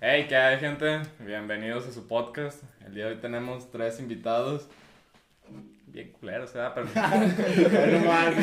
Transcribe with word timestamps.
Hey, 0.00 0.26
¿qué 0.28 0.36
hay, 0.36 0.58
gente? 0.58 1.00
Bienvenidos 1.18 1.86
a 1.88 1.92
su 1.92 2.06
podcast. 2.06 2.62
El 2.86 2.94
día 2.94 3.06
de 3.06 3.14
hoy 3.14 3.18
tenemos 3.18 3.68
tres 3.72 3.98
invitados. 3.98 4.68
Bien 5.88 6.12
culeros, 6.12 6.52
¿verdad? 6.52 6.72
Pero... 6.72 6.86
no 6.94 8.06
más, 8.06 8.36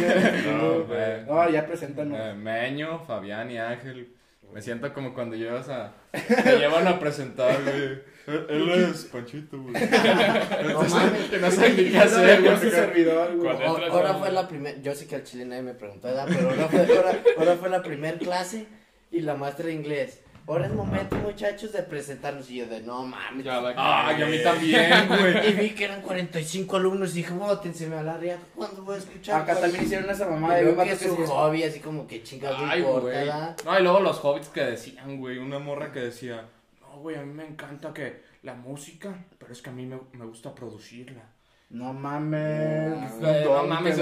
No, 0.45 0.83
güey. 0.83 0.85
güey. 0.85 1.25
No, 1.25 1.49
ya 1.49 1.65
preséntanos. 1.65 2.19
Eh, 2.19 2.33
Meño, 2.33 2.99
Fabián 3.05 3.49
y 3.51 3.57
Ángel. 3.57 4.09
Me 4.51 4.61
siento 4.61 4.93
como 4.93 5.13
cuando 5.13 5.37
llevas 5.37 5.69
a. 5.69 5.93
Te 6.11 6.57
llevan 6.57 6.87
a 6.87 6.99
presentar, 6.99 7.63
güey. 7.63 8.01
Él 8.27 8.45
él 8.49 8.69
es 8.89 9.05
Panchito, 9.05 9.61
güey. 9.61 9.73
Que 11.29 11.37
no 11.39 11.51
sé 11.51 11.69
ni 11.73 11.89
qué 11.89 11.97
hacer, 11.99 12.69
servidor, 12.69 13.33
güey. 13.37 13.63
Ahora 13.63 14.15
fue 14.15 14.31
la 14.31 14.45
primera, 14.47 14.77
yo 14.81 14.93
sé 14.93 15.07
que 15.07 15.15
al 15.15 15.23
chile 15.23 15.45
nadie 15.45 15.61
me 15.61 15.73
preguntó, 15.73 16.07
¿verdad? 16.07 16.25
Pero 16.27 16.49
ahora 16.49 16.67
fue, 16.67 16.97
ahora, 16.97 17.23
ahora 17.37 17.55
fue 17.55 17.69
la 17.69 17.81
primera 17.81 18.17
clase 18.17 18.65
y 19.09 19.21
la 19.21 19.35
maestra 19.35 19.67
de 19.67 19.73
inglés. 19.73 20.21
Ahora 20.47 20.67
es 20.67 20.73
momento, 20.73 21.15
muchachos, 21.17 21.71
de 21.73 21.81
presentarnos. 21.81 22.49
Y 22.51 22.57
yo 22.57 22.67
de, 22.67 22.81
no 22.81 23.03
mames. 23.03 23.43
Ya 23.43 23.59
la 23.61 23.73
Ah, 23.75 24.15
y 24.17 24.21
a 24.21 24.25
mí 24.27 24.43
también, 24.43 25.07
güey. 25.07 25.49
Y 25.49 25.53
vi 25.53 25.69
que 25.71 25.85
eran 25.85 26.01
45 26.03 26.77
alumnos 26.77 27.11
y 27.13 27.17
dije, 27.23 27.33
bótense 27.33 27.91
a 27.93 28.03
la 28.03 28.17
riata. 28.17 28.43
¿Cuándo 28.55 28.83
voy 28.83 28.95
a 28.95 28.97
escuchar? 28.99 29.41
Acá 29.41 29.59
también 29.59 29.83
hicieron 29.85 30.09
esa 30.09 30.27
mamada 30.29 30.55
de 30.57 30.71
vato 30.71 30.83
que 30.87 30.93
es 30.93 31.05
un 31.11 31.17
se- 31.25 31.31
hobby, 31.33 31.63
así 31.63 31.79
como 31.79 32.05
que 32.07 32.21
chingados 32.21 32.59
no 32.61 32.67
Ay, 32.69 32.79
importa. 32.81 33.55
No, 33.65 33.79
y 33.79 33.81
luego 33.83 33.99
los 34.01 34.19
hobbits 34.23 34.49
que 34.49 34.61
decían, 34.61 35.17
güey. 35.19 35.39
Una 35.39 35.57
morra 35.57 35.91
que 35.91 35.99
decía, 36.01 36.45
no, 36.79 36.99
güey, 36.99 37.15
a 37.15 37.23
mí 37.23 37.33
me 37.33 37.45
encanta 37.47 37.91
que 37.93 38.21
la 38.43 38.53
música, 38.53 39.15
pero 39.39 39.51
es 39.51 39.61
que 39.63 39.71
a 39.71 39.73
mí 39.73 39.85
me, 39.87 39.97
me 40.13 40.25
gusta 40.25 40.53
producirla. 40.53 41.23
No 41.71 41.91
mames. 41.93 43.15
No 43.19 43.33
don, 43.39 43.67
mames. 43.69 43.97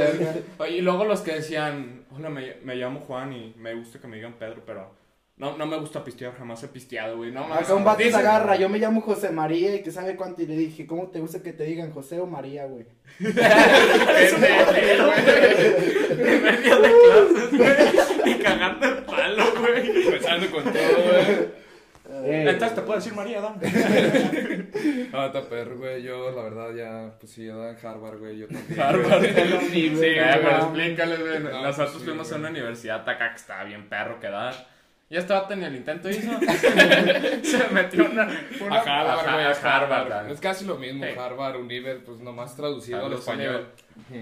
Y 0.70 0.82
luego 0.82 1.06
los 1.06 1.22
que 1.22 1.36
decían, 1.36 2.04
hola, 2.12 2.30
me, 2.30 2.56
me 2.64 2.76
llamo 2.76 3.00
Juan 3.00 3.32
y 3.32 3.54
me 3.58 3.74
gusta 3.74 4.00
que 4.00 4.08
me 4.08 4.18
digan 4.18 4.34
Pedro, 4.34 4.62
pero 4.66 4.92
no, 5.36 5.58
no 5.58 5.66
me 5.66 5.78
gusta 5.78 6.04
pistear, 6.04 6.36
jamás 6.38 6.64
he 6.64 6.68
pisteado, 6.68 7.18
güey. 7.18 7.32
No. 7.32 7.52
Acá 7.54 7.74
un 7.74 7.84
vato 7.84 8.04
se 8.04 8.16
agarra, 8.16 8.56
yo 8.56 8.70
me 8.70 8.78
llamo 8.80 9.02
José 9.02 9.30
María 9.32 9.76
y 9.76 9.82
que 9.82 9.92
sabe 9.92 10.16
cuánto 10.16 10.42
y 10.44 10.46
le 10.48 10.56
dije, 10.56 10.86
¿cómo 10.86 11.08
te 11.10 11.20
gusta 11.20 11.42
que 11.42 11.54
te 11.54 11.64
digan 11.64 11.92
José 11.92 12.20
o 12.20 12.28
María, 12.28 12.66
güey? 12.66 12.86
Pendejo, 13.20 15.06
güey. 15.06 16.16
Primer 16.24 16.62
día 16.62 16.76
de 16.78 16.92
clases, 16.92 17.58
güey. 17.58 18.32
Y 18.32 18.36
cagando 18.44 18.86
el 18.88 18.98
palo, 19.04 19.44
güey. 19.60 20.06
Empezando 20.06 20.52
con 20.52 20.64
todo, 20.64 21.04
güey. 21.04 21.64
Eh, 22.26 22.46
Entonces 22.48 22.76
te 22.76 22.82
puedo 22.84 23.00
decir 23.00 23.14
María, 23.16 23.42
Dan. 23.42 23.56
No, 25.12 25.26
está 25.26 25.42
perro, 25.50 25.78
güey. 25.78 26.04
Yo, 26.04 26.32
la 26.32 26.44
verdad, 26.44 26.74
ya, 26.76 27.12
pues 27.20 27.32
sí, 27.32 27.46
yo 27.46 27.68
en 27.68 27.76
Harvard, 27.84 28.20
güey. 28.20 28.38
Yo 28.38 28.48
también. 28.48 28.80
Harvard. 28.80 29.24
Sí, 29.26 29.72
Sí, 29.72 29.90
güey, 29.90 30.16
pero 30.16 30.42
no. 30.52 30.58
explícales, 30.58 31.20
güey. 31.20 31.40
No, 31.40 31.64
Nosotros 31.64 31.98
sí, 31.98 32.06
fuimos 32.06 32.28
a 32.28 32.30
güey. 32.32 32.40
una 32.42 32.50
universidad 32.52 33.10
acá 33.10 33.30
que 33.32 33.38
estaba 33.38 33.64
bien 33.64 33.90
perro 33.90 34.20
que 34.20 34.28
da. 34.30 34.52
Y 35.14 35.18
este 35.18 35.32
vato 35.32 35.56
ni 35.56 35.64
el 35.64 35.76
intento 35.76 36.10
hizo. 36.10 36.32
Se 37.44 37.70
metió 37.72 38.10
una. 38.10 38.28
una 38.60 38.76
A 38.76 38.80
Harvard, 38.80 39.28
a 39.28 39.52
Harvard. 39.52 40.12
Harvard. 40.12 40.32
Es 40.32 40.40
casi 40.40 40.66
lo 40.66 40.76
mismo. 40.76 41.06
Sí. 41.06 41.12
Harvard, 41.16 41.58
Univer, 41.58 42.04
pues 42.04 42.20
nomás 42.20 42.56
traducido 42.56 43.06
al 43.06 43.14
español. 43.14 43.68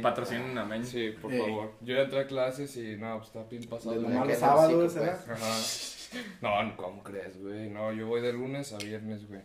Patrocinen 0.02 0.58
a 0.58 0.66
Meño. 0.66 0.84
Sí, 0.84 1.12
por 1.22 1.32
favor. 1.32 1.72
Yo 1.80 1.96
ya 1.96 2.02
entré 2.02 2.20
a 2.20 2.28
clases 2.28 2.76
y 2.76 2.98
no, 2.98 3.20
pues 3.20 3.28
está 3.28 3.44
bien 3.44 3.64
pasado. 3.70 3.92
De 3.92 4.02
de 4.02 4.04
nomás 4.10 4.28
los 4.28 4.42
no, 4.42 4.46
sábados, 4.46 4.92
sí, 4.92 5.00
¿verdad? 5.00 5.20
Ajá. 5.32 6.62
No, 6.66 6.76
¿cómo 6.76 7.04
crees, 7.04 7.42
güey? 7.42 7.70
No, 7.70 7.94
yo 7.94 8.08
voy 8.08 8.20
de 8.20 8.34
lunes 8.34 8.74
a 8.74 8.78
viernes, 8.78 9.26
güey. 9.30 9.40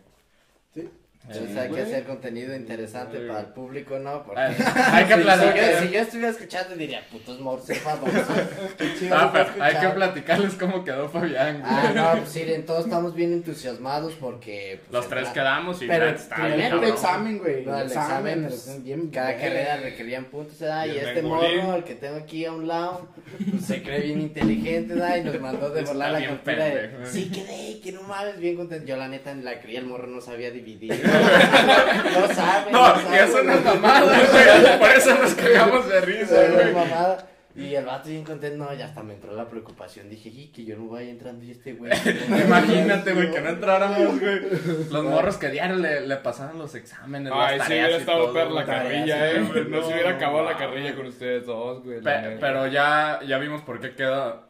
Sí. 0.73 0.89
Entonces 1.29 1.57
hay 1.57 1.69
que 1.71 1.81
hacer 1.81 2.03
contenido 2.05 2.55
interesante 2.55 3.17
Sí. 3.19 3.23
para 3.27 3.39
el 3.41 3.45
público, 3.47 3.99
¿no? 3.99 4.23
Porque... 4.25 4.41
Hay 4.41 5.05
que 5.05 5.13
Si 5.13 5.19
yo, 5.19 5.23
platicar. 5.25 5.83
si 5.83 5.89
yo 5.91 5.99
estuviera 5.99 6.29
escuchando 6.29 6.75
diría, 6.75 7.01
putos 7.11 7.37
chido 8.99 9.15
Ah, 9.17 9.25
está 9.25 9.31
pero 9.53 9.63
hay 9.63 9.75
que 9.75 9.87
platicarles 9.89 10.53
cómo 10.55 10.83
quedó 10.83 11.09
Fabián. 11.09 11.59
güey. 11.59 11.71
Ah, 11.71 11.91
no, 11.95 12.21
pues 12.21 12.35
miren, 12.35 12.65
todos 12.65 12.85
estamos 12.85 13.13
bien 13.15 13.33
entusiasmados 13.33 14.13
porque... 14.13 14.79
pues, 14.81 14.91
Los 14.93 15.09
tres 15.09 15.29
quedamos 15.29 15.81
y 15.81 15.87
Pero 15.87 16.09
estaba 16.09 16.45
bien 16.47 16.57
primero 16.59 16.83
El 16.83 16.89
examen, 16.93 17.37
güey. 17.39 17.65
No, 17.65 17.77
El 17.79 17.87
examen, 17.87 18.45
pues, 18.47 18.83
bien. 18.83 19.09
Cada 19.09 19.29
bien. 19.29 19.41
carrera 19.41 19.77
requerían 19.77 20.25
puntos, 20.25 20.59
¿verdad? 20.59 20.85
Y 20.85 20.91
Y 20.91 20.97
este 20.97 21.21
morro, 21.21 21.75
el 21.75 21.83
que 21.83 21.95
tengo 21.95 22.15
aquí 22.17 22.45
a 22.45 22.51
un 22.53 22.67
lado, 22.67 23.09
pues, 23.51 23.65
se 23.65 23.81
cree 23.83 24.01
bien 24.01 24.21
inteligente, 24.21 24.93
¿verdad? 24.93 25.17
Y 25.17 25.21
nos 25.23 25.39
mandó 25.41 25.69
de 25.71 25.81
Está 25.81 25.91
volar 25.93 26.11
la 26.11 26.25
captura 26.25 26.65
de... 26.65 26.85
¿eh? 26.85 26.91
Sí, 27.05 27.29
quedé, 27.29 27.79
que 27.81 27.91
no 27.91 28.01
mames, 28.03 28.37
bien 28.39 28.55
contento. 28.55 28.85
Yo 28.85 28.95
la 28.97 29.07
neta 29.07 29.33
la 29.35 29.59
creía, 29.59 29.79
el 29.79 29.85
morro 29.87 30.07
no 30.07 30.21
sabía 30.21 30.51
dividir. 30.51 30.93
No 31.17 32.33
sabe, 32.33 32.71
No, 32.71 32.85
sabe, 32.95 33.15
y 33.15 33.19
eso 33.19 33.43
no 33.43 33.53
es 33.53 33.63
mamada, 33.65 34.01
güey. 34.31 34.79
Por 34.79 34.89
eso 34.89 35.15
nos 35.15 35.33
cagamos 35.33 35.89
de 35.89 36.01
risa, 36.01 36.43
es 36.45 36.53
güey. 36.53 36.73
mamada. 36.73 37.27
Y 37.55 37.73
el 37.73 37.85
vato 37.85 38.09
bien 38.09 38.23
contento, 38.23 38.63
no, 38.63 38.71
ya 38.75 38.85
hasta 38.85 39.01
me 39.01 39.15
entró 39.15 39.33
la 39.33 39.49
preocupación. 39.49 40.09
Dije, 40.11 40.29
y 40.29 40.49
que 40.49 40.63
yo 40.63 40.75
no 40.77 40.89
vaya 40.89 41.09
entrando 41.09 41.43
y 41.43 41.49
este 41.49 41.73
güey. 41.73 41.91
Imagínate, 42.45 43.13
güey, 43.13 43.31
que 43.31 43.41
no 43.41 43.49
entráramos, 43.49 44.19
güey. 44.19 44.41
Los 44.91 45.03
morros 45.03 45.37
que 45.37 45.49
diario 45.49 45.75
le, 45.77 46.01
le 46.05 46.15
pasaban 46.17 46.59
los 46.59 46.75
exámenes, 46.75 47.33
Ay, 47.35 47.57
las 47.57 47.65
si 47.67 47.73
hubiera 47.73 47.97
estado 47.97 48.31
perro 48.31 48.51
la 48.51 48.63
carrilla, 48.63 49.31
eh, 49.31 49.41
güey. 49.41 49.65
No 49.69 49.81
se 49.81 49.91
hubiera 49.91 50.11
acabado 50.11 50.45
la 50.45 50.55
carrilla 50.55 50.93
con 50.95 51.07
ustedes 51.07 51.47
dos, 51.47 51.83
güey. 51.83 51.99
Pe- 52.01 52.37
pero 52.39 52.67
ya, 52.67 53.19
ya 53.27 53.39
vimos 53.39 53.63
por 53.63 53.79
qué 53.79 53.95
queda. 53.95 54.43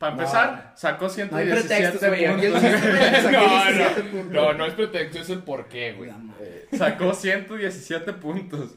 Para 0.00 0.14
No. 0.14 0.22
empezar, 0.22 0.72
sacó 0.76 1.04
No 1.04 1.10
hay 1.36 1.46
117 1.46 1.68
pretextos, 1.68 2.08
güey. 2.08 2.24
Aquí 2.24 2.46
el 2.46 2.52
puntos. 2.52 2.72
No, 3.30 3.40
17 3.40 4.02
puntos. 4.04 4.32
no, 4.32 4.52
no 4.54 4.64
es 4.64 4.72
pretexto, 4.72 5.18
es 5.20 5.28
el 5.28 5.38
porqué, 5.40 5.92
güey. 5.92 6.10
Sacó 6.72 7.12
117 7.12 8.14
puntos. 8.14 8.76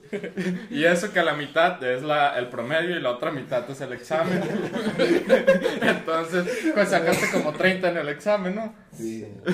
Y 0.70 0.84
eso 0.84 1.14
que 1.14 1.24
la 1.24 1.32
mitad 1.32 1.82
es 1.82 2.04
la, 2.04 2.38
el 2.38 2.48
promedio 2.50 2.98
y 2.98 3.00
la 3.00 3.12
otra 3.12 3.32
mitad 3.32 3.64
es 3.70 3.80
el 3.80 3.94
examen. 3.94 4.44
Entonces, 5.82 6.46
pues 6.74 6.90
sacaste 6.90 7.30
como 7.32 7.54
30 7.54 7.90
en 7.92 7.98
el 7.98 8.10
examen, 8.10 8.56
¿no? 8.56 8.76
Sí. 8.92 9.26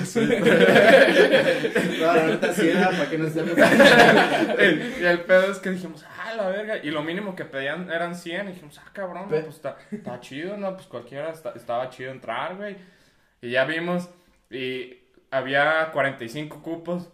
No, 2.00 2.06
la 2.14 2.26
neta 2.26 2.52
sí 2.52 2.68
era 2.68 2.90
para 2.90 3.08
que 3.10 3.18
no 3.18 3.26
estén 3.26 3.46
y 5.00 5.04
el 5.04 5.20
pedo 5.20 5.52
es 5.52 5.58
que 5.58 5.70
dijimos, 5.70 6.04
ah, 6.08 6.19
la 6.36 6.48
verga. 6.48 6.76
Y 6.82 6.90
lo 6.90 7.02
mínimo 7.02 7.34
que 7.36 7.44
pedían 7.44 7.90
eran 7.90 8.14
100. 8.14 8.48
Y 8.48 8.52
dijimos, 8.52 8.80
ah, 8.84 8.90
cabrón, 8.92 9.26
pues 9.28 9.46
está, 9.46 9.76
está 9.90 10.20
chido, 10.20 10.56
¿no? 10.56 10.74
Pues 10.74 10.86
cualquiera 10.86 11.30
está- 11.30 11.52
estaba 11.56 11.88
chido 11.90 12.10
entrar, 12.10 12.56
güey. 12.56 12.76
Y 13.42 13.50
ya 13.50 13.64
vimos, 13.64 14.08
y 14.50 14.98
había 15.30 15.90
45 15.92 16.62
cupos. 16.62 17.08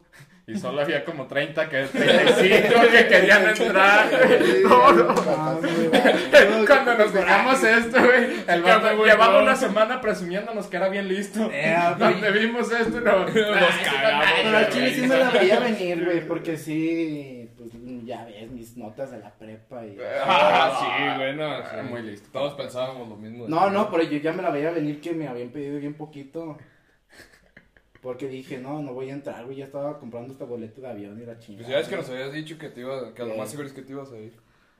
Y 0.48 0.56
solo 0.58 0.80
había 0.80 1.04
como 1.04 1.26
30 1.26 1.68
que, 1.68 1.86
35 1.86 2.80
que 2.92 3.08
querían 3.08 3.48
entrar. 3.48 4.08
güey. 4.08 4.62
No, 4.62 4.92
no. 4.92 5.12
Cuando 6.66 6.94
nos 6.94 7.12
dejamos 7.12 7.64
esto, 7.64 7.98
güey, 8.04 8.36
el 8.46 8.62
vato 8.62 9.04
llevaba 9.04 9.42
una 9.42 9.56
semana 9.56 10.00
presumiéndonos 10.00 10.68
que 10.68 10.76
era 10.76 10.88
bien 10.88 11.08
listo. 11.08 11.50
Eh, 11.52 11.76
Donde 11.98 12.30
vimos 12.30 12.70
esto, 12.70 13.00
no. 13.00 13.24
Nos 13.24 13.32
cagamos, 13.32 14.26
Pero 14.44 14.56
al 14.56 14.68
chile 14.70 14.94
sí 14.94 15.00
me 15.08 15.16
la 15.18 15.30
veía 15.30 15.58
venir, 15.58 16.04
güey, 16.04 16.20
porque 16.26 16.56
sí, 16.56 17.35
pues 17.68 18.04
ya 18.04 18.24
ves 18.24 18.50
mis 18.50 18.76
notas 18.76 19.10
de 19.10 19.18
la 19.18 19.30
prepa 19.34 19.84
y... 19.86 19.96
Ah, 20.24 20.78
sí, 20.80 21.18
güey, 21.18 21.36
no. 21.36 21.44
Ah, 21.46 21.82
sí. 21.82 21.88
muy 21.88 22.02
listo. 22.02 22.28
Todos 22.32 22.54
pensábamos 22.54 23.08
lo 23.08 23.16
mismo. 23.16 23.48
No, 23.48 23.70
no, 23.70 23.90
pero 23.90 24.02
yo 24.04 24.18
ya 24.18 24.32
me 24.32 24.42
la 24.42 24.50
veía 24.50 24.70
venir 24.70 25.00
que 25.00 25.12
me 25.12 25.28
habían 25.28 25.50
pedido 25.50 25.78
bien 25.78 25.94
poquito. 25.94 26.56
Porque 28.02 28.28
dije, 28.28 28.58
no, 28.58 28.82
no 28.82 28.92
voy 28.92 29.10
a 29.10 29.14
entrar, 29.14 29.44
güey, 29.44 29.56
ya 29.56 29.64
estaba 29.64 29.98
comprando 29.98 30.32
este 30.32 30.44
boleto 30.44 30.80
de 30.80 30.88
avión 30.88 31.20
y 31.20 31.26
la 31.26 31.38
chingada. 31.38 31.66
Pues 31.66 31.76
ya 31.76 31.80
es 31.80 31.88
que 31.88 31.96
nos 31.96 32.08
habías 32.08 32.32
dicho 32.32 32.56
que 32.56 32.68
te 32.68 32.80
iba, 32.80 33.12
que 33.12 33.22
a 33.22 33.24
lo 33.24 33.36
más 33.36 33.50
seguro 33.50 33.66
es 33.66 33.74
que 33.74 33.82
te 33.82 33.92
ibas 33.92 34.12
a 34.12 34.18
ir. 34.18 34.32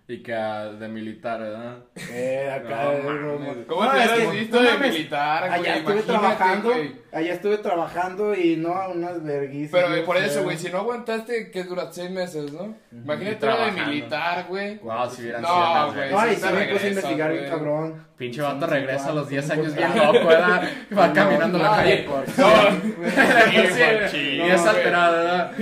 Y 0.08 0.22
que 0.22 0.32
de 0.32 0.86
militar, 0.88 1.40
¿verdad? 1.40 1.78
Eh, 2.12 2.48
acá... 2.48 2.84
No, 2.84 2.92
eh, 2.92 3.02
no, 3.02 3.66
¿Cómo 3.66 3.84
no, 3.86 3.90
te 3.90 4.04
es 4.04 4.10
que, 4.12 4.26
visto 4.28 4.62
no 4.62 4.70
de 4.70 4.78
militar, 4.78 5.48
güey? 5.48 5.60
Allá 5.60 5.76
estuve 5.78 6.02
trabajando, 6.02 6.68
güey. 6.68 6.92
allá 7.12 7.32
estuve 7.32 7.58
trabajando 7.58 8.34
y 8.36 8.54
no, 8.56 8.72
unas 8.94 9.20
verguisas. 9.24 9.72
Pero 9.72 9.88
bien 9.88 10.02
eh, 10.02 10.04
por 10.04 10.16
eso, 10.16 10.28
feas. 10.28 10.44
güey, 10.44 10.56
si 10.58 10.70
no 10.70 10.78
aguantaste, 10.78 11.50
que 11.50 11.64
dura 11.64 11.88
seis 11.90 12.08
meses, 12.12 12.52
¿no? 12.52 12.76
Imagínate 12.92 13.46
una 13.46 13.56
de 13.66 13.72
militar, 13.72 14.46
güey. 14.48 14.78
Wow, 14.78 15.10
si 15.10 15.22
hubieran 15.22 15.42
No, 15.42 15.48
sido 15.48 15.92
güey. 15.94 16.10
No, 16.12 16.26
y 16.26 16.30
sí 16.30 16.36
sí 16.36 16.42
te 16.46 16.52
me 16.52 16.66
puse 16.68 16.86
a 16.86 16.90
investigar 16.90 17.30
bien 17.32 17.40
güey. 17.42 17.50
cabrón. 17.50 18.06
Pinche 18.16 18.42
vato 18.42 18.66
regresa 18.68 19.08
a 19.08 19.12
los 19.12 19.28
10 19.28 19.44
cinco 19.44 19.60
años 19.60 19.74
bien 19.74 19.96
loco, 19.98 20.26
¿verdad? 20.28 20.68
Va 20.96 21.08
No, 21.08 21.14
caminando 21.14 21.58
la 21.58 21.64
no, 21.70 21.74
calle. 21.76 22.06
Sí, 24.10 24.36
y 24.36 24.38
no, 24.38 24.44
es 24.54 24.62
güey. 24.62 24.76
alterado, 24.76 25.16
¿verdad? 25.16 25.52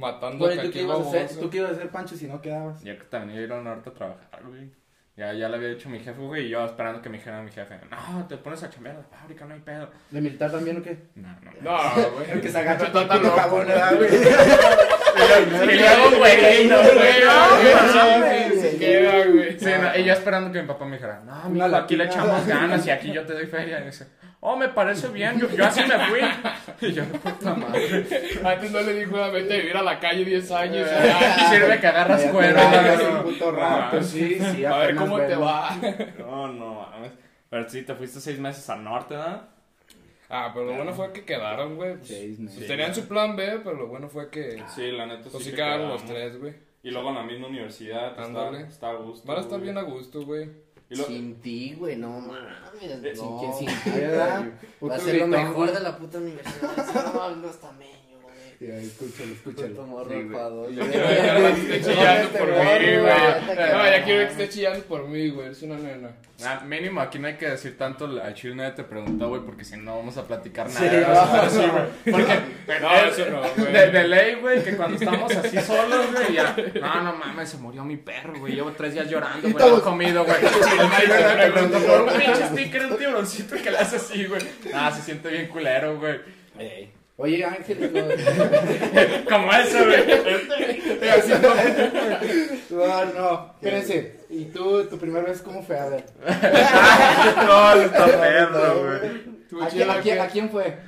Matando 0.00 0.48
¿tú 0.48 0.70
qué 0.70 0.82
ibas 0.82 0.98
a 0.98 1.02
hacer? 1.08 1.38
¿Tú 1.38 1.50
qué 1.50 1.58
ibas 1.58 1.70
a 1.70 1.74
hacer, 1.74 1.90
Pancho, 1.90 2.16
si 2.16 2.26
no 2.26 2.40
quedabas? 2.40 2.82
Yo 2.82 2.98
que 2.98 3.04
también 3.04 3.38
iba 3.38 3.42
a 3.42 3.46
ir 3.46 3.52
a 3.52 3.58
un 3.58 3.64
norte 3.64 3.90
a 3.90 3.92
trabajar, 3.92 4.42
güey. 4.46 4.70
Ya, 5.16 5.34
ya 5.34 5.50
le 5.50 5.56
había 5.56 5.68
dicho 5.68 5.88
a 5.88 5.92
mi 5.92 5.98
jefe, 5.98 6.18
güey, 6.18 6.46
y 6.46 6.48
yo 6.48 6.64
esperando 6.64 7.02
que 7.02 7.10
me 7.10 7.18
dijera 7.18 7.42
mi 7.42 7.50
jefe, 7.50 7.78
no, 7.90 8.26
te 8.26 8.38
pones 8.38 8.62
a 8.62 8.70
chambear 8.70 8.96
a 8.96 8.98
la 9.00 9.04
fábrica, 9.04 9.44
no 9.44 9.52
hay 9.52 9.60
pedo. 9.60 9.90
¿De 10.10 10.18
militar 10.18 10.50
también 10.50 10.78
o 10.78 10.82
qué? 10.82 10.96
No, 11.16 11.28
no. 11.42 11.50
No, 11.60 12.10
güey. 12.12 12.30
El 12.30 12.40
que 12.40 12.48
se 12.48 12.58
agacha 12.58 12.86
No 12.86 12.92
todo 12.92 13.02
el 13.02 13.08
cagón, 13.34 13.50
güey. 13.50 13.68
¿verdad, 13.68 13.96
güey? 13.96 14.08
Y 15.74 15.78
luego, 15.78 16.16
güey, 16.16 16.68
no, 16.68 16.76
güey, 16.78 17.20
no, 17.24 18.18
mames. 18.18 18.60
Se 18.60 18.78
queda, 18.78 19.26
güey. 19.26 19.58
Sí, 19.58 19.66
no, 19.66 19.98
y 19.98 20.04
yo 20.04 20.12
esperando 20.14 20.52
que 20.52 20.62
mi 20.62 20.68
papá 20.68 20.84
me 20.86 20.96
dijera, 20.96 21.20
no, 21.26 21.48
Una 21.50 21.76
aquí 21.76 21.96
le 21.96 22.04
echamos 22.04 22.46
ganas 22.46 22.86
y 22.86 22.90
aquí 22.90 23.12
yo 23.12 23.26
te 23.26 23.34
doy 23.34 23.46
feria. 23.46 23.80
Y 23.80 23.86
dice, 23.86 24.06
oh, 24.40 24.56
me 24.56 24.68
parece 24.68 25.08
bien, 25.08 25.38
yo, 25.38 25.48
yo 25.50 25.64
así 25.64 25.80
me 25.84 25.98
fui. 26.06 26.20
Y 26.88 26.92
yo, 26.92 27.04
puta 27.04 27.54
madre. 27.54 28.06
Antes 28.44 28.70
no 28.72 28.80
le 28.80 28.94
dijo, 28.94 29.16
"Ah, 29.16 29.28
vete 29.30 29.54
a 29.54 29.56
vivir 29.58 29.76
a 29.76 29.82
la 29.82 29.98
calle 30.00 30.24
10 30.24 30.50
años. 30.50 30.88
Y 30.88 31.06
ya". 31.06 31.50
sirve 31.50 31.78
que 31.80 31.86
agarras 31.86 32.22
cuero. 32.26 32.58
¿no? 32.60 33.18
un 33.18 33.22
puto 33.24 33.52
rato, 33.52 33.96
No, 33.96 34.02
sí, 34.02 34.38
sí. 34.54 34.64
A 34.64 34.76
ver 34.78 34.96
cómo 34.96 35.18
te 35.20 35.36
va. 35.36 35.76
No, 36.18 36.48
no 36.48 36.74
mames. 36.90 37.12
Pero 37.50 37.68
sí, 37.68 37.82
te 37.82 37.94
fuiste 37.94 38.20
seis 38.20 38.38
meses 38.38 38.68
al 38.70 38.82
norte, 38.84 39.14
¿verdad? 39.14 39.42
Ah, 40.28 40.52
pero 40.54 40.66
lo 40.66 40.74
bueno 40.74 40.92
fue 40.92 41.12
que 41.12 41.24
quedaron, 41.24 41.74
güey. 41.74 41.96
Pues, 41.96 42.06
Seis 42.06 42.36
pues, 42.38 42.50
meses. 42.52 42.66
tenían 42.68 42.94
su 42.94 43.08
plan 43.08 43.34
B, 43.34 43.60
pero 43.64 43.76
lo 43.76 43.88
bueno 43.88 44.08
fue 44.08 44.30
que. 44.30 44.62
Sí, 44.74 44.92
la 44.92 45.04
neta 45.06 45.22
Pues 45.28 45.42
sí 45.42 45.44
sí 45.44 45.50
que 45.50 45.56
quedaron 45.56 45.88
los 45.88 46.02
quedamos. 46.02 46.20
tres, 46.22 46.40
güey. 46.40 46.54
Y 46.84 46.90
luego 46.92 47.08
en 47.10 47.14
la 47.16 47.22
misma 47.24 47.48
universidad. 47.48 48.10
está- 48.12 48.24
Ándale. 48.24 48.60
Está, 48.62 48.90
a 48.90 48.94
gusto. 48.94 49.26
Van 49.26 49.38
a 49.38 49.40
estar 49.40 49.60
bien 49.60 49.76
a 49.76 49.82
gusto, 49.82 50.24
güey. 50.24 50.48
Lo- 50.90 51.04
Sin 51.04 51.36
ti, 51.40 51.74
güey, 51.78 51.96
no 51.96 52.20
mames. 52.20 52.52
Eh, 52.82 53.12
no. 53.16 53.38
¿Quién 53.38 53.54
sin 53.54 53.68
ti, 53.68 53.90
verdad? 54.00 54.44
Va 54.82 54.94
a 54.96 54.98
ser 54.98 55.14
lo 55.18 55.26
mejor 55.28 55.72
de 55.72 55.80
la 55.80 55.96
puta 55.96 56.18
universidad. 56.18 57.12
No, 57.14 57.36
no 57.36 57.48
meño, 57.72 57.90
güey. 57.90 57.99
Ya, 58.60 58.76
escúchalo, 58.76 59.32
escúchalo. 59.32 59.86
morro 59.86 60.04
Sí, 60.04 60.10
güey. 60.16 60.26
enfadón. 60.26 60.74
Yo 60.74 60.84
quiero 60.86 61.54
que 61.54 61.60
esté 61.62 61.80
chillando 61.80 62.28
por 62.28 62.48
mí, 62.50 62.98
güey. 62.98 63.72
No, 63.72 63.84
ya 63.90 64.04
quiero 64.04 64.20
que 64.20 64.32
esté 64.32 64.48
chillando 64.50 64.84
por 64.84 65.08
mí, 65.08 65.28
güey. 65.30 65.48
Es 65.48 65.62
una 65.62 65.76
nena. 65.78 66.10
Ah, 66.44 66.62
mínimo, 66.66 67.00
aquí 67.00 67.18
no 67.18 67.28
hay 67.28 67.36
que 67.36 67.48
decir 67.48 67.78
tanto. 67.78 68.04
Al 68.04 68.34
chile 68.34 68.56
nadie 68.56 68.72
te 68.72 68.84
preguntó, 68.84 69.30
güey, 69.30 69.40
porque 69.40 69.64
si 69.64 69.78
no 69.78 69.84
no 69.84 69.96
vamos 69.96 70.18
a 70.18 70.26
platicar 70.26 70.68
nada. 70.68 70.78
Sí, 70.78 70.94
no. 70.94 71.00
eso, 71.00 71.34
así, 71.36 71.70
güey. 71.70 71.84
Porque. 72.12 72.80
No, 72.82 72.90
eh, 72.94 73.08
eso 73.08 73.30
no, 73.30 73.40
güey. 73.56 73.72
De, 73.72 73.90
de 73.92 74.08
ley, 74.08 74.34
güey, 74.34 74.62
que 74.62 74.76
cuando 74.76 74.96
estamos 74.98 75.34
así 75.34 75.58
solos, 75.60 76.12
güey, 76.12 76.34
ya. 76.34 76.54
No, 76.82 77.02
no 77.02 77.12
mames, 77.14 77.48
se 77.48 77.56
murió 77.56 77.82
mi 77.82 77.96
perro, 77.96 78.38
güey. 78.40 78.56
Llevo 78.56 78.72
tres 78.72 78.92
días 78.92 79.08
llorando, 79.08 79.50
güey. 79.50 79.54
No 79.70 79.78
he 79.78 79.80
comido, 79.80 80.22
güey. 80.22 80.36
Sí, 80.50 80.76
no 81.08 81.36
te 81.38 81.50
pregunto 81.50 81.78
por 81.78 82.02
un 82.02 82.08
pinche 82.10 82.46
sticker, 82.48 82.86
un 82.86 82.98
tiburoncito 82.98 83.56
que 83.56 83.70
le 83.70 83.78
hace 83.78 83.96
así, 83.96 84.26
güey. 84.26 84.42
Ah, 84.74 84.92
se 84.94 85.00
siente 85.00 85.30
bien 85.30 85.48
culero, 85.48 85.98
güey. 85.98 86.20
Ey. 86.58 86.99
Oye, 87.22 87.44
Ángel, 87.44 87.92
no, 87.92 88.00
Como 89.30 89.52
eso, 89.52 89.78
güey. 89.84 91.10
Así, 91.10 91.32
no, 92.70 93.04
no, 93.04 93.46
espérense. 93.60 94.20
¿Y 94.30 94.44
tú, 94.46 94.84
tu 94.86 94.96
primera 94.98 95.26
vez 95.26 95.42
cómo 95.42 95.62
fue? 95.62 95.78
A 95.78 95.86
ver. 95.90 96.06
No, 97.46 97.72
está 97.74 98.06
perro, 98.06 98.80
güey. 98.80 99.30
¿A 99.62 99.68
quién, 99.68 99.90
a 99.90 100.00
quién, 100.00 100.16
¿qué? 100.16 100.20
a 100.20 100.28
quién 100.28 100.48
fue? 100.48 100.78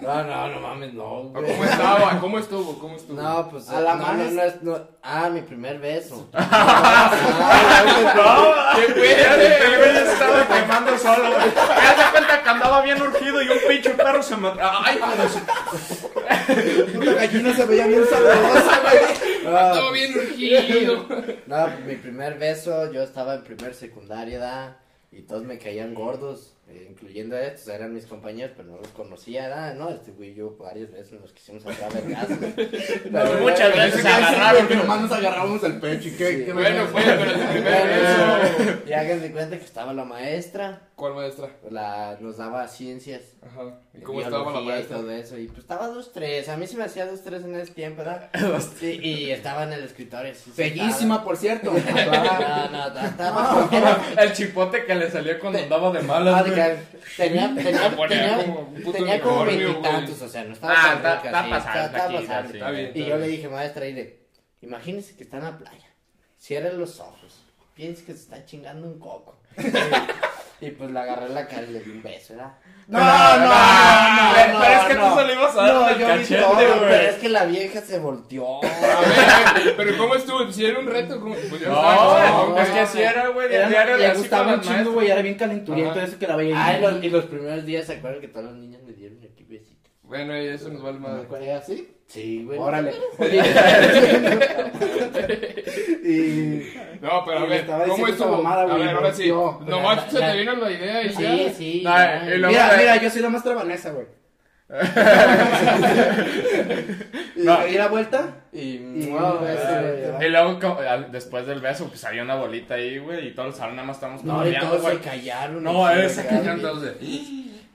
No, 0.00 0.22
no, 0.24 0.48
no 0.48 0.60
mames, 0.60 0.94
no, 0.94 1.24
güey. 1.24 1.44
¿Cómo 1.52 1.64
estaba? 1.64 2.20
¿Cómo 2.20 2.38
estuvo? 2.38 2.78
¿Cómo 2.78 2.96
estuvo? 2.96 3.20
No, 3.20 3.48
pues. 3.50 3.68
A 3.68 3.80
la 3.80 3.94
no, 3.96 4.06
no, 4.06 4.12
maestra. 4.14 4.30
no, 4.44 4.48
es- 4.48 4.62
no. 4.62 4.88
Ah, 5.02 5.28
mi 5.30 5.42
primer 5.42 5.78
beso. 5.78 6.30
No, 8.14 8.76
qué 8.76 8.92
güey, 8.94 9.10
el 9.12 9.78
güey 9.78 9.94
ya 9.94 10.04
se 10.06 10.12
estaba 10.12 10.46
quemando 10.46 10.98
solo, 10.98 11.28
güey. 11.30 11.52
Cuenta 12.12 12.42
que 12.42 12.48
andaba 12.48 12.82
bien 12.82 13.02
urgido 13.02 13.42
y 13.42 13.48
un 13.48 13.58
pinche 13.68 13.90
perro 13.90 14.22
se 14.22 14.36
me. 14.36 14.48
Ay, 14.60 14.98
joder. 15.00 15.28
La 17.04 17.12
gallina 17.14 17.54
se 17.54 17.64
veía 17.66 17.86
bien 17.86 18.04
sabrosa, 18.08 18.80
güey. 18.82 18.96
Estaba 19.42 19.90
bien 19.92 20.14
urgido. 20.16 21.06
No, 21.46 21.68
mi 21.86 21.96
primer 21.96 22.38
beso, 22.38 22.90
yo 22.92 23.02
estaba 23.02 23.34
en 23.34 23.44
primer 23.44 23.74
secundaria, 23.74 24.38
¿da? 24.38 24.78
Y 25.10 25.22
todos 25.22 25.44
me 25.44 25.58
caían 25.58 25.94
gordos, 25.94 26.51
eh, 26.68 26.86
incluyendo 26.90 27.36
a 27.36 27.42
estos, 27.42 27.68
eran 27.68 27.92
mis 27.92 28.06
compañeros, 28.06 28.52
pero 28.56 28.70
no 28.70 28.78
los 28.78 28.88
conocía, 28.88 29.48
¿da? 29.48 29.74
No, 29.74 29.90
este 29.90 30.12
güey 30.12 30.30
y 30.30 30.34
yo 30.34 30.56
varias 30.56 30.92
veces 30.92 31.20
nos 31.20 31.32
quisimos 31.32 31.66
agarrar 31.66 32.04
vergas, 32.04 32.28
No, 33.10 33.40
muchas 33.40 33.76
veces 33.76 34.02
se 34.02 34.08
agarraron. 34.08 34.68
Que 34.68 34.76
nomás 34.76 35.02
nos 35.02 35.12
agarramos 35.12 35.62
el 35.64 35.80
pecho 35.80 36.08
y 36.08 36.12
qué. 36.12 36.44
qué 36.44 36.52
Bueno, 36.52 36.86
fue, 36.86 37.02
pero 37.02 37.30
el 37.32 37.48
primer 37.48 37.88
beso. 37.88 38.82
Y 38.86 38.92
hagan 38.92 39.20
de 39.20 39.32
cuenta 39.32 39.58
que 39.58 39.64
estaba 39.64 39.92
la 39.92 40.04
maestra, 40.04 40.88
¿Cuál 40.94 41.14
maestra? 41.14 41.50
la, 41.70 42.16
nos 42.20 42.36
daba 42.36 42.68
ciencias. 42.68 43.22
Ajá. 43.42 43.80
¿Y 43.94 44.00
cómo 44.00 44.22
estaba 44.22 44.50
la 44.52 44.60
maestra? 44.60 44.96
Y 44.96 45.00
todo 45.02 45.10
eso, 45.10 45.38
y 45.38 45.46
pues 45.48 45.58
estaba 45.60 45.86
dos, 45.88 46.12
tres, 46.12 46.48
a 46.48 46.56
mí 46.56 46.66
se 46.66 46.78
me 46.78 46.84
hacía 46.84 47.04
dos, 47.06 47.22
tres 47.22 47.44
en 47.44 47.54
ese 47.56 47.74
tiempo, 47.74 47.98
¿verdad? 47.98 48.30
Sí, 48.80 48.98
y 49.02 49.30
estaba 49.30 49.64
en 49.64 49.74
el 49.74 49.84
escritorio. 49.84 50.32
Bellísima, 50.56 51.22
por 51.22 51.36
cierto. 51.36 51.72
No, 52.72 52.90
no, 52.90 53.00
estaba, 53.00 53.68
El 54.18 54.32
chipote 54.32 54.86
que 54.86 54.94
le 54.94 55.10
salió 55.10 55.38
cuando 55.38 55.58
andaba 55.58 55.90
de 55.92 55.98
Ah, 55.98 56.02
malas, 56.02 56.44
de 56.44 56.50
que 56.54 56.78
tenía, 57.18 57.54
tenía, 57.54 57.96
tenía, 58.08 59.20
como 59.20 59.44
veintitantos, 59.44 60.22
o 60.22 60.28
sea, 60.28 60.44
no 60.44 60.54
estaba 60.54 60.74
Ah, 60.74 61.20
tan 61.22 61.52
está-. 61.52 62.46
Está 62.46 62.70
bien. 62.70 62.92
Y 62.94 63.04
yo 63.04 63.18
le 63.18 63.28
dije, 63.28 63.48
maestra, 63.48 63.84
dile, 63.84 64.20
imagínese 64.62 65.14
que 65.16 65.24
está 65.24 65.36
en 65.36 65.44
la 65.44 65.58
playa, 65.58 65.90
cierre 66.38 66.72
los 66.72 66.98
ojos, 66.98 67.42
piense 67.74 68.04
que 68.04 68.12
se 68.14 68.20
está 68.20 68.44
chingando 68.46 68.86
un 68.86 68.98
coco. 68.98 69.36
Y 70.66 70.70
pues 70.70 70.90
le 70.90 70.98
agarré 71.00 71.28
la 71.28 71.46
cara 71.46 71.62
y 71.62 71.72
le 71.72 71.80
di 71.80 71.90
un 71.90 72.02
beso, 72.02 72.34
¿verdad? 72.34 72.52
No, 72.88 72.98
no, 72.98 73.04
no, 73.46 74.32
Pero 74.34 74.58
no, 74.58 74.64
es 74.64 74.80
que 74.84 74.94
no. 74.94 75.08
tú 75.14 75.18
se 75.20 75.24
lo 75.26 75.32
ibas 75.32 75.56
a 75.56 75.56
dar 75.62 75.74
No, 75.74 75.90
yo 75.90 75.96
vi 75.98 76.02
cachete, 76.04 76.42
todo, 76.42 76.56
Pero 76.80 76.94
es 77.08 77.14
que 77.16 77.28
la 77.28 77.44
vieja 77.44 77.80
se 77.80 77.98
volteó. 78.00 78.56
A 78.64 79.52
ver, 79.54 79.74
pero 79.76 79.96
¿cómo 79.98 80.14
estuvo? 80.14 80.50
Si 80.52 80.64
era 80.66 80.78
un 80.78 80.86
reto, 80.86 81.20
¿cómo? 81.20 81.34
Pues 81.34 81.62
No, 81.62 82.48
no, 82.50 82.58
es 82.58 82.68
que 82.68 82.76
no, 82.76 82.82
así 82.82 83.00
era, 83.02 83.28
güey. 83.28 83.48
le 83.48 84.14
gustaba 84.14 84.54
un 84.54 84.60
chingo, 84.60 84.92
güey. 84.92 85.10
Era 85.10 85.22
bien 85.22 85.36
calenturiento 85.36 86.00
eso 86.00 86.18
que 86.18 86.26
la 86.26 86.36
veía. 86.36 86.64
Ay, 86.64 86.80
los- 86.80 87.02
y 87.02 87.08
los 87.10 87.24
primeros 87.26 87.64
días, 87.64 87.86
¿se 87.86 87.94
acuerdan 87.94 88.20
que 88.20 88.28
todas 88.28 88.46
las 88.46 88.54
niñas 88.56 88.82
me 88.82 88.92
dieron 88.92 89.18
aquí 89.22 89.44
besitos? 89.44 89.92
Bueno, 90.12 90.36
y 90.42 90.46
eso 90.48 90.68
nos 90.68 90.82
vale 90.82 90.98
¿Me 90.98 91.08
madre. 91.08 91.22
acuerdo 91.22 91.56
así? 91.56 91.88
Sí, 92.06 92.44
güey. 92.44 92.58
Órale. 92.58 92.92
y. 96.04 96.62
No, 97.00 97.24
pero 97.24 97.38
a 97.38 97.44
ver, 97.46 97.66
¿cómo 97.88 98.06
estuvo? 98.06 98.36
mamada, 98.42 98.62
A 98.62 98.66
güey, 98.66 98.78
ver, 98.86 98.94
ahora 98.94 99.12
sí. 99.14 99.28
yo- 99.28 99.60
Nomás 99.66 100.10
se 100.12 100.18
la- 100.20 100.32
te 100.32 100.38
vino 100.38 100.54
la 100.54 100.70
idea 100.70 101.02
y 101.02 101.08
ya. 101.08 101.16
Sí, 101.16 101.52
sí. 101.56 101.82
No, 101.82 101.90
y 101.90 102.38
Mira, 102.48 102.70
de- 102.72 102.76
mira, 102.78 102.96
yo 103.02 103.08
soy 103.10 103.22
la 103.22 103.28
más 103.30 103.42
trabanesa, 103.42 103.90
güey. 103.92 104.06
y 107.36 107.42
No. 107.44 107.64
di 107.64 107.72
la 107.74 107.88
vuelta. 107.88 108.44
Y, 108.52 108.60
Y- 108.60 109.08
wow, 109.10 109.38
Ah, 109.40 109.52
ese- 109.52 110.12
ya. 110.18 110.26
Y 110.26 110.30
luego, 110.30 110.78
después 111.10 111.46
del 111.46 111.60
beso, 111.60 111.88
pues 111.88 112.04
había 112.04 112.22
una 112.22 112.36
bolita 112.36 112.74
ahí, 112.74 112.98
güey, 112.98 113.28
y 113.28 113.34
todos 113.34 113.48
los 113.48 113.56
salón 113.58 113.76
nada 113.76 113.86
más 113.88 113.96
estábamos 113.96 114.24
No, 114.24 114.46
y 114.46 114.56
todos 114.58 114.82
güey. 114.82 114.96
se 114.96 115.02
callaron. 115.02 115.62
No, 115.62 115.88
él 115.90 116.08
se 116.10 116.22
se 116.22 116.28
quedaron 116.28 116.62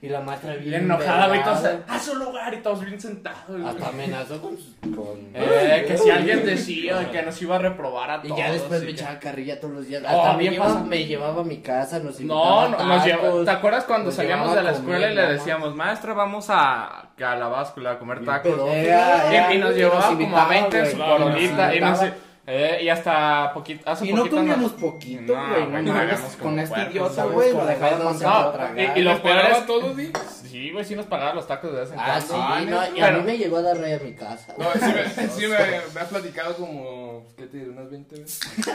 Y 0.00 0.08
la 0.08 0.20
maestra 0.20 0.52
bien 0.52 0.64
Bien 0.70 0.82
enojada, 0.84 1.26
güey, 1.26 1.42
todos 1.42 1.64
a 1.88 1.98
su 1.98 2.14
lugar 2.14 2.54
y 2.54 2.58
todos 2.58 2.84
bien 2.84 3.00
sentados. 3.00 3.40
Hasta 3.66 3.88
amenazó 3.88 4.40
con... 4.40 4.54
con... 4.94 5.18
Eh, 5.34 5.84
que 5.88 5.98
si 5.98 6.08
alguien 6.08 6.46
decía 6.46 7.10
que 7.10 7.20
nos 7.22 7.42
iba 7.42 7.56
a 7.56 7.58
reprobar 7.58 8.08
a 8.12 8.20
Y 8.22 8.28
todos. 8.28 8.38
ya 8.38 8.52
después 8.52 8.80
me 8.84 8.90
y 8.90 8.92
echaba 8.92 9.18
carrilla 9.18 9.58
todos 9.58 9.74
los 9.74 9.88
días. 9.88 10.04
Hasta 10.06 10.34
me 10.34 10.44
llevaba, 10.50 10.80
me 10.84 11.04
llevaba 11.04 11.40
a 11.40 11.44
mi 11.44 11.58
casa, 11.62 11.98
nos 11.98 12.20
No, 12.20 12.68
no, 12.68 12.78
nos 12.78 13.04
lleva- 13.04 13.22
tacos. 13.22 13.44
¿Te 13.44 13.50
acuerdas 13.50 13.84
cuando 13.86 14.12
salíamos 14.12 14.50
llevaba 14.50 14.62
de 14.62 14.70
la 14.72 14.78
escuela 14.78 15.10
y 15.10 15.14
le 15.16 15.32
decíamos, 15.32 15.74
maestra, 15.74 16.12
vamos 16.14 16.46
a, 16.48 16.84
a 17.20 17.36
la 17.36 17.48
báscula 17.48 17.90
a 17.92 17.98
comer 17.98 18.24
tacos? 18.24 18.54
Era- 18.70 19.50
Y, 19.52 19.56
y 19.56 19.58
nos 19.58 19.74
llevaba 19.74 20.00
como 20.06 20.10
a 20.10 20.12
invitaba, 20.22 20.48
20 20.48 20.76
en 20.76 20.82
güey. 20.82 20.90
su 20.92 20.96
Claro, 20.96 21.16
corolita 21.24 21.74
y, 21.74 21.80
nos. 21.80 22.00
Eh, 22.50 22.80
y 22.82 22.88
hasta 22.88 23.52
poquito, 23.52 23.88
hace 23.90 24.06
Y 24.06 24.12
no 24.14 24.26
comíamos 24.28 24.72
nos- 24.72 24.80
poquito, 24.80 25.36
No, 25.36 25.48
güey. 25.48 25.66
güey, 25.66 25.82
No, 25.84 25.92
no 25.92 26.16
como 26.16 26.28
con 26.42 26.58
este 26.58 26.82
idiota, 26.84 27.24
güey. 27.26 27.52
Lo 27.52 27.66
dejamos 27.66 28.20
No, 28.22 28.52
y, 28.76 28.98
y 28.98 29.02
lo 29.02 29.10
¿Los 29.12 29.20
peor 29.20 29.36
pagaba 29.36 29.58
es... 29.58 29.66
todos, 29.66 29.94
di? 29.96 30.10
Sí, 30.48 30.70
güey, 30.70 30.82
sí 30.84 30.96
nos 30.96 31.04
pagaban 31.04 31.36
los 31.36 31.46
tacos 31.46 31.70
de 31.72 31.80
vez 31.80 31.92
en 31.92 32.00
Ah, 32.00 32.18
sí, 32.22 32.32
no, 32.66 32.96
y 32.96 33.00
a 33.02 33.10
mí 33.10 33.20
me 33.22 33.36
llegó 33.36 33.58
a 33.58 33.62
dar 33.62 33.76
rey 33.76 33.92
a 33.92 33.98
mi 33.98 34.14
casa. 34.14 34.54
No, 34.56 34.64
sí 34.72 34.80
me, 34.80 35.28
sí 35.28 35.46
me, 35.46 35.56
me 35.94 36.00
has 36.00 36.08
platicado 36.08 36.56
como, 36.56 37.26
¿qué 37.36 37.46
te 37.48 37.58
diré? 37.58 37.68
Unas 37.70 37.90
20 37.90 38.18
veces. 38.18 38.40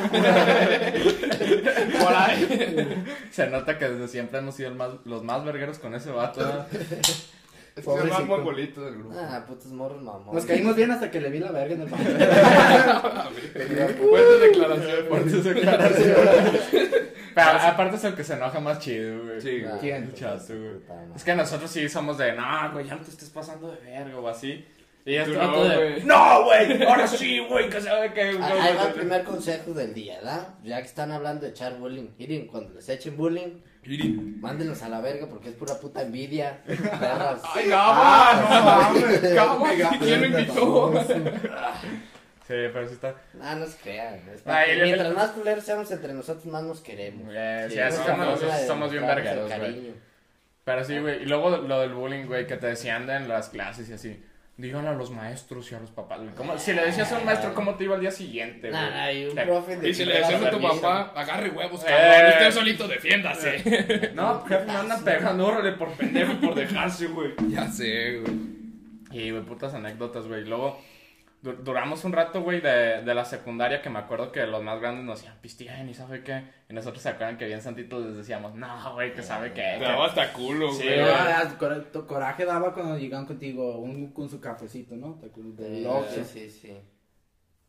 Por 2.00 2.14
ahí. 2.16 3.04
Se 3.32 3.48
nota 3.48 3.78
que 3.78 3.90
desde 3.90 4.08
siempre 4.08 4.40
hemos 4.40 4.56
sido 4.56 4.70
el 4.70 4.76
más, 4.76 4.92
los 5.06 5.24
más 5.24 5.44
vergueros 5.44 5.80
con 5.80 5.94
ese 5.96 6.12
vato. 6.12 6.66
Es 7.76 7.86
que 7.86 7.92
es 7.94 8.02
el 8.04 8.10
más 8.10 8.26
mongolito 8.26 8.86
del 8.86 8.96
grupo. 9.00 9.16
Ah, 9.18 9.44
putos 9.48 9.72
morros 9.72 10.02
mamón. 10.02 10.36
Nos 10.36 10.46
caímos 10.46 10.76
bien 10.76 10.92
hasta 10.92 11.10
que 11.10 11.20
le 11.20 11.30
vi 11.30 11.40
la 11.40 11.52
verga 11.52 11.74
en 11.74 11.82
el 11.82 11.88
baño. 11.90 12.06
Fuertes 13.54 14.42
declaraciones. 14.42 15.08
Fuertes 15.10 15.44
declaraciones. 15.56 16.62
Pero 17.36 17.48
aparte 17.50 17.96
es 17.96 18.04
el 18.04 18.14
que 18.16 18.24
se 18.24 18.34
enoja 18.36 18.60
más 18.60 18.80
chido, 18.80 19.24
güey. 19.24 19.42
Sí, 19.42 19.64
Ah, 19.68 19.78
¿Quién? 19.80 20.14
Chato, 20.14 20.54
güey. 20.54 20.76
Es 21.16 21.24
que 21.24 21.34
nosotros 21.36 21.70
sí 21.72 21.90
somos 21.90 22.18
de, 22.18 22.34
no, 22.34 22.72
güey, 22.74 22.86
ya 22.88 22.96
no 22.96 23.02
te 23.02 23.10
estés 23.10 23.30
pasando 23.30 23.72
de 23.72 23.78
verga 23.82 24.20
o 24.20 24.28
así. 24.28 24.64
Y 25.06 25.18
vato 25.18 25.32
no, 25.34 25.64
de, 25.66 25.76
güey. 25.76 26.04
no, 26.06 26.44
güey, 26.46 26.84
ahora 26.84 27.08
sí, 27.08 27.40
güey, 27.50 27.70
que 27.70 27.82
sabe 27.82 28.14
que... 28.14 28.38
Ah, 28.40 28.50
Ahí 28.64 28.76
va 28.78 28.84
el 28.88 28.94
primer 28.94 29.24
consejo 29.24 29.72
del 29.74 29.94
día, 29.94 30.18
¿verdad? 30.18 30.48
Ya 30.64 30.80
que 30.80 30.88
están 30.88 31.12
hablando 31.12 31.42
de 31.46 31.50
echar 31.50 31.78
bullying. 31.78 32.10
Miren, 32.18 32.48
cuando 32.48 32.74
les 32.76 32.88
echen 32.88 33.18
bullying, 33.18 33.60
mándenlos 34.40 34.82
a 34.84 34.90
la 34.90 35.02
verga 35.02 35.28
porque 35.28 35.50
es 35.50 35.56
pura 35.56 35.76
puta 35.80 36.02
envidia. 36.02 36.62
Ay, 36.68 37.68
Gaba, 37.70 38.34
no 38.50 38.64
mames. 38.66 39.34
Gaba, 39.34 39.70
¿quién 40.00 40.22
lo 40.22 40.28
invitó? 40.28 40.94
Sí, 42.46 42.56
pero 42.74 42.88
sí 42.88 42.94
está... 42.96 43.16
Ah, 43.42 43.56
no 43.56 43.66
se 43.66 43.78
crean. 43.78 44.16
es 44.34 44.46
Ay, 44.46 44.76
le- 44.76 44.84
mientras 44.84 45.14
más 45.14 45.30
culeros 45.32 45.64
seamos 45.64 45.90
entre 45.92 46.14
nosotros, 46.14 46.46
más 46.48 46.64
nos 46.64 46.82
queremos. 46.82 47.32
Eh, 47.34 47.68
sí, 47.72 47.80
así 47.80 48.00
es 48.02 48.06
somos, 48.06 48.16
una 48.18 48.26
nosotros 48.26 48.60
de 48.62 48.68
somos 48.68 48.92
bien 48.92 49.04
demostrarnos 49.08 49.34
el 49.44 49.48
vergueros, 49.50 49.60
güey. 49.60 49.74
cariño. 49.76 49.94
Pero 50.66 50.84
sí, 50.84 51.00
güey. 51.00 51.24
Y 51.24 51.26
luego 51.26 51.50
lo 51.58 51.80
del 51.80 51.94
bullying, 51.94 52.26
güey, 52.26 52.46
que 52.46 52.58
te 52.58 52.68
decían 52.68 53.08
de 53.08 53.16
en 53.16 53.28
las 53.30 53.48
clases 53.50 53.90
y 53.90 53.94
así. 53.94 54.24
Díganle 54.56 54.90
a 54.90 54.94
los 54.94 55.10
maestros 55.10 55.72
y 55.72 55.76
a 55.76 55.80
los 55.80 55.90
papás. 55.90 56.20
güey. 56.22 56.34
¿Cómo- 56.36 56.58
Si 56.60 56.74
le 56.74 56.86
decías 56.86 57.12
a 57.12 57.18
un 57.18 57.26
maestro, 57.26 57.56
¿cómo 57.56 57.74
te 57.76 57.86
iba 57.86 57.96
al 57.96 58.02
día 58.02 58.12
siguiente, 58.12 58.70
güey? 58.70 58.80
Nah, 58.82 58.90
nah, 58.92 59.12
y 59.12 59.26
un 59.26 59.38
Eh, 59.38 59.42
profe 59.44 59.78
de 59.78 59.90
Y 59.90 59.94
si 59.96 60.06
le 60.06 60.14
decías 60.20 60.44
a 60.44 60.50
tu 60.52 60.62
papá, 60.62 61.12
agarre 61.16 61.50
huevos, 61.50 61.82
Eh. 61.84 61.88
cabrón. 61.88 62.32
Usted 62.34 62.52
solito 62.52 62.88
defiéndase. 62.88 64.12
No, 64.14 64.44
jefe, 64.46 64.66
me 64.66 64.74
andan 64.74 65.04
pegando, 65.04 65.48
órale, 65.48 65.72
por 65.72 65.90
pendejo 65.94 66.34
y 66.34 66.36
por 66.36 66.54
dejarse, 66.54 67.08
güey. 67.08 67.32
Ya 67.50 67.68
sé, 67.68 68.20
güey. 68.20 68.38
Y, 69.12 69.32
güey, 69.32 69.44
putas 69.44 69.74
anécdotas, 69.74 70.28
güey. 70.28 70.42
Y 70.44 70.46
luego, 70.46 70.80
duramos 71.44 72.04
un 72.06 72.14
rato, 72.14 72.42
güey, 72.42 72.62
de, 72.62 73.02
de 73.02 73.14
la 73.14 73.26
secundaria 73.26 73.82
que 73.82 73.90
me 73.90 74.00
acuerdo 74.00 74.32
que 74.32 74.46
los 74.48 74.64
más 74.64 74.80
grandes 74.80 75.04
nos 75.04 75.20
decían, 75.20 75.38
pistean 75.42 75.90
y 75.90 75.94
sabe 75.94 76.24
qué. 76.24 76.44
Y 76.70 76.74
nosotros 76.74 77.04
se 77.04 77.10
acuerdan 77.10 77.38
que 77.38 77.46
bien 77.46 77.62
santitos 77.62 78.06
les 78.06 78.16
decíamos, 78.18 78.56
no, 78.56 78.94
güey, 78.94 79.14
que 79.14 79.22
sabe 79.22 79.52
qué. 79.52 79.76
Te 79.78 79.84
daba 79.84 80.06
hasta 80.08 80.32
culo, 80.34 80.72
Sí, 80.72 80.84
güey. 80.84 81.02
Güey. 81.02 81.12
ah, 81.14 81.54
coraje 82.08 82.46
daba 82.46 82.74
cuando 82.74 82.98
llegaban 82.98 83.26
contigo 83.26 83.78
un, 83.78 84.14
con 84.14 84.30
su 84.30 84.40
cafecito, 84.40 84.96
¿no? 84.96 85.16
¿Te 85.20 85.28
acuerdas 85.28 85.58
del 85.58 85.86
Oxxo? 85.86 86.24
Sí, 86.24 86.50
sí, 86.50 86.50
sí. 86.50 86.78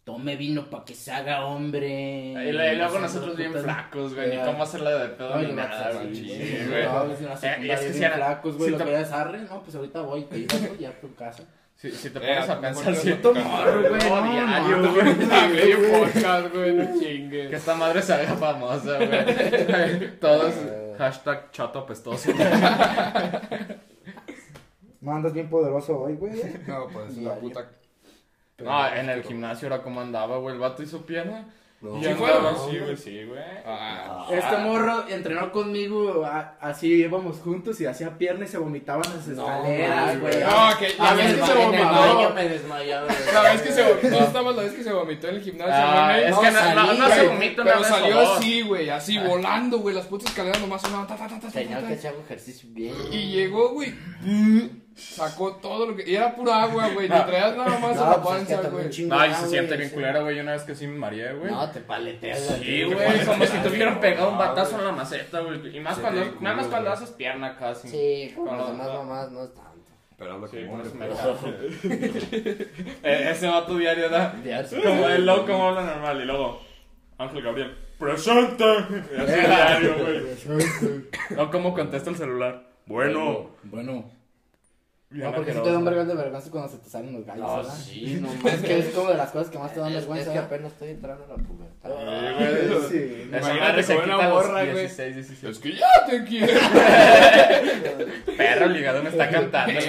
Tome 0.04 0.36
vino 0.36 0.68
para 0.68 0.84
que 0.84 0.94
se 0.94 1.10
haga 1.10 1.46
hombre. 1.46 2.32
Y, 2.48 2.52
luego 2.52 2.98
nosotros 2.98 3.36
bien 3.36 3.54
flacos, 3.54 4.14
güey, 4.14 4.36
ni 4.36 4.42
cómo 4.44 4.62
hacerle 4.62 4.90
de 4.90 5.08
pedo 5.08 5.36
ni 5.38 5.52
nada, 5.52 5.92
sí, 5.92 5.98
güey. 5.98 6.14
sí, 6.14 6.28
Sí, 6.28 6.46
sí, 6.58 6.66
güey. 6.68 6.84
pues, 7.06 7.42
Eh, 7.42 7.56
es 7.72 7.80
que 7.80 7.92
si 7.94 8.04
era- 8.04 8.16
flacos, 8.16 8.56
güey, 8.58 8.66
si 8.66 8.72
lo 8.72 8.78
te- 8.78 8.84
que 8.84 9.00
es 9.00 9.10
arre, 9.10 9.38
no, 9.40 9.62
pues 9.62 9.74
ahorita 9.74 10.02
voy, 10.02 10.24
te 10.24 10.46
ya 10.78 10.90
a 10.90 11.00
tu 11.00 11.14
casa. 11.14 11.44
Si, 11.76 11.90
si 11.90 12.10
te 12.10 12.18
Eh, 12.18 12.34
pones 12.34 12.48
a 12.50 12.60
pensar, 12.60 12.84
te 12.94 13.00
si 13.00 13.10
vas 13.10 13.18
a 13.18 13.22
Puto 13.22 13.28
tocar, 13.34 13.44
morro, 13.44 13.80
güey, 13.88 14.08
No, 14.08 14.20
no, 14.20 14.32
diario, 14.32 14.76
no, 14.78 14.92
güey. 14.94 16.72
No 16.74 17.00
chingues. 17.00 17.50
Que 17.50 17.56
esta 17.56 17.74
madre 17.74 18.00
se 18.02 18.14
haga 18.14 18.34
famosa, 18.36 18.96
güey. 18.96 20.16
Todos, 20.20 20.54
hashtag 20.98 21.50
chato 21.50 21.80
apestoso. 21.80 22.30
No 25.00 25.12
andas 25.14 25.32
bien 25.34 25.48
poderoso 25.50 26.00
hoy, 26.00 26.14
güey. 26.14 26.32
No, 26.66 26.86
pues 26.88 27.16
la 27.18 27.34
puta. 27.34 27.66
No, 28.58 28.94
en 28.94 29.10
el 29.10 29.22
gimnasio 29.22 29.66
era 29.66 29.82
como 29.82 30.00
andaba, 30.00 30.38
güey. 30.38 30.54
El 30.54 30.60
vato 30.60 30.82
hizo 30.82 31.04
pierna. 31.04 31.44
No. 31.84 32.00
¿Sí 32.00 32.06
así, 32.08 32.78
güey, 32.78 32.96
sí, 32.96 33.24
güey. 33.24 33.40
Ah, 33.66 34.26
Este 34.30 34.56
morro 34.56 35.04
entrenó 35.08 35.52
conmigo, 35.52 36.24
a- 36.24 36.56
así 36.60 36.94
íbamos 36.94 37.38
juntos 37.40 37.78
y 37.82 37.86
hacía 37.86 38.16
pierna 38.16 38.46
y 38.46 38.48
se 38.48 38.56
vomitaba 38.56 39.02
en 39.04 39.16
las 39.18 39.28
escaleras, 39.28 40.18
güey. 40.20 40.34
No, 40.40 40.78
que 40.78 40.88
la 40.96 41.10
Ah, 41.10 41.14
vez 41.14 41.34
que 41.34 41.44
se 41.46 41.54
vomitó. 41.54 42.30
me 42.34 42.48
desmayaba. 42.48 43.06
La 43.34 43.42
vez 43.42 43.60
que 43.62 43.72
se 43.72 43.82
vomitó, 43.82 44.24
estabas 44.24 44.56
la 44.56 44.62
vez 44.62 44.72
que 44.72 44.82
se 44.82 44.92
vomitó 44.92 45.28
en 45.28 45.34
el 45.36 45.42
gimnasio, 45.42 45.74
Ah, 45.74 46.12
güey. 46.14 46.24
es 46.24 46.30
no 46.30 46.40
que 46.40 46.50
no, 46.50 46.94
no, 46.94 47.08
se 47.08 47.14
güey, 47.16 47.28
vomita 47.28 47.62
una 47.62 47.70
Pero 47.70 47.78
vez 47.82 47.88
salió 47.88 48.20
así, 48.20 48.62
güey, 48.62 48.88
así 48.90 49.18
volando, 49.18 49.78
güey, 49.78 49.94
las 49.94 50.06
putas 50.06 50.30
escaleras 50.30 50.60
nomás 50.60 50.80
sonaban 50.80 51.06
Tenía 51.52 51.86
que 51.86 51.94
hacer 51.94 52.14
ejercicio 52.24 52.68
bien. 52.72 52.94
Y 53.12 53.32
llegó, 53.32 53.70
güey, 53.74 53.92
sacó 54.96 55.56
todo 55.56 55.86
lo 55.86 55.96
que... 55.96 56.08
Y 56.08 56.14
era 56.14 56.34
pura 56.34 56.62
agua, 56.62 56.88
güey, 56.90 57.08
te 57.08 57.18
traías 57.20 57.56
nada 57.56 57.78
más 57.78 57.96
a 57.98 58.10
la 58.10 58.16
No, 58.16 58.22
pues 58.22 58.42
es 58.42 58.48
que 58.48 58.54
panza, 58.54 58.70
también 58.70 58.90
güey. 58.90 59.06
No, 59.06 59.26
y 59.26 59.34
se 59.34 59.48
siente 59.48 59.76
bien 59.76 59.88
sí. 59.88 59.94
culero, 59.94 60.22
güey. 60.22 60.40
Una 60.40 60.52
vez 60.52 60.62
que 60.62 60.74
sí 60.74 60.86
me 60.86 60.98
mareé, 60.98 61.32
güey. 61.34 61.50
No, 61.50 61.70
te 61.70 61.80
paleteas. 61.80 62.38
Sí, 62.60 62.82
güey. 62.84 63.24
como 63.26 63.44
si 63.46 63.58
te 63.58 63.68
hubieran 63.68 64.00
pegado 64.00 64.30
un 64.30 64.38
batazo 64.38 64.78
en 64.78 64.84
la 64.84 64.92
maceta, 64.92 65.40
güey. 65.40 65.76
Y 65.76 65.80
más 65.80 65.96
Sí, 65.96 66.00
cuando, 66.02 66.22
culo, 66.24 66.40
nada 66.40 66.56
más 66.56 66.66
cuando 66.66 66.90
haces 66.92 67.10
pierna 67.10 67.56
casi. 67.56 67.88
Sí, 67.88 68.32
como 68.34 68.48
Con 68.48 68.58
las 68.58 68.68
los- 68.68 68.76
demás 68.78 68.94
mamás 68.94 69.30
no 69.32 69.44
es 69.44 69.54
tanto. 69.54 69.70
Pero 70.16 70.38
lo 70.38 70.46
Sí, 70.46 70.58
cago. 70.58 71.38
Eh, 73.02 73.28
Ese 73.32 73.48
vato 73.48 73.76
diario 73.76 74.08
da. 74.08 74.32
Diario. 74.42 74.82
Como 74.82 75.08
el 75.08 75.26
loco, 75.26 75.46
como 75.46 75.68
habla 75.68 75.82
normal. 75.82 76.20
Y 76.20 76.24
luego, 76.24 76.60
Ángel 77.18 77.42
Gabriel, 77.42 77.76
¡presente! 77.98 78.64
Y 78.64 79.20
así 79.20 79.40
diario, 79.40 79.96
güey. 79.98 81.38
O 81.38 81.50
como 81.50 81.74
contesta 81.74 82.10
el 82.10 82.16
celular. 82.16 82.62
Bueno. 82.86 83.50
Bueno. 83.64 84.10
No, 85.14 85.32
porque 85.34 85.52
si 85.52 85.60
te 85.60 85.70
dan 85.72 85.84
vergüenza 85.84 86.12
de 86.14 86.22
vergüenza 86.22 86.50
cuando 86.50 86.68
se 86.70 86.78
te 86.78 86.90
salen 86.90 87.12
los 87.12 87.24
gallos, 87.24 87.46
No, 87.46 87.56
¿verdad? 87.58 87.74
sí, 87.74 88.18
no 88.22 88.28
Es 88.28 88.42
mames. 88.44 88.60
que 88.62 88.78
es 88.78 88.86
como 88.94 89.08
de 89.10 89.14
las 89.16 89.30
cosas 89.30 89.50
que 89.50 89.58
más 89.58 89.72
te 89.72 89.80
dan 89.80 89.88
Es, 89.90 89.94
es 89.96 90.00
vergüenza. 90.02 90.32
que 90.32 90.38
apenas 90.38 90.72
estoy 90.72 90.88
entrando 90.90 91.24
a 91.24 91.28
la 91.28 91.34
pubertad. 91.36 91.90
Sí, 91.90 92.64
güey. 92.68 92.88
Sí. 92.90 93.28
Imagínate 93.28 93.82
se 93.82 93.94
una 93.96 94.04
quita 94.04 94.14
a 94.24 94.28
los 94.28 94.44
morra, 94.46 94.62
güey. 94.64 94.74
16, 94.76 95.14
17. 95.14 95.48
Es 95.50 95.58
que 95.58 95.72
ya 95.72 95.86
te 96.08 96.24
quiero. 96.24 96.52
Perro 98.36 98.66
ligado 98.68 99.02
me 99.02 99.08
está 99.10 99.30
cantando 99.30 99.78
el 99.78 99.86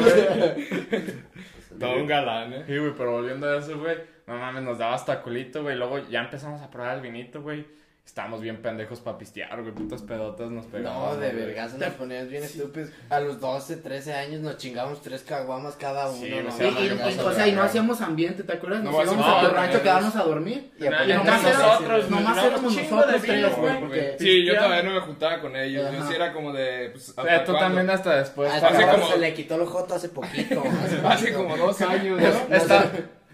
güey. 0.00 1.02
Todo 1.78 1.96
un 1.96 2.06
galán, 2.06 2.52
eh. 2.54 2.64
Sí, 2.66 2.78
güey, 2.78 2.92
pero 2.96 3.12
volviendo 3.12 3.48
a 3.48 3.58
eso, 3.58 3.78
güey. 3.78 3.96
No 4.26 4.36
mames, 4.38 4.62
nos 4.62 4.78
daba 4.78 4.94
hasta 4.94 5.22
culito, 5.22 5.62
güey. 5.62 5.76
Luego 5.76 5.98
ya 6.08 6.20
empezamos 6.20 6.60
a 6.62 6.70
probar 6.70 6.96
el 6.96 7.02
vinito, 7.02 7.42
güey. 7.42 7.66
Estábamos 8.06 8.40
bien 8.40 8.62
pendejos 8.62 9.00
para 9.00 9.18
pistear, 9.18 9.60
güey. 9.60 9.74
Putas 9.74 10.00
pedotas 10.00 10.48
nos 10.48 10.64
pegaban. 10.66 10.98
No, 10.98 11.16
de 11.16 11.32
vergas 11.32 11.74
nos 11.74 11.90
poníamos 11.94 12.30
bien 12.30 12.44
estúpidos. 12.44 12.88
A 13.10 13.18
los 13.20 13.40
12, 13.40 13.76
13 13.78 14.14
años 14.14 14.40
nos 14.40 14.56
chingamos 14.56 15.02
tres 15.02 15.22
caguamas 15.22 15.74
cada 15.74 16.08
uno. 16.08 16.16
Sí, 16.24 16.30
no 16.42 16.50
Sí, 16.52 16.62
y- 16.64 16.70
no, 16.70 17.10
y- 17.10 17.14
no, 17.16 17.24
o 17.26 17.32
sea, 17.32 17.48
y 17.48 17.52
no 17.52 17.62
hacíamos 17.62 18.00
ambiente, 18.00 18.44
¿te 18.44 18.52
acuerdas? 18.54 18.84
Nos 18.84 18.94
No, 18.94 19.02
íbamos 19.02 19.26
no, 19.26 19.36
a 19.38 19.40
tu 19.48 19.54
rancho 19.54 19.82
quedarnos 19.82 20.16
a 20.16 20.22
dormir. 20.22 20.70
Y 20.78 20.84
y 20.84 20.88
música. 20.88 21.22
nosotros, 21.24 22.10
Nomás 22.10 22.38
éramos 22.38 22.62
un 22.62 22.78
chingo 22.78 22.96
nosotros 22.96 23.22
de 23.22 23.28
tres, 23.28 23.56
güey, 23.58 24.18
Sí, 24.18 24.44
yo 24.46 24.54
todavía 24.54 24.82
no 24.84 24.90
me 24.92 25.00
juntaba 25.00 25.40
con 25.40 25.56
ellos. 25.56 25.92
Yo 25.92 26.06
sí 26.06 26.14
era 26.14 26.32
como 26.32 26.52
de. 26.52 26.90
Pues, 26.92 27.08
O 27.08 27.10
¿hasta 27.20 27.24
sea, 27.24 27.44
tú 27.44 27.52
también 27.54 27.90
hasta 27.90 28.16
después. 28.16 28.50
Hace 28.52 28.86
como- 28.86 29.08
se 29.10 29.18
le 29.18 29.34
quitó 29.34 29.56
el 29.56 29.66
joto 29.66 29.94
hace 29.96 30.08
poquito. 30.10 30.62
hace 31.04 31.34
como 31.34 31.56
dos 31.56 31.80
años. 31.82 32.20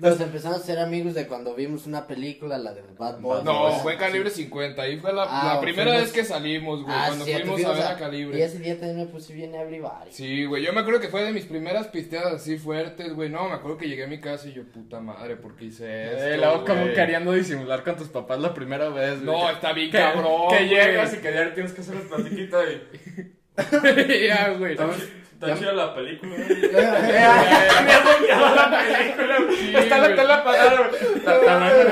Nos, 0.02 0.20
empezamos 0.20 0.58
a 0.58 0.60
ser 0.64 0.78
amigos 0.80 1.14
de 1.14 1.26
cuando 1.26 1.54
vimos 1.54 1.86
una 1.86 2.06
película, 2.06 2.58
la 2.58 2.74
de 2.74 2.82
Bad 2.98 3.20
Boys. 3.20 3.44
No, 3.44 3.64
¿verdad? 3.66 3.82
fue 3.82 3.96
Calibre 3.96 4.30
50. 4.30 4.82
Ahí 4.82 4.98
fue 4.98 5.12
la, 5.12 5.22
Ah, 5.28 5.54
la 5.54 5.60
primera 5.60 5.92
fuimos- 5.92 6.02
vez 6.02 6.12
que 6.12 6.24
salimos, 6.24 6.82
güey. 6.82 6.94
Ah, 6.94 7.04
cuando 7.06 7.24
fuimos 7.24 7.64
a 7.64 7.72
ver 7.72 7.82
a 7.84 7.92
Y 7.92 7.96
Calibre. 7.96 8.44
ese 8.44 8.58
día 8.58 8.74
también 8.78 8.96
me 8.98 9.06
puse 9.06 9.32
bien 9.32 9.52
varios. 9.52 10.14
Sí, 10.14 10.44
güey. 10.44 10.64
Yo 10.64 10.72
me 10.72 10.80
acuerdo 10.80 11.00
que 11.00 11.08
fue 11.08 11.22
de 11.22 11.32
mis 11.32 11.44
primeras 11.46 11.86
pisteadas 11.88 12.34
así 12.34 12.58
fuertes, 12.58 13.14
güey. 13.14 13.30
No, 13.30 13.48
me 13.48 13.54
acuerdo 13.54 13.78
que 13.78 13.88
llegué 13.88 14.04
a 14.04 14.08
mi 14.08 14.20
casa 14.20 14.48
y 14.48 14.52
yo, 14.54 14.64
puta 14.64 15.00
madre, 15.00 15.36
¿por 15.36 15.54
qué 15.56 15.66
hice 15.66 16.12
esto? 16.12 16.24
Eh, 16.26 16.36
luego 16.36 16.64
como 16.64 16.92
queriendo 16.92 17.32
disimular 17.32 17.84
con 17.84 17.96
tus 17.96 18.08
papás 18.08 18.40
la 18.40 18.52
primera 18.52 18.88
vez, 18.88 19.22
güey. 19.24 19.36
No, 19.38 19.46
Que- 19.46 19.52
está 19.52 19.72
bien 19.72 19.90
que, 19.90 19.98
cabrón. 19.98 20.48
Que 20.50 20.66
llegas 20.68 21.14
y 21.14 21.18
que 21.18 21.32
ya 21.32 21.54
tienes 21.54 21.72
que 21.72 21.80
hacer 21.80 21.94
el 21.96 22.02
platiquito 22.02 22.58
y... 22.70 22.82
ya, 24.26 24.48
güey. 24.58 24.76
Está 25.42 25.58
chida 25.58 25.72
la 25.72 25.94
película. 25.94 26.36
Sí, 29.52 29.74
Está 29.76 29.98
la 29.98 30.14
tela 30.14 30.34
apagada, 30.36 30.88
güey. 30.88 31.02
Está- 31.16 31.36
está 31.36 31.54
hablando, 31.54 31.90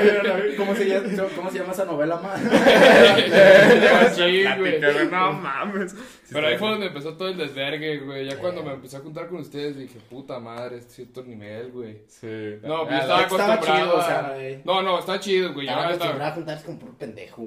¿Cómo 0.57 0.75
se 0.75 0.85
llama, 0.87 1.07
cómo 1.35 1.51
se 1.51 1.59
llama 1.59 1.73
esa 1.73 1.85
novela. 1.85 2.19
Plática, 2.19 4.11
No 5.11 5.33
mames. 5.33 5.95
Pero 6.31 6.47
ahí 6.47 6.57
fue 6.57 6.69
donde 6.69 6.87
empezó 6.87 7.15
todo 7.17 7.27
el 7.29 7.37
desvergue, 7.37 7.99
güey. 7.99 8.25
Ya 8.27 8.37
cuando 8.37 8.63
me 8.63 8.73
empecé 8.73 8.97
a 8.97 9.01
juntar 9.01 9.27
con 9.27 9.39
ustedes 9.39 9.77
dije, 9.77 9.99
puta 10.09 10.39
madre, 10.39 10.77
este 10.77 10.89
es 10.89 10.95
cierto 10.95 11.23
nivel, 11.23 11.71
güey. 11.71 12.01
Sí. 12.07 12.57
No, 12.63 12.83
pues 12.87 12.95
Ah, 12.95 12.99
estaba 13.01 13.21
estaba 13.23 13.53
acostumbrado. 13.53 14.33
güey. 14.35 14.61
No, 14.63 14.81
no, 14.81 14.99
está 14.99 15.19
chido, 15.19 15.53
güey. 15.53 15.67
Estaba 15.67 15.83
Ya 15.83 15.87
acostumbrado 15.95 16.19
está. 16.19 16.27
a 16.27 16.31
juntarse 16.35 16.65
con 16.65 16.79
puro 16.79 16.93
pendejo. 16.97 17.43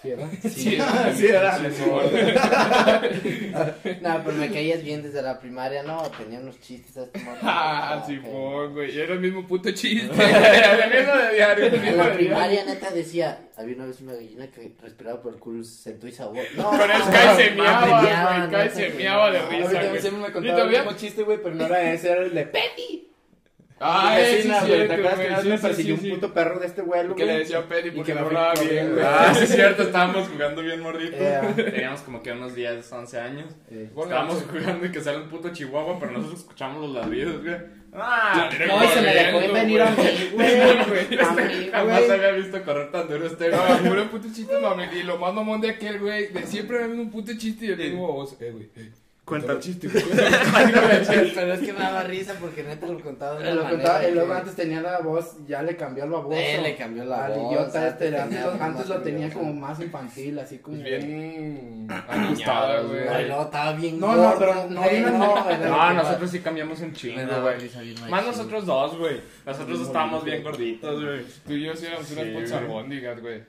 Sí, 0.00 0.08
¿verdad? 0.10 0.28
Sí, 0.42 0.78
Sí, 1.14 1.26
era. 1.26 1.58
No, 4.00 4.24
pero 4.24 4.36
me 4.36 4.50
caías 4.50 4.82
bien 4.82 5.02
desde 5.02 5.20
la 5.22 5.38
primaria, 5.38 5.82
no, 5.82 6.02
tenía 6.16 6.40
unos 6.40 6.58
chistes 6.60 6.96
a 6.96 7.00
morro. 7.18 7.38
Ah, 7.42 8.02
sí, 8.06 8.18
güey. 8.18 8.98
Era 8.98 9.14
el 9.14 9.20
mismo 9.20 9.46
puto 9.46 9.70
chiste. 9.72 10.08
El 10.10 10.90
mismo 10.98 11.14
de 11.16 11.34
diario. 11.34 11.66
En 11.66 11.96
la 11.96 12.12
primaria 12.14 12.64
neta 12.64 12.90
decía, 12.90 13.40
había 13.56 13.76
una 13.76 13.86
vez 13.86 14.00
una 14.00 14.14
gallina 14.14 14.46
que 14.48 14.72
respiraba 14.82 15.20
por 15.20 15.34
el 15.34 15.38
culo, 15.40 15.64
sentó 15.64 16.06
y 16.06 16.12
sabor. 16.12 16.44
No, 16.56 16.70
Pero 16.70 16.92
es 16.92 17.02
Kai 17.02 17.36
se 17.36 17.50
miaba, 17.52 18.02
meaba, 18.02 18.46
güey. 18.46 18.64
no, 18.68 18.74
se 18.74 18.90
miaba 18.90 19.30
de 19.30 19.38
risa, 19.40 19.62
también 19.64 19.88
güey. 19.90 20.00
siempre 20.00 20.22
me 20.22 20.28
¿Y 20.28 20.32
contaba 20.32 20.54
el 20.54 20.56
todavía? 20.60 20.82
mismo 20.82 20.96
chiste, 20.98 21.22
güey, 21.22 21.38
pero 21.42 21.54
no 21.54 21.66
era 21.66 21.92
ese, 21.92 22.10
era 22.10 22.22
el 22.22 22.34
de 22.34 22.46
Petty. 22.46 23.09
Ah, 23.82 24.14
vecina, 24.14 24.60
güey, 24.60 24.70
¿te 24.70 24.76
cierto, 24.76 24.92
acuerdas 24.92 25.14
que 25.14 25.16
güey. 25.16 25.26
una 25.28 25.36
vez 25.36 25.42
Sí, 25.42 25.48
me 25.48 25.56
sí, 25.56 25.62
persiguió 25.62 25.96
sí, 25.96 26.00
un 26.02 26.06
sí. 26.06 26.14
puto 26.14 26.34
perro 26.34 26.58
de 26.60 26.66
este 26.66 26.82
vuelo, 26.82 27.14
Que 27.14 27.24
le 27.24 27.32
güey? 27.32 27.38
decía 27.44 27.66
Petty 27.66 27.88
Y 27.88 27.90
porque 27.92 28.12
que 28.12 28.14
me 28.14 28.20
no 28.20 28.26
hablaba 28.26 28.52
bien, 28.54 28.92
güey. 28.92 29.04
Ah, 29.06 29.32
sí 29.34 29.44
es 29.44 29.50
cierto, 29.54 29.82
estábamos 29.84 30.28
jugando 30.28 30.62
bien 30.62 30.80
morritos. 30.80 31.18
Yeah. 31.18 31.54
Teníamos 31.56 32.00
como 32.02 32.22
que 32.22 32.32
unos 32.32 32.54
10, 32.54 32.92
11 32.92 33.20
años. 33.20 33.46
Eh, 33.70 33.88
Estábamos 33.96 34.44
jugando 34.50 34.84
y 34.86 34.92
que 34.92 35.00
sale 35.00 35.18
un 35.18 35.28
puto 35.30 35.48
chihuahua, 35.50 35.98
pero 35.98 36.12
nosotros 36.12 36.40
escuchamos 36.40 36.82
los 36.82 36.90
ladridos, 36.94 37.42
güey. 37.42 37.56
Ah, 37.92 38.48
No, 38.68 38.84
y 38.84 38.88
se 38.88 39.00
me 39.00 39.14
dejó 39.14 39.52
venir 39.52 39.80
a 39.82 39.92
güey. 39.94 40.06
mí, 40.06 40.30
güey. 40.34 40.60
A 41.18 41.30
mí, 41.32 41.68
Jamás 41.72 42.00
güey. 42.04 42.10
había 42.10 42.32
visto 42.32 42.62
correr 42.62 42.92
tan 42.92 43.08
duro 43.08 43.26
este 43.26 43.48
güey. 43.50 43.78
puro 43.88 44.10
puto 44.10 44.28
chiste, 44.32 44.58
mami. 44.60 44.84
Y 44.94 45.02
lo 45.04 45.16
más 45.16 45.32
mamón 45.34 45.60
de 45.62 45.70
aquel, 45.70 45.98
güey, 45.98 46.28
de 46.28 46.46
siempre 46.46 46.76
era 46.76 46.84
el 46.86 46.92
mismo 46.92 47.10
puto 47.10 47.32
chiste 47.36 47.64
y 47.64 47.70
el 47.70 47.78
mismo 47.78 48.12
voz. 48.12 48.36
Eh, 48.40 48.50
güey, 48.52 48.68
eh. 48.76 48.92
Cuenta 49.30 49.52
el 49.52 49.58
chiste, 49.60 49.86
el. 49.86 49.92
Pero 51.34 51.52
es 51.54 51.60
que 51.60 51.72
me 51.72 51.78
daba 51.78 52.02
risa 52.02 52.34
porque 52.40 52.62
neta 52.64 52.86
lo 52.86 53.00
contaba 53.00 53.38
de 53.38 53.54
Lo 53.54 53.62
contaba, 53.68 54.06
y 54.06 54.12
luego 54.12 54.32
que- 54.32 54.38
antes 54.38 54.56
tenía 54.56 54.80
la 54.82 54.98
voz, 54.98 55.36
ya 55.46 55.62
le 55.62 55.76
cambió 55.76 56.04
la 56.06 56.18
voz. 56.18 56.34
Eh, 56.36 56.60
le 56.62 56.76
cambió 56.76 57.04
la 57.04 57.26
al 57.26 57.32
voz, 57.32 57.52
idiota 57.52 57.86
antes 57.86 57.92
este, 57.92 58.18
antes, 58.18 58.28
tenía 58.38 58.46
lo- 58.56 58.62
antes 58.62 59.02
tenía 59.04 59.32
como 59.32 59.52
más 59.54 59.80
infantil, 59.80 60.38
así 60.38 60.58
como... 60.58 60.76
Bien 60.82 61.86
aniñada, 62.08 62.80
güey. 62.82 63.08
Ay, 63.08 63.28
no, 63.28 63.42
estaba 63.42 63.72
bien 63.72 64.00
No, 64.00 64.34
pero 64.38 64.54
no, 64.68 64.82
güey, 64.82 65.00
no, 65.00 65.10
no, 65.10 65.68
No, 65.68 65.92
nosotros 65.94 66.30
sí 66.30 66.40
cambiamos 66.40 66.80
un 66.80 66.92
chingo, 66.92 67.20
güey. 67.40 68.10
Más 68.10 68.26
nosotros 68.26 68.66
dos, 68.66 68.98
güey. 68.98 69.20
Nosotros 69.46 69.80
estábamos 69.80 70.24
bien 70.24 70.42
gorditos, 70.42 71.02
güey. 71.02 71.24
Tú 71.46 71.52
y 71.52 71.64
yo 71.64 71.74
sí 71.76 71.86
éramos 71.86 72.10
unas 72.10 72.24
putas 72.26 73.20
güey. 73.20 73.42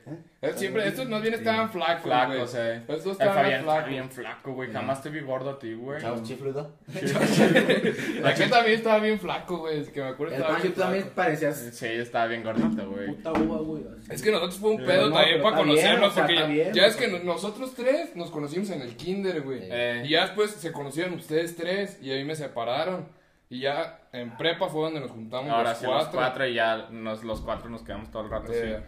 Eh, 0.44 0.54
Siempre, 0.56 0.88
estos 0.88 1.08
más 1.08 1.22
bien 1.22 1.36
estaban 1.36 1.70
flacos, 1.70 2.02
Flacos, 2.02 2.52
güey. 2.54 2.68
eh. 2.68 2.82
Estos 2.88 3.12
estaban 3.12 3.36
Fabián 3.44 3.64
flacos. 3.64 3.90
bien 3.90 4.10
flaco, 4.10 4.54
güey. 4.54 4.72
Jamás 4.72 5.04
te 5.04 5.10
vi 5.10 5.20
gordo 5.20 5.52
a 5.52 5.60
ti, 5.60 5.76
güey. 5.76 6.02
Chavos, 6.02 6.24
chifludo. 6.24 6.72
Aquel 8.26 8.50
también 8.50 8.78
estaba 8.78 9.00
bien 9.00 9.20
flaco, 9.20 9.58
güey. 9.60 9.80
Es 9.82 9.90
que 9.90 10.02
me 10.02 10.08
acuerdo 10.08 10.34
El 10.34 10.42
estaba 10.42 10.54
Pancho 10.56 10.64
bien 10.64 10.74
tú 10.74 10.82
también 10.82 11.04
flaco. 11.04 11.16
parecías 11.16 11.58
Sí, 11.58 11.86
estaba 11.86 12.26
bien 12.28 12.44
gordito, 12.44 12.90
güey. 12.90 13.08
puta 13.08 13.32
uva, 13.34 13.58
güey. 13.60 13.84
así. 14.00 14.12
Es 14.14 14.22
que 14.22 14.32
nosotros 14.32 14.58
fue 14.60 14.72
un 14.72 14.78
pedo 14.78 15.10
no, 15.10 15.16
también 15.16 15.42
pero 15.42 15.44
para 15.44 15.56
está 15.56 15.64
bien, 15.64 15.76
conocernos, 15.78 16.10
o 16.10 16.14
sea, 16.14 16.24
porque 16.24 16.36
está 16.36 16.48
bien, 16.48 16.74
ya 16.74 16.86
es 16.88 16.96
que 16.96 17.08
no- 17.08 17.20
nosotros 17.20 17.74
tres 17.76 18.16
nos 18.16 18.32
conocimos 18.32 18.70
en 18.72 18.82
el 18.82 18.96
kinder, 18.96 19.42
güey. 19.42 19.60
Eh. 19.64 20.04
Y 20.06 20.10
ya 20.10 20.22
después 20.22 20.52
se 20.52 20.72
conocieron 20.72 21.14
ustedes 21.14 21.56
tres 21.56 22.00
y 22.02 22.12
a 22.12 22.16
mí 22.16 22.24
me 22.24 22.36
separaron. 22.36 23.08
Y 23.50 23.60
ya 23.60 24.00
en 24.14 24.38
prepa 24.38 24.70
fue 24.70 24.84
donde 24.86 25.02
nos 25.02 25.12
juntamos 25.12 25.52
Ahora 25.52 25.72
los 25.72 25.78
sí, 25.80 25.86
cuatro. 25.86 26.04
los 26.06 26.16
cuatro 26.16 26.48
y 26.48 26.54
ya 26.54 26.88
nos, 26.90 27.24
los 27.26 27.42
cuatro 27.42 27.70
nos 27.70 27.84
quedamos 27.84 28.10
todo 28.10 28.24
el 28.24 28.30
rato, 28.30 28.52
Eh, 28.54 28.82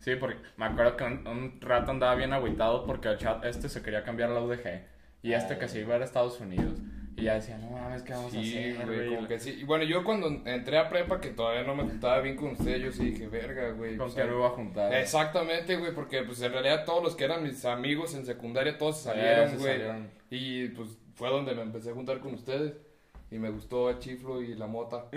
sí. 0.00 0.16
Porque 0.16 0.38
me 0.56 0.66
acuerdo 0.66 0.96
que 0.96 1.04
un, 1.04 1.26
un 1.26 1.60
rato 1.60 1.90
andaba 1.90 2.14
bien 2.14 2.32
agüitado 2.32 2.84
porque 2.84 3.08
el 3.08 3.18
chat 3.18 3.44
este 3.44 3.68
se 3.68 3.82
quería 3.82 4.02
cambiar 4.04 4.30
a 4.30 4.34
la 4.34 4.40
UDG 4.42 4.82
y 5.22 5.32
este 5.32 5.58
que 5.58 5.68
se 5.68 5.80
iba 5.80 5.94
a 5.94 5.98
a 5.98 6.04
Estados 6.04 6.40
Unidos. 6.40 6.78
Y 7.16 7.24
ya 7.24 7.34
decía, 7.34 7.58
no 7.58 7.70
mames, 7.70 8.02
¿qué 8.04 8.12
vamos 8.12 8.32
a 8.32 8.40
Sí, 8.40 8.70
hacer, 8.70 8.86
güey, 8.86 9.08
como 9.08 9.26
que 9.26 9.40
sí. 9.40 9.58
Y 9.60 9.64
bueno, 9.64 9.82
yo 9.82 10.04
cuando 10.04 10.28
entré 10.48 10.78
a 10.78 10.88
prepa, 10.88 11.20
que 11.20 11.30
todavía 11.30 11.64
no 11.64 11.74
me 11.74 11.82
juntaba 11.82 12.20
bien 12.20 12.36
con 12.36 12.50
ustedes, 12.52 12.80
yo 12.80 12.92
sí 12.92 13.10
dije, 13.10 13.26
verga, 13.26 13.72
güey. 13.72 13.96
¿Con 13.96 14.08
quién 14.12 14.28
me 14.30 14.36
iba 14.36 14.46
a 14.46 14.50
juntar? 14.50 14.94
Exactamente, 14.94 15.76
güey, 15.76 15.92
porque 15.92 16.22
pues 16.22 16.40
en 16.42 16.52
realidad 16.52 16.84
todos 16.84 17.02
los 17.02 17.16
que 17.16 17.24
eran 17.24 17.42
mis 17.42 17.64
amigos 17.64 18.14
en 18.14 18.24
secundaria, 18.24 18.78
todos 18.78 19.00
salieron, 19.00 19.58
güey. 19.58 19.80
Y 20.30 20.68
pues 20.68 20.96
fue 21.16 21.28
donde 21.28 21.56
me 21.56 21.62
empecé 21.62 21.90
a 21.90 21.94
juntar 21.94 22.20
con 22.20 22.34
ustedes. 22.34 22.74
Y 23.30 23.38
me 23.38 23.50
gustó 23.50 23.90
el 23.90 23.98
chiflo 23.98 24.40
y 24.40 24.54
la 24.54 24.66
mota. 24.66 25.04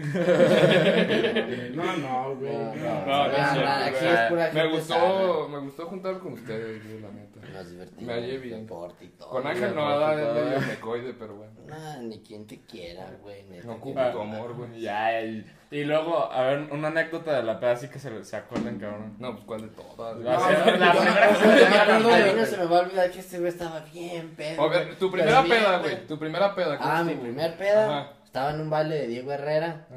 No, 1.73 1.97
no, 1.97 2.35
güey. 2.35 2.53
No, 2.53 2.75
No, 2.75 3.27
no 3.27 4.53
Me 4.53 4.67
gustó, 4.67 5.47
me 5.49 5.59
gustó 5.59 5.85
juntar 5.87 6.19
con 6.19 6.33
ustedes, 6.33 6.83
güey, 6.85 6.99
la 6.99 7.09
neta. 7.11 7.39
Nos 7.53 7.69
divertimos. 7.69 8.03
Me 8.03 8.13
hallé 8.13 8.37
bien. 8.37 8.61
deporte 8.61 9.05
y 9.05 9.09
todo. 9.09 9.29
Con 9.29 9.47
Ángel 9.47 9.73
no, 9.73 9.97
da, 9.97 10.21
es 10.21 10.33
medio 10.33 10.67
mecoide, 10.67 11.13
pero 11.13 11.35
bueno. 11.35 11.53
Nah, 11.67 11.97
ni 11.99 12.19
quien 12.21 12.45
te 12.45 12.61
quiera, 12.61 13.17
güey. 13.21 13.45
No 13.63 13.79
Ah, 13.95 14.11
tu 14.11 14.19
amor, 14.19 14.55
güey. 14.55 14.81
Ya, 14.81 15.23
y, 15.23 15.45
y 15.71 15.85
luego, 15.85 16.29
a 16.31 16.41
ver, 16.43 16.67
una 16.71 16.89
anécdota 16.89 17.37
de 17.37 17.43
la 17.43 17.57
peda 17.57 17.71
así 17.71 17.87
que 17.87 17.97
se, 17.97 18.25
se 18.25 18.35
acuerden, 18.35 18.77
cabrón. 18.77 19.15
No, 19.19 19.31
pues 19.33 19.45
cuál 19.45 19.61
de 19.61 19.67
todas. 19.69 20.17
La, 20.19 20.37
primera 20.37 21.29
que 21.29 21.35
se 21.37 22.33
me 22.35 22.45
se 22.45 22.57
me 22.57 22.65
va 22.65 22.77
a 22.77 22.81
olvidar 22.81 23.09
que 23.09 23.19
este 23.19 23.39
güey 23.39 23.49
estaba 23.49 23.79
bien 23.79 24.35
pedo. 24.35 24.69
Tu 24.99 25.09
primera 25.09 25.41
peda, 25.43 25.77
güey. 25.79 26.05
Tu 26.07 26.19
primera 26.19 26.53
peda. 26.53 26.77
¿cómo 26.77 26.89
Ah, 26.91 27.03
mi 27.03 27.15
primer 27.15 27.55
peda. 27.57 27.85
Ajá. 27.85 28.20
Estaba 28.31 28.51
en 28.51 28.61
un 28.61 28.69
baile 28.69 28.95
de 28.95 29.07
Diego 29.07 29.33
Herrera. 29.33 29.87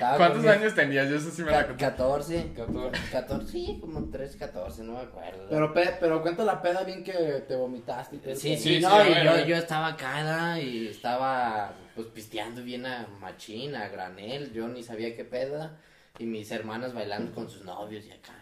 Ajá. 0.00 0.16
¿Cuántos 0.16 0.46
años 0.46 0.74
tenías? 0.74 1.10
Yo 1.10 1.16
eso 1.16 1.30
sí 1.30 1.42
me 1.42 1.50
la 1.50 1.66
conté. 1.66 1.84
14. 1.84 2.52
14. 2.56 2.98
14, 3.12 3.52
sí, 3.52 3.78
como 3.82 4.08
3, 4.10 4.34
14, 4.36 4.82
no 4.84 4.92
me 4.94 5.00
acuerdo. 5.00 5.46
Pero, 5.50 5.74
pe- 5.74 5.96
pero 6.00 6.22
cuenta 6.22 6.42
la 6.42 6.62
peda 6.62 6.84
bien 6.84 7.04
que 7.04 7.12
te 7.46 7.54
vomitaste. 7.54 8.16
Sí, 8.34 8.56
sí, 8.56 8.76
Sí, 8.76 8.80
no, 8.80 8.88
sí, 8.88 8.96
a 8.96 9.10
y 9.10 9.14
ver, 9.26 9.40
yo, 9.40 9.44
yo 9.44 9.56
estaba 9.56 9.88
acá 9.88 10.22
¿no? 10.54 10.58
y 10.58 10.88
estaba 10.88 11.74
pues 11.94 12.06
pisteando 12.06 12.62
bien 12.62 12.86
a 12.86 13.06
machín, 13.20 13.74
a 13.76 13.88
granel, 13.88 14.54
yo 14.54 14.68
ni 14.68 14.82
sabía 14.82 15.14
qué 15.14 15.26
peda, 15.26 15.76
y 16.18 16.24
mis 16.24 16.50
hermanas 16.50 16.94
bailando 16.94 17.34
con 17.34 17.50
sus 17.50 17.62
novios 17.66 18.06
y 18.06 18.12
acá, 18.12 18.32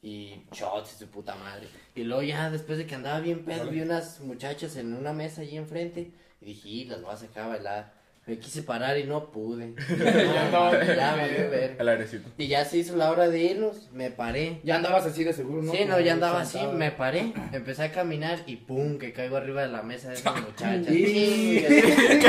y 0.00 0.44
shots 0.52 0.92
y 0.94 0.98
su 1.00 1.08
puta 1.08 1.34
madre. 1.34 1.66
Y 1.96 2.04
luego 2.04 2.22
ya 2.22 2.50
después 2.50 2.78
de 2.78 2.86
que 2.86 2.94
andaba 2.94 3.18
bien 3.18 3.44
pedo, 3.44 3.68
vi 3.68 3.80
unas 3.80 4.20
muchachas 4.20 4.76
en 4.76 4.94
una 4.94 5.12
mesa 5.12 5.40
allí 5.40 5.56
enfrente, 5.56 6.12
y 6.40 6.44
dije, 6.46 6.68
"Y, 6.68 6.84
las 6.84 7.02
voy 7.02 7.12
a 7.12 7.16
sacar 7.16 7.46
a 7.46 7.48
bailar. 7.48 7.95
Me 8.26 8.38
quise 8.40 8.62
parar 8.62 8.98
y 8.98 9.04
no 9.04 9.30
pude. 9.30 9.72
Ya 9.88 10.46
andaba- 10.46 10.84
ya 10.84 11.14
valió 11.14 11.48
ver. 11.48 11.76
El 11.78 11.88
airecito. 11.88 12.28
Y 12.36 12.48
ya 12.48 12.64
se 12.64 12.78
hizo 12.78 12.96
la 12.96 13.10
hora 13.12 13.28
de 13.28 13.38
irnos, 13.40 13.88
me 13.92 14.10
paré. 14.10 14.58
Ya 14.64 14.74
andabas 14.76 15.06
así 15.06 15.22
de 15.22 15.32
seguro, 15.32 15.62
¿no? 15.62 15.70
Sí, 15.72 15.84
no, 15.84 16.00
ya 16.00 16.14
andaba 16.14 16.40
así, 16.40 16.52
sentado. 16.58 16.72
me 16.76 16.90
paré, 16.90 17.32
empecé 17.52 17.84
a 17.84 17.92
caminar 17.92 18.40
y 18.46 18.56
pum, 18.56 18.98
que 18.98 19.12
caigo 19.12 19.36
arriba 19.36 19.62
de 19.62 19.68
la 19.68 19.82
mesa 19.82 20.08
de 20.08 20.14
esa 20.14 20.32
muchacha. 20.32 20.90
Y- 20.92 21.60
¿Qué 21.60 22.20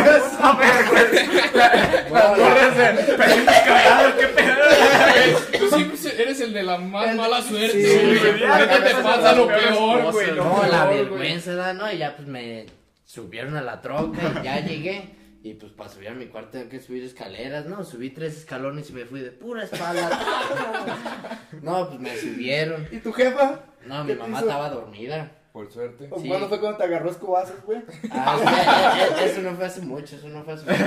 qué 4.17 4.27
pedo. 4.27 5.59
Tú 5.59 5.67
siempre 5.75 6.23
eres 6.23 6.41
el 6.41 6.53
de 6.53 6.63
la 6.63 6.77
más 6.77 7.15
mala 7.15 7.41
suerte, 7.41 7.73
te 7.81 8.95
pasa 9.03 9.33
lo 9.33 9.47
peor, 9.47 10.11
güey. 10.11 10.31
No, 10.35 10.63
la 10.69 10.85
vergüenza, 10.85 11.55
¿da? 11.55 11.73
¿no? 11.73 11.91
Y 11.91 11.97
ya 11.97 12.15
pues 12.15 12.27
me 12.27 12.65
subieron 13.05 13.55
a 13.57 13.61
la 13.61 13.81
troca 13.81 14.19
y 14.41 14.43
ya 14.45 14.59
llegué. 14.59 15.09
Y 15.47 15.53
pues 15.53 15.71
para 15.71 15.89
subir 15.89 16.09
a 16.09 16.13
mi 16.13 16.25
cuarto 16.25 16.49
tengo 16.57 16.67
que 16.69 16.81
subir 16.81 17.03
escaleras, 17.05 17.65
¿no? 17.67 17.81
Subí 17.85 18.09
tres 18.09 18.35
escalones 18.35 18.89
y 18.89 18.93
me 18.93 19.05
fui 19.05 19.21
de 19.21 19.31
pura 19.31 19.63
espalda. 19.63 20.09
No, 21.61 21.87
pues 21.87 21.99
me 22.01 22.15
subieron. 22.17 22.85
¿Y 22.91 22.97
tu 22.97 23.13
jefa? 23.13 23.61
No, 23.85 24.03
mi 24.03 24.09
¿Qué 24.09 24.15
te 24.15 24.19
mamá 24.19 24.39
hizo? 24.39 24.47
estaba 24.47 24.69
dormida. 24.69 25.31
Por 25.53 25.71
suerte. 25.71 26.09
Sí. 26.21 26.27
¿Cuándo 26.27 26.49
fue 26.49 26.59
cuando 26.59 26.77
te 26.77 26.83
agarró 26.83 27.09
escobazos, 27.09 27.63
güey? 27.63 27.79
Ah, 28.11 28.37
eh, 28.39 29.23
eh, 29.23 29.25
eso 29.31 29.41
no 29.41 29.55
fue 29.55 29.65
hace 29.65 29.81
mucho, 29.81 30.17
eso 30.17 30.27
no 30.27 30.43
fue 30.43 30.53
hace 30.53 30.65
mucho. 30.65 30.85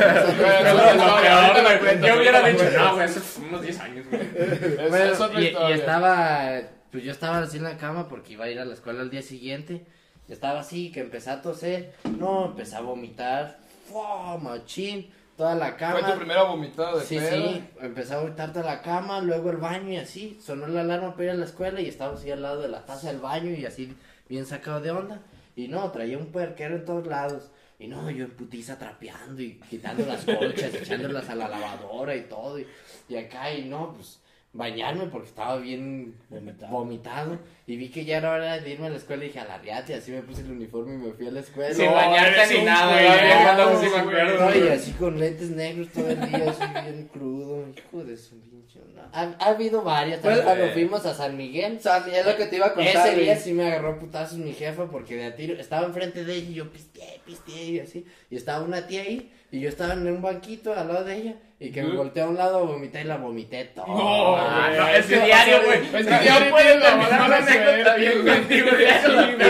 Yo 2.07 2.19
hubiera 2.19 2.47
dicho, 2.47 2.65
no, 2.79 2.95
güey, 2.95 3.07
eso 3.07 3.19
es 3.19 3.39
unos 3.39 3.63
10 3.63 3.81
años, 3.81 4.07
güey. 4.11 4.89
Bueno, 4.91 5.41
y, 5.41 5.45
y 5.45 5.73
estaba, 5.73 6.61
pues 6.93 7.03
yo 7.03 7.11
estaba 7.11 7.39
así 7.39 7.57
en 7.57 7.65
la 7.65 7.79
cama 7.79 8.09
porque 8.09 8.35
iba 8.35 8.45
a 8.45 8.51
ir 8.51 8.61
a 8.61 8.65
la 8.65 8.75
escuela 8.75 9.01
al 9.01 9.11
día 9.11 9.23
siguiente. 9.23 9.87
Estaba 10.29 10.61
así, 10.61 10.93
que 10.93 11.01
empecé 11.01 11.31
a 11.31 11.43
toser. 11.43 11.93
No, 12.19 12.47
empecé 12.47 12.77
a 12.77 12.81
vomitar. 12.81 13.59
¡Fua! 13.91 14.39
Machín. 14.39 15.11
Toda 15.37 15.55
la 15.55 15.75
cama. 15.77 16.01
Fue 16.01 16.13
tu 16.13 16.19
primera 16.19 16.43
vomitada 16.43 16.99
de 16.99 17.05
Sí, 17.07 17.17
pedo. 17.17 17.31
sí, 17.49 17.65
empecé 17.81 18.13
a 18.15 18.19
vomitar 18.21 18.53
toda 18.53 18.67
la 18.67 18.83
cama, 18.83 19.21
luego 19.21 19.51
el 19.51 19.57
baño 19.57 19.91
y 19.91 19.97
así. 19.97 20.39
Sonó 20.45 20.67
la 20.67 20.83
alarma 20.83 21.13
para 21.13 21.25
ir 21.25 21.31
a 21.31 21.35
la 21.35 21.47
escuela 21.47 21.81
y 21.81 21.87
estaba 21.89 22.15
así 22.15 22.31
al 22.31 22.43
lado 22.43 22.61
de 22.61 22.69
la 22.69 22.85
taza 22.85 23.09
del 23.09 23.21
baño 23.21 23.51
y 23.51 23.65
así 23.65 23.97
bien 24.29 24.45
sacado 24.45 24.81
de 24.81 24.91
onda. 24.91 25.23
Y 25.57 25.69
no, 25.69 25.91
traía 25.93 26.19
un 26.19 26.27
puerquero 26.27 26.77
en 26.77 26.85
todos 26.85 27.07
lados. 27.07 27.51
Y 27.79 27.89
no, 27.89 28.11
yo 28.11 28.27
en 28.27 28.31
putiza 28.33 28.79
trapeando 28.79 29.41
y 29.41 29.59
quitando 29.71 30.05
las 30.05 30.27
colchas, 30.27 30.75
echándolas 30.83 31.31
a 31.31 31.35
la 31.35 31.49
lavadora 31.49 32.15
y 32.15 32.23
todo. 32.25 32.59
Y, 32.59 32.67
y 33.09 33.17
acá, 33.17 33.51
y 33.55 33.65
no, 33.65 33.95
pues 33.95 34.21
bañarme 34.53 35.07
porque 35.07 35.29
estaba 35.29 35.57
bien 35.59 36.17
Vomitado. 36.29 36.73
vomitado. 36.73 37.39
Y 37.67 37.77
vi 37.77 37.89
que 37.89 38.05
ya 38.05 38.17
era 38.19 38.33
hora 38.33 38.59
de 38.59 38.69
irme 38.71 38.89
a 38.89 38.91
la 38.91 38.97
escuela 38.97 39.23
y 39.25 39.29
dije 39.29 39.39
a 39.39 39.45
la 39.45 39.59
riata 39.59 39.93
y 39.93 39.95
así 39.95 40.11
me 40.11 40.23
puse 40.23 40.41
el 40.43 40.51
uniforme 40.51 40.95
y 40.95 40.99
me 40.99 41.13
fui 41.13 41.29
a 41.29 41.31
la 41.31 41.41
escuela. 41.41 41.73
Sin 41.73 41.87
No, 41.87 41.93
bañarte 41.95 42.35
eres 42.43 42.51
ni 42.59 42.65
nada, 42.65 42.93
güey, 42.93 43.57
no, 43.57 43.81
sí 43.81 43.87
no, 43.95 44.67
y 44.67 44.69
así 44.69 44.93
con 44.93 45.21
lentes 45.21 45.51
negros 45.51 45.89
todo 45.93 46.09
el 46.11 46.21
día, 46.29 46.51
así 46.51 46.65
bien 46.91 47.09
crudo. 47.13 47.69
Hijo 47.69 48.05
de 48.05 48.17
su 48.17 48.41
pinche. 48.41 48.81
no. 48.93 49.03
Ha, 49.13 49.35
ha 49.39 49.51
habido 49.51 49.83
varias. 49.83 50.21
También 50.21 50.43
Pues, 50.43 50.45
cuando 50.47 50.65
eh, 50.65 50.73
fuimos 50.73 51.07
a 51.07 51.15
San 51.15 51.37
Miguel. 51.37 51.79
Es 51.79 52.27
lo 52.27 52.37
que 52.37 52.47
te 52.47 52.57
iba 52.57 52.67
a 52.67 52.75
contar. 52.75 53.09
Ese 53.09 53.21
día 53.21 53.37
sí 53.37 53.53
me 53.53 53.67
agarró 53.69 54.01
putazos 54.01 54.39
mi 54.39 54.53
jefa 54.53 54.87
porque 54.91 55.15
de 55.17 55.27
a 55.27 55.37
tiro 55.37 55.55
estaba 55.55 55.87
enfrente 55.87 56.25
de 56.25 56.35
ella 56.35 56.51
y 56.51 56.55
yo 56.55 56.73
pisteé, 56.73 57.21
pisteé 57.25 57.65
y 57.71 57.81
así. 57.81 58.05
Y 58.31 58.37
estaba 58.37 58.65
una 58.65 58.87
tía 58.89 59.03
ahí 59.03 59.31
y 59.53 59.61
yo 59.61 59.69
estaba 59.69 59.95
en 59.95 60.07
un 60.07 60.23
banquito 60.23 60.73
al 60.75 60.89
lado 60.89 61.05
de 61.05 61.17
ella 61.17 61.35
y 61.59 61.71
que 61.71 61.83
me 61.83 61.95
volteé 61.97 62.23
a 62.23 62.27
un 62.27 62.37
lado 62.37 62.59
a 62.59 62.63
vomitar 62.63 63.03
y 63.03 63.09
la 63.09 63.17
vomité 63.17 63.65
todo. 63.75 63.87
No, 63.87 64.37
Ah, 64.37 64.67
güey, 64.69 64.79
no, 64.79 64.89
es 64.89 65.07
que 65.07 65.15
¿qué 65.15 65.25
diario, 65.27 65.57
güey. 65.65 65.79
Es 65.79 65.91
que 65.91 66.03
No 66.11 66.21
diario 66.21 66.77
la 66.79 66.91
terminar 66.91 67.23
una 67.27 67.37
anécdota 67.37 67.95
bien 67.97 68.27
contigo. 68.27 68.69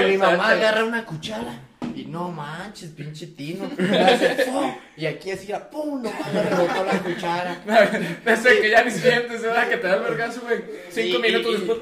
Y 0.00 0.10
mi 0.10 0.16
mamá 0.16 0.50
agarra 0.50 0.84
una 0.84 1.04
cuchara 1.04 1.60
y 1.94 2.04
no 2.06 2.28
manches, 2.30 2.90
pinche 2.90 3.26
tino. 3.28 3.68
Y 4.96 5.06
aquí 5.06 5.30
hacía 5.30 5.70
pum, 5.70 6.02
nomás 6.02 6.34
le 6.34 6.42
rebotó 6.42 6.84
la 6.84 6.98
cuchara. 6.98 7.56
Desde 8.24 8.60
que 8.60 8.70
ya 8.70 8.84
ni 8.84 8.90
sientes, 8.90 9.40
¿verdad? 9.40 9.66
Que 9.68 9.78
te 9.78 9.86
da 9.86 9.94
el 9.96 10.02
vergazo, 10.02 10.42
güey. 10.42 10.62
Cinco 10.90 11.18
minutos 11.20 11.52
después. 11.52 11.78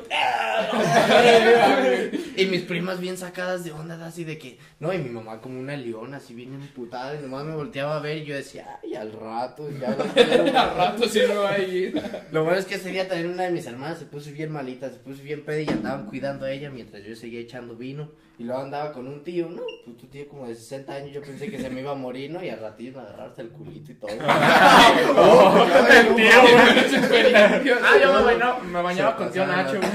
Y 2.39 2.47
mis 2.47 2.63
primas 2.63 3.01
bien 3.01 3.17
sacadas 3.17 3.65
de 3.65 3.73
onda, 3.73 3.99
así 4.07 4.23
de 4.23 4.39
que, 4.39 4.59
no, 4.79 4.93
y 4.93 4.99
mi 4.99 5.11
mamá 5.11 5.41
como 5.41 5.59
una 5.59 5.77
leona, 5.77 6.19
así 6.19 6.35
bien 6.35 6.55
emputada, 6.55 7.17
y 7.17 7.23
nomás 7.23 7.45
me 7.45 7.57
volteaba 7.57 7.97
a 7.97 8.01
ver 8.01 8.19
y 8.19 8.25
yo 8.27 8.37
decía, 8.37 8.79
ay, 8.81 8.95
al 8.95 9.13
rato, 9.13 9.69
ya 9.71 9.89
no 9.91 10.05
quiero". 10.15 10.45
Al 10.59 10.77
rato 10.77 11.09
sí 11.09 11.21
me 11.27 11.35
va 11.35 11.51
a 11.51 11.59
ir. 11.59 12.01
Lo 12.31 12.45
bueno 12.45 12.61
es 12.61 12.67
que 12.67 12.77
ese 12.77 12.91
día 12.91 13.09
también 13.09 13.33
una 13.33 13.43
de 13.43 13.51
mis 13.51 13.67
hermanas 13.67 13.99
se 13.99 14.05
puso 14.05 14.31
bien 14.31 14.53
malita, 14.53 14.89
se 14.89 14.99
puso 14.99 15.21
bien 15.21 15.45
peda 15.45 15.63
y 15.63 15.69
andaban 15.69 16.07
cuidando 16.07 16.47
a 16.47 16.53
ella 16.53 16.71
mientras 16.71 17.03
yo 17.03 17.17
seguía 17.17 17.41
echando 17.41 17.75
vino. 17.75 18.09
Y 18.39 18.45
luego 18.45 18.63
andaba 18.63 18.93
con 18.93 19.09
un 19.09 19.25
tío, 19.25 19.49
¿no? 19.49 19.63
Pues 19.85 19.97
tu 19.97 20.07
tío 20.07 20.29
como 20.29 20.47
de 20.47 20.55
60 20.55 20.93
años, 20.95 21.11
yo 21.13 21.21
pensé 21.23 21.51
que 21.51 21.61
se 21.61 21.69
me 21.71 21.81
iba 21.81 21.91
a 21.91 21.97
morir, 21.97 22.31
¿no? 22.31 22.41
Y 22.41 22.49
al 22.49 22.61
ratito 22.61 22.99
me 23.01 23.05
agarraron 23.05 23.31
hasta 23.31 23.43
el 23.43 23.49
culito 23.49 23.91
y 23.91 23.95
todo. 23.97 24.11
Oh, 25.17 25.67
el 25.91 26.15
tío, 26.15 26.41
güey. 26.41 27.35
Ah, 27.35 27.61
yo 28.01 28.13
me 28.15 28.23
bañaba, 28.23 28.61
me 28.61 28.81
bañaba 28.81 29.11
Se 29.11 29.17
con 29.17 29.33
tío. 29.33 29.45
Nacho, 29.45 29.79
güey. 29.79 29.91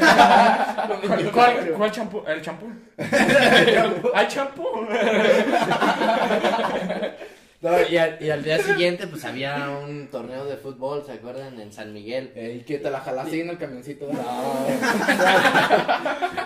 ¿Cuál, 1.34 1.72
cuál 1.76 1.92
champú? 1.92 2.24
¿El 2.28 2.42
champú? 2.42 2.68
¿Hay 4.13 4.28
champú? 4.28 4.63
No, 7.63 7.71
y, 7.89 7.97
al, 7.97 8.17
y 8.19 8.30
al 8.30 8.43
día 8.43 8.60
siguiente, 8.62 9.08
pues 9.08 9.23
había 9.23 9.69
un 9.69 10.08
torneo 10.10 10.43
de 10.43 10.58
fútbol, 10.58 11.02
¿se 11.06 11.13
acuerdan? 11.13 11.60
En 11.62 11.71
San 11.71 11.93
Miguel. 11.93 12.34
Ey, 12.36 12.60
que 12.67 12.78
te 12.78 12.91
la 12.91 12.99
jalaste 12.99 13.32
ahí 13.36 13.41
en 13.41 13.49
el 13.49 13.58
camioncito. 13.58 14.08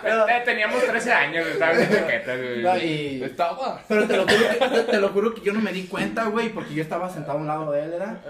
Eh, 0.07 0.41
Teníamos 0.45 0.81
13 0.85 1.11
años, 1.11 1.47
estábamos 1.47 1.83
en 1.83 1.89
chaquetas, 1.91 2.37
güey. 2.37 2.63
No, 2.63 2.77
y... 2.77 3.23
Estaba. 3.23 3.81
Pero 3.87 4.07
te 4.07 4.15
lo, 4.15 4.23
juro 4.23 4.47
que, 4.47 4.79
te, 4.91 4.99
lo 4.99 5.09
juro 5.09 5.33
que 5.33 5.41
yo 5.41 5.53
no 5.53 5.59
me 5.59 5.73
di 5.73 5.83
cuenta, 5.83 6.25
güey, 6.25 6.49
porque 6.49 6.73
yo 6.73 6.81
estaba 6.81 7.09
sentado 7.09 7.37
a 7.37 7.41
un 7.41 7.47
lado 7.47 7.71
de 7.71 7.83
él, 7.83 7.89
¿verdad? 7.91 8.21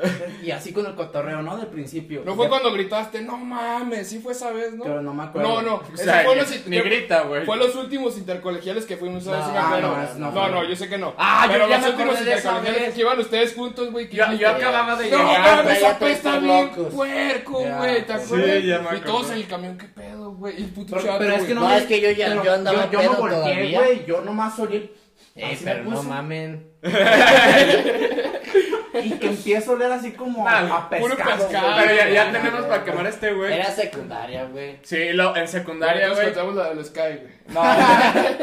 Y 0.41 0.51
así 0.51 0.73
con 0.73 0.85
el 0.85 0.95
cotorreo, 0.95 1.41
¿no? 1.41 1.57
Del 1.57 1.67
principio. 1.67 2.23
No 2.25 2.35
fue 2.35 2.49
cuando 2.49 2.71
gritaste, 2.71 3.21
no 3.21 3.37
mames, 3.37 4.07
sí 4.07 4.19
fue 4.19 4.33
esa 4.33 4.51
vez, 4.51 4.73
¿no? 4.73 4.83
Pero 4.85 5.01
no 5.01 5.13
me 5.13 5.23
acuerdo. 5.23 5.47
No, 5.47 5.61
no, 5.61 5.75
O 5.75 5.97
sea, 5.97 6.23
fue, 6.23 6.35
ni, 6.35 6.41
los, 6.41 6.67
ni 6.67 6.79
grita, 6.79 7.21
güey. 7.21 7.45
fue 7.45 7.57
los 7.57 7.75
últimos 7.75 8.17
intercolegiales 8.17 8.85
que 8.85 8.97
fuimos, 8.97 9.25
¿sabes? 9.25 9.45
No, 9.53 9.79
no, 9.81 10.31
no 10.31 10.31
no, 10.31 10.49
no, 10.49 10.63
yo 10.63 10.75
sé 10.75 10.89
que 10.89 10.97
no. 10.97 11.13
Ah, 11.17 11.45
yo 11.47 11.53
Pero 11.53 11.69
ya 11.69 11.77
los 11.77 11.85
me 11.85 11.91
últimos 11.91 12.15
acordé 12.15 12.29
de 12.31 12.37
esa 12.37 12.49
intercolegiales 12.49 12.76
que 12.93 13.01
iban 13.01 13.19
ustedes 13.19 13.53
juntos, 13.53 13.91
güey. 13.91 14.09
que 14.09 14.17
Yo, 14.17 14.31
yo 14.33 14.49
acababa 14.49 14.95
de 14.95 15.09
No 15.09 15.17
llegar. 15.17 15.43
traía 15.43 15.63
mames, 15.63 15.83
apesta 15.83 16.39
bien 16.39 16.69
puerco, 16.69 17.53
güey, 17.59 18.05
¿te 18.05 18.13
sí, 18.19 18.23
acuerdas? 18.25 18.63
ya 18.63 18.79
me 18.79 18.97
y 18.97 19.01
todos 19.01 19.29
en 19.31 19.37
el 19.37 19.47
camión, 19.47 19.77
¿qué 19.77 19.85
pedo, 19.87 20.31
güey? 20.31 20.59
Y 20.59 20.63
el 20.63 20.69
puto 20.69 20.95
Pero, 20.95 21.05
chato, 21.05 21.19
pero 21.19 21.33
es 21.35 21.43
que 21.43 21.53
no, 21.55 21.61
No, 21.61 21.75
es 21.75 21.83
que 21.85 22.01
yo 22.01 22.11
ya- 22.11 22.43
yo 22.43 22.53
andaba 22.53 22.89
yo, 22.91 22.99
pedo 22.99 23.11
me 23.13 23.17
volteé, 23.19 23.71
güey, 23.75 24.05
yo 24.05 24.21
nomás 24.21 24.59
así 25.53 25.65
me 25.65 25.71
pero 25.71 25.83
no 25.83 26.03
mamen. 26.03 26.71
y 29.03 29.11
que 29.11 29.27
empiezo 29.27 29.71
a 29.71 29.73
oler 29.75 29.91
así 29.91 30.11
como 30.11 30.47
Ah, 30.47 30.59
a 30.59 30.89
puro 30.89 31.15
pescado. 31.15 31.75
Pero 31.79 31.95
ya, 31.95 32.09
ya 32.09 32.31
tenemos 32.31 32.61
para 32.65 32.83
quemar 32.83 33.05
a 33.05 33.09
este 33.09 33.33
güey. 33.33 33.53
Era 33.53 33.71
secundaria, 33.71 34.45
güey. 34.45 34.77
Sí, 34.83 35.13
lo, 35.13 35.35
en 35.35 35.47
secundaria, 35.47 36.07
Nos 36.07 36.17
güey. 36.17 36.27
contamos 36.33 36.55
la 36.55 36.69
del 36.73 36.85
Sky, 36.85 36.99
güey. 36.99 37.37
No, 37.47 37.63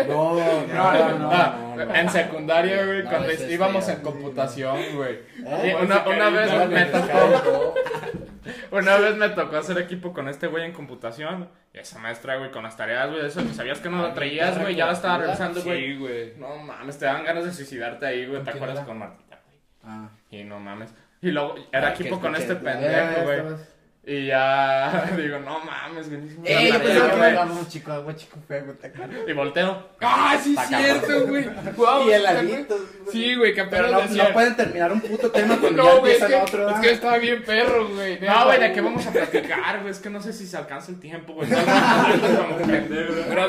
No, 0.09 0.35
no, 0.35 0.67
no, 0.67 1.19
no, 1.19 1.31
Ah, 1.33 1.57
no, 1.77 1.85
no. 1.85 1.95
en 1.95 2.09
secundaria, 2.11 2.85
güey, 2.87 3.03
No, 3.03 3.11
cuando 3.11 3.33
íbamos 3.51 3.89
en 3.89 4.01
computación, 4.01 4.77
güey. 4.97 5.15
¿Eh? 5.47 5.77
Y 5.79 5.85
Una, 5.85 6.07
una 6.09 6.31
vez 6.31 6.51
No, 6.53 6.67
me 6.67 6.85
tocó, 6.87 7.75
una 8.73 8.97
vez 8.97 9.17
me 9.17 9.29
tocó 9.31 9.57
hacer 9.57 9.79
equipo 9.79 10.13
con 10.13 10.29
este 10.29 10.47
güey 10.47 10.65
en 10.65 10.73
computación. 10.73 11.49
Y 11.73 11.79
esa 11.79 11.99
maestra, 11.99 12.37
güey, 12.37 12.51
con 12.53 12.63
las 12.63 12.77
tareas, 12.77 13.11
güey, 13.11 13.27
eso 13.27 13.43
que 13.43 13.53
sabías 13.53 13.81
que 13.81 13.89
no 13.91 14.01
lo 14.01 14.13
traías, 14.15 14.59
güey, 14.61 14.77
ya 14.77 14.87
la 14.87 14.93
estaba 14.93 15.19
revisando, 15.19 15.61
güey. 15.63 15.87
Sí, 15.93 15.99
güey. 15.99 16.33
No 16.37 16.57
mames, 16.57 16.99
te 16.99 17.05
dan 17.07 17.25
ganas 17.25 17.45
de 17.45 17.53
suicidarte 17.53 18.07
ahí, 18.07 18.27
güey, 18.27 18.43
¿te 18.45 18.51
acuerdas 18.51 18.85
con 18.85 18.99
güey? 19.01 19.11
Ah. 19.87 20.09
Y 20.31 20.45
no 20.45 20.59
mames. 20.61 20.95
Y 21.21 21.31
luego 21.31 21.55
era 21.73 21.91
equipo 21.91 22.21
con 22.21 22.35
este 22.37 22.57
pendejo, 22.57 23.23
güey. 23.23 23.39
estabas- 23.39 23.74
Y 24.07 24.27
ya 24.27 25.11
digo, 25.17 25.39
no 25.39 25.61
mames, 25.61 26.11
güey. 26.11 26.21
Ey, 26.45 26.71
yo 26.73 26.83
pensaba 26.83 27.11
que 27.11 27.17
güey. 27.17 27.33
íbamos 27.33 27.69
chico 27.71 27.91
agua, 27.93 28.15
chico 28.15 28.37
fuego, 28.47 28.73
¿te 28.75 28.89
acuerdas? 28.89 29.17
Y 29.27 29.33
volteo. 29.33 29.89
¡Ah, 30.03 30.39
sí, 30.43 30.51
Está 30.51 30.67
cierto, 30.79 31.27
güey! 31.27 31.47
Guau, 31.75 32.03
Y 32.03 32.07
¿te 32.09 32.15
heladitos, 32.17 32.81
acuerdas? 32.81 32.99
güey. 33.05 33.13
Sí, 33.13 33.35
güey, 33.35 33.55
que 33.55 33.65
Pero 33.65 33.87
apenas 33.87 34.03
no, 34.03 34.09
decían- 34.09 34.27
no 34.29 34.33
pueden 34.35 34.57
terminar 34.57 34.93
un 34.93 35.01
puto 35.01 35.31
tema 35.31 35.57
cuando 35.59 35.83
No, 35.83 35.95
ya 35.95 36.01
güey, 36.01 36.13
es 36.17 36.25
que, 36.25 36.35
otro. 36.35 36.69
es 36.69 36.81
que 36.81 36.91
estaba 36.91 37.17
bien 37.17 37.43
perro, 37.45 37.89
güey. 37.89 38.21
No, 38.21 38.45
güey, 38.45 38.61
¿de 38.61 38.73
qué 38.73 38.81
vamos 38.83 39.07
a 39.07 39.11
platicar, 39.11 39.79
güey? 39.81 39.91
Es 39.91 39.99
que 40.01 40.11
no 40.11 40.21
sé 40.21 40.35
si 40.35 40.47
se 40.47 40.57
alcanza 40.59 40.93
el 40.93 41.01
tiempo, 41.01 41.33
güey. 41.33 41.49
Unas 41.51 41.67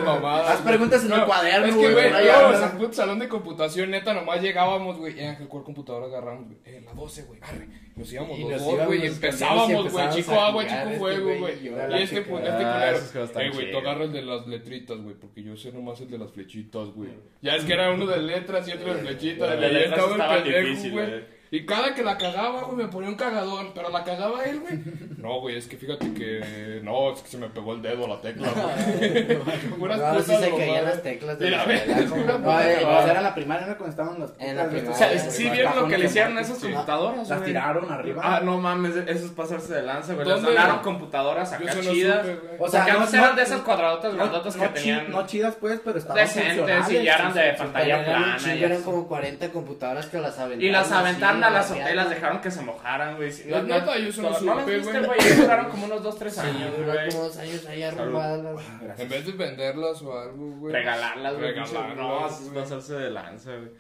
mamadas. 0.04 0.52
Haz 0.52 0.62
preguntas 0.62 1.04
en 1.04 1.12
el 1.12 1.20
No, 1.20 1.26
cuaderno, 1.26 1.68
Es 1.68 1.76
que, 1.76 1.92
güey, 1.94 2.24
íbamos 2.26 2.56
al 2.62 2.72
puto 2.78 2.94
salón 2.94 3.20
de 3.20 3.28
computación, 3.28 3.92
neta, 3.92 4.14
nomás 4.14 4.42
llegábamos, 4.42 4.98
güey. 4.98 5.20
Eh, 5.20 5.28
Ángel, 5.28 5.48
¿cuál 5.48 5.64
computadora 5.64 6.06
agarramos, 6.08 6.46
güey? 6.46 6.58
Eh, 6.66 6.82
la 6.86 6.94
12, 6.94 7.24
güey, 7.24 7.40
arre. 7.44 7.68
Nos 7.96 8.12
íbamos 8.12 8.38
Y 8.38 8.42
los 8.42 8.62
dos, 8.62 8.86
güey, 8.88 9.04
y 9.04 9.06
empezábamos, 9.08 9.92
güey. 9.92 10.10
Chico 10.10 10.32
agua, 10.34 10.64
jugar 10.64 10.68
chico 10.68 11.00
fuego, 11.00 11.38
güey, 11.40 11.66
y 11.66 11.70
la 11.70 12.00
este, 12.00 12.22
pues, 12.24 12.44
este 12.44 12.64
Ah, 12.66 12.94
culero. 13.14 13.42
Eh, 13.42 13.52
güey, 13.54 13.72
tú 13.72 13.78
agarras 13.78 14.08
el 14.08 14.14
de 14.14 14.22
las 14.22 14.48
letritas, 14.48 14.98
güey, 14.98 15.16
porque 15.16 15.44
yo 15.44 15.56
sé 15.56 15.72
nomás 15.72 16.02
el 16.02 16.10
de 16.10 16.18
las 16.18 16.32
flechitas, 16.32 16.90
güey. 16.90 17.10
Ya 17.42 17.56
es 17.56 17.64
que 17.64 17.74
era 17.74 17.92
uno 17.92 18.06
de 18.06 18.18
letras 18.18 18.68
y 18.68 18.74
otro 18.74 18.94
de 18.94 19.02
flechitas. 19.02 19.62
Y 19.62 19.64
ahí 19.64 19.84
estaba 19.84 20.36
el 20.36 20.44
pendejo, 20.44 20.90
güey. 20.92 21.35
Y 21.56 21.66
cada 21.66 21.94
que 21.96 22.04
la 22.04 22.18
cagaba, 22.18 22.64
güey, 22.64 22.78
me 22.78 22.88
ponía 22.88 23.10
un 23.10 23.16
cagadón. 23.16 23.72
Pero 23.74 23.90
la 23.90 24.04
cagaba 24.04 24.44
él, 24.44 24.60
güey. 24.60 24.80
No, 25.18 25.40
güey, 25.40 25.58
es 25.58 25.68
que 25.68 25.78
fíjate 25.78 26.14
que. 26.14 26.82
No, 26.84 27.12
es 27.14 27.22
que 27.22 27.30
se 27.30 27.38
me 27.38 27.48
pegó 27.50 27.74
el 27.74 27.82
dedo 27.82 28.06
a 28.06 28.10
la 28.10 28.22
tecla, 28.22 28.50
güey. 28.50 29.38
Puras 29.80 29.98
No, 30.00 30.16
sí 30.20 30.26
putas 30.26 30.42
se 30.42 30.50
caían 30.56 30.86
las 30.86 31.02
teclas 31.04 31.40
de 31.40 31.46
Mira, 31.46 31.66
la 31.66 32.10
como- 32.10 32.24
No, 32.26 32.44
pues 32.44 32.68
era 33.10 33.22
la 33.22 33.34
primaria, 33.34 33.68
¿no? 33.68 33.78
Cuando 33.78 33.90
estaban 33.92 34.20
las 34.20 34.32
En 34.40 34.56
la 34.58 34.64
putas 34.66 34.82
primaria. 34.82 34.92
O 34.92 35.20
sea, 35.20 35.32
sí 35.32 35.50
vieron 35.50 35.76
lo 35.76 35.88
que 35.88 35.98
le 35.98 36.06
hicieron 36.06 36.38
a 36.38 36.42
esas 36.42 36.58
sí. 36.58 36.68
computadoras, 36.68 37.30
Las 37.30 37.38
güey. 37.40 37.50
tiraron 37.52 37.92
arriba. 37.92 38.22
Ah, 38.24 38.42
no 38.44 38.58
mames, 38.58 38.96
eso 38.96 39.26
es 39.26 39.32
pasarse 39.32 39.74
de 39.74 39.82
lanza, 39.84 40.14
güey. 40.14 40.26
Les 40.28 40.36
¿Dónde? 40.36 40.50
donaron 40.52 40.80
computadoras 40.80 41.54
acá 41.54 41.74
no 41.74 41.82
chidas. 41.82 42.28
O 42.60 42.68
sea, 42.70 42.82
no- 42.82 43.08
eran 43.08 43.30
no- 43.32 43.36
de 43.36 43.42
esas 43.44 43.62
cuadradotas 43.62 44.12
No, 44.14 44.18
grandotas 44.20 44.56
no 44.58 44.64
que 44.64 44.70
tenían 44.70 45.12
no 45.12 45.26
chidas, 45.26 45.56
pues, 45.60 45.80
pero 45.84 45.98
estaban 46.00 46.24
decentes 46.26 46.90
y 46.92 47.04
ya 47.04 47.16
eran 47.16 47.34
de 47.34 47.54
pantalla 47.54 48.04
plana. 48.06 48.54
eran 48.54 48.82
como 48.84 49.08
40 49.08 49.50
computadoras 49.52 50.06
que 50.08 50.20
las 50.20 50.38
aventaron. 50.38 50.64
Y 50.64 50.70
las 50.72 50.92
aventaron 50.92 51.44
a 51.48 51.96
las 51.96 52.10
dejaron 52.10 52.42
que 52.42 52.52
se 52.52 52.62
mojaran, 52.62 53.16
güey. 53.18 53.32
No, 53.48 53.64
neta, 53.64 53.98
yo 53.98 54.10
eso 54.10 54.22
no 54.22 54.40
¿No 54.40 54.56
las 54.56 54.66
viste, 54.66 55.00
güey. 55.02 55.36
Duraron 55.42 55.70
como 55.72 55.86
unos 55.86 56.04
2, 56.04 56.20
3 56.20 56.34
Sí, 56.34 56.40
años, 56.42 56.78
duraron 56.78 56.94
güey. 56.96 57.10
como 57.12 57.24
dos 57.24 57.38
años 57.38 57.66
ahí. 57.68 57.80
Gracias. 57.82 59.00
En 59.00 59.10
vez 59.10 59.26
de 59.26 59.32
venderlas 59.34 60.02
o 60.02 60.20
algo, 60.20 60.52
güey. 60.58 60.74
Regalarlas, 60.74 61.34
güey. 61.36 61.48
Regalarlas, 61.52 61.96
No, 61.98 62.28
eso 62.28 62.44
es 62.44 62.50
pasarse 62.50 62.94
de 62.96 63.10
lanza, 63.12 63.52
güey. 63.56 63.72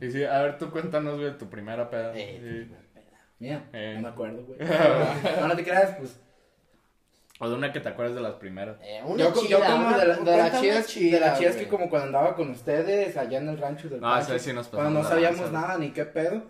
Y 0.00 0.10
sí, 0.10 0.24
a 0.24 0.40
ver, 0.42 0.58
tú 0.58 0.70
cuéntanos, 0.70 1.18
güey, 1.18 1.36
tu 1.36 1.48
primera 1.48 1.88
peda. 1.90 2.12
Eh, 2.16 2.66
Sí. 2.68 2.74
Mía, 3.40 3.64
Eh. 3.72 3.94
no 3.96 4.02
me 4.02 4.08
acuerdo, 4.08 4.44
güey. 4.44 4.58
No, 5.40 5.48
no 5.48 5.56
te 5.56 5.64
creas, 5.64 5.96
pues. 5.98 6.20
O 7.40 7.48
de 7.48 7.56
una 7.56 7.72
que 7.72 7.80
te 7.80 7.88
acuerdes 7.88 8.14
de 8.14 8.20
las 8.22 8.34
primeras. 8.34 8.76
Eh, 8.80 9.02
una 9.04 9.24
Yo, 9.24 9.32
co- 9.32 9.40
yo 9.42 9.58
chida, 9.58 9.66
como 9.72 9.88
una 9.88 9.98
de 9.98 10.06
la, 10.06 10.14
de 10.18 10.24
la 10.24 10.36
cuéntame 10.50 10.60
chida, 10.62 10.84
chida, 10.84 11.14
de 11.18 11.26
la 11.26 11.34
chida 11.36 11.48
es 11.50 11.54
güey. 11.56 11.64
que 11.64 11.70
como 11.70 11.90
cuando 11.90 12.06
andaba 12.06 12.36
con 12.36 12.50
ustedes 12.50 13.16
allá 13.16 13.38
en 13.38 13.48
el 13.48 13.58
rancho 13.58 13.88
del 13.88 14.00
No, 14.00 14.06
Pacho, 14.08 14.32
sí, 14.34 14.38
sí 14.38 14.52
nos 14.52 14.68
cuando 14.68 15.02
no 15.02 15.08
sabíamos 15.08 15.50
nada 15.50 15.76
ni 15.76 15.90
qué 15.90 16.04
pedo 16.04 16.44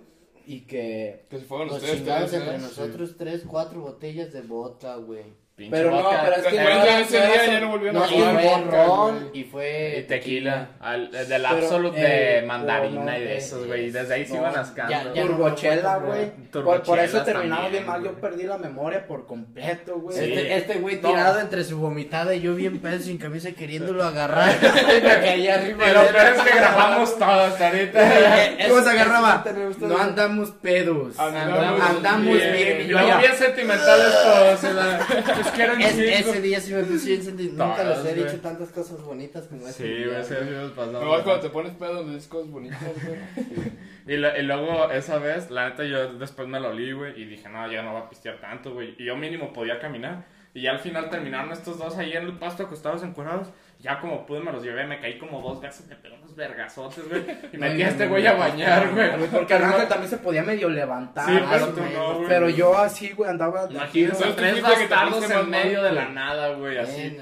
y 0.46 0.60
que 0.62 1.26
Que 1.28 1.38
se 1.38 1.44
fueron 1.44 1.68
Nos 1.68 1.78
ustedes 1.78 2.04
tres, 2.04 2.32
entre 2.32 2.56
¿eh? 2.56 2.58
nosotros 2.58 3.16
tres, 3.16 3.42
cuatro 3.46 3.80
botellas 3.80 4.32
de 4.32 4.42
vodka, 4.42 4.96
güey. 4.96 5.43
Pinche 5.56 5.70
Pero 5.70 5.90
no, 5.92 6.02
vodka. 6.02 6.22
pero 6.24 6.36
es 6.36 6.46
que 6.48 6.56
no 6.64 6.84
ese 6.98 7.16
día 7.16 7.46
ya 7.46 7.60
no 7.60 7.68
volvieron 7.68 7.94
No, 7.94 8.02
a 8.02 8.08
y 8.08 8.10
jugar 8.18 8.40
fue 8.42 8.70
ron 8.72 9.30
y 9.32 9.44
fue 9.44 9.98
Y 10.00 10.02
tequila, 10.08 10.68
al, 10.80 11.12
del 11.12 11.28
Pero, 11.28 11.46
Absolute 11.48 12.00
eh, 12.00 12.40
de 12.40 12.46
mandarina 12.46 13.00
o 13.00 13.04
no, 13.04 13.16
y 13.16 13.20
de 13.20 13.34
eh, 13.34 13.36
esos, 13.36 13.64
güey. 13.68 13.84
Y 13.86 13.90
desde 13.92 14.14
ahí 14.14 14.26
se 14.26 14.34
iban 14.34 14.56
ascando. 14.56 15.12
turbochela, 15.12 15.96
güey. 15.98 16.32
Por, 16.50 16.82
por 16.82 16.98
eso 16.98 17.22
terminamos 17.22 17.70
bien 17.70 17.86
mal, 17.86 18.02
yo 18.02 18.14
perdí 18.20 18.42
la 18.42 18.58
memoria 18.58 19.06
por 19.06 19.28
completo, 19.28 19.94
güey. 20.00 20.18
Sí. 20.18 20.24
Este, 20.24 20.56
este 20.56 20.74
güey 20.80 20.96
No. 21.00 21.10
tirado 21.10 21.38
entre 21.38 21.62
su 21.62 21.78
vomitada 21.78 22.34
y 22.34 22.40
yo 22.40 22.56
bien 22.56 22.80
pedo 22.80 22.98
sin 22.98 23.16
camisa 23.18 23.52
queriéndolo 23.52 24.02
agarrar. 24.04 24.56
Me 24.60 25.00
caí 25.00 25.46
arriba 25.46 25.86
él. 25.86 25.92
peor 26.12 26.34
es 26.34 26.42
que 26.42 26.56
grabamos 26.58 27.16
todo 27.16 27.30
hasta 27.30 27.68
ahorita. 27.68 28.00
Eh, 28.58 28.66
¿Cómo 28.68 28.82
se 28.82 28.90
agarraba? 28.90 29.44
No 29.80 29.98
andamos 29.98 30.50
pedos. 30.50 31.16
Andamos, 31.18 32.26
bien. 32.36 32.52
bien. 32.52 32.80
Y 32.80 32.84
luego 32.88 33.18
bien 33.18 33.34
sentimentales 33.36 34.12
todos. 34.22 35.43
¿Verdad? 35.44 35.46
Es 35.46 35.52
que 35.52 35.62
eran 35.62 35.80
Es- 35.82 36.16
cinco. 36.18 36.30
ese 36.32 36.40
día 36.42 36.60
sí 36.60 36.72
me 36.74 36.82
puse 36.84 37.08
bien 37.08 37.22
sentimental. 37.22 37.68
Nunca 37.68 37.84
les 37.84 37.94
Todos, 37.94 38.06
he 38.06 38.14
güey. 38.14 38.24
dicho 38.24 38.40
tantas 38.40 38.68
cosas 38.70 39.02
bonitas 39.02 39.46
como 39.46 39.68
ese 39.68 39.82
Sí, 39.82 39.88
día, 39.88 40.06
güey, 40.06 40.24
sí, 40.24 40.34
sí 40.40 40.50
nos 40.50 40.70
pasamos. 40.72 41.02
No, 41.02 41.08
cuando 41.24 41.40
te 41.40 41.50
pones 41.50 41.72
pedo, 41.74 42.04
dices 42.04 42.28
cosas 42.28 42.50
bonitas, 42.50 42.80
güey. 43.04 43.72
Y, 44.06 44.16
lo- 44.18 44.36
y 44.36 44.42
luego, 44.42 44.90
esa 44.90 45.18
vez, 45.18 45.50
la 45.50 45.70
neta, 45.70 45.84
yo 45.84 46.14
después 46.14 46.46
me 46.48 46.60
lo 46.60 46.68
olí, 46.70 46.92
güey, 46.92 47.20
y 47.20 47.24
dije, 47.24 47.48
no, 47.48 47.70
ya 47.72 47.82
no 47.82 47.94
va 47.94 48.00
a 48.00 48.08
pistear 48.10 48.40
tanto, 48.40 48.74
güey. 48.74 48.94
Y 48.98 49.04
yo 49.06 49.16
mínimo 49.16 49.52
podía 49.52 49.78
caminar. 49.80 50.26
Y 50.52 50.62
ya 50.62 50.70
al 50.70 50.78
final 50.78 51.10
terminaron 51.10 51.50
estos 51.52 51.78
dos 51.78 51.96
ahí 51.96 52.12
en 52.12 52.24
el 52.24 52.38
pasto 52.38 52.62
acostados 52.64 53.02
encuerados. 53.02 53.48
Ya 53.84 54.00
como 54.00 54.24
pude 54.24 54.40
me 54.40 54.50
los 54.50 54.62
llevé, 54.62 54.86
me 54.86 54.98
caí 54.98 55.18
como 55.18 55.42
dos 55.42 55.60
veces, 55.60 55.86
me 55.86 55.94
pegó 55.96 56.16
unos 56.16 56.34
vergazotes, 56.34 57.06
güey. 57.06 57.22
Y 57.52 57.58
metí 57.58 57.82
a 57.82 57.88
este 57.88 58.06
güey 58.06 58.26
a 58.26 58.32
bañar, 58.32 58.90
güey. 58.94 59.28
Porque 59.28 59.56
el 59.56 59.62
ángel 59.62 59.88
también 59.88 60.08
se 60.08 60.16
podía 60.16 60.42
medio 60.42 60.70
levantar. 60.70 61.26
Sí, 61.26 61.38
pero 61.50 61.68
tú 61.68 61.82
no, 61.92 62.14
güey. 62.14 62.28
Pero 62.28 62.48
yo 62.48 62.78
así, 62.78 63.10
güey, 63.10 63.28
andaba. 63.28 63.66
de 63.66 63.74
Imagínate, 63.74 64.32
tres 64.36 64.62
bastardos 64.62 65.30
en 65.30 65.50
medio 65.50 65.82
de 65.82 65.92
la 65.92 66.08
nada, 66.08 66.54
güey, 66.54 66.78
así. 66.78 67.14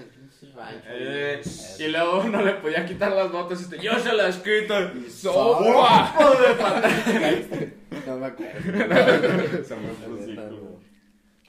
Eh, 0.87 1.43
y 1.81 1.89
luego 1.89 2.21
uno 2.27 2.43
le 2.43 2.53
podía 2.53 2.87
quitar 2.87 3.11
las 3.11 3.33
botas 3.33 3.59
y 3.59 3.65
este, 3.65 3.79
yo 3.81 3.99
se 3.99 4.13
las 4.13 4.37
quito. 4.37 4.75
¡Sopa! 5.11 6.15
No 8.07 8.17
me 8.17 8.27
acuerdo. 8.27 9.65
Se 9.65 9.77
me 9.77 10.25
ciclo. 10.25 10.81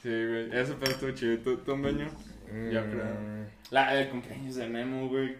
Sí, 0.02 0.10
güey, 0.10 0.50
eso 0.54 0.76
pero 0.80 0.92
estuvo 0.92 1.12
chido. 1.12 1.38
¿Tú, 1.38 1.58
tú 1.58 1.78
Meño? 1.78 2.08
Yo 2.72 2.82
creo. 2.82 3.44
La, 3.74 4.00
el 4.00 4.10
cumpleaños 4.10 4.56
de 4.56 4.68
Memo, 4.68 5.10
güey. 5.10 5.36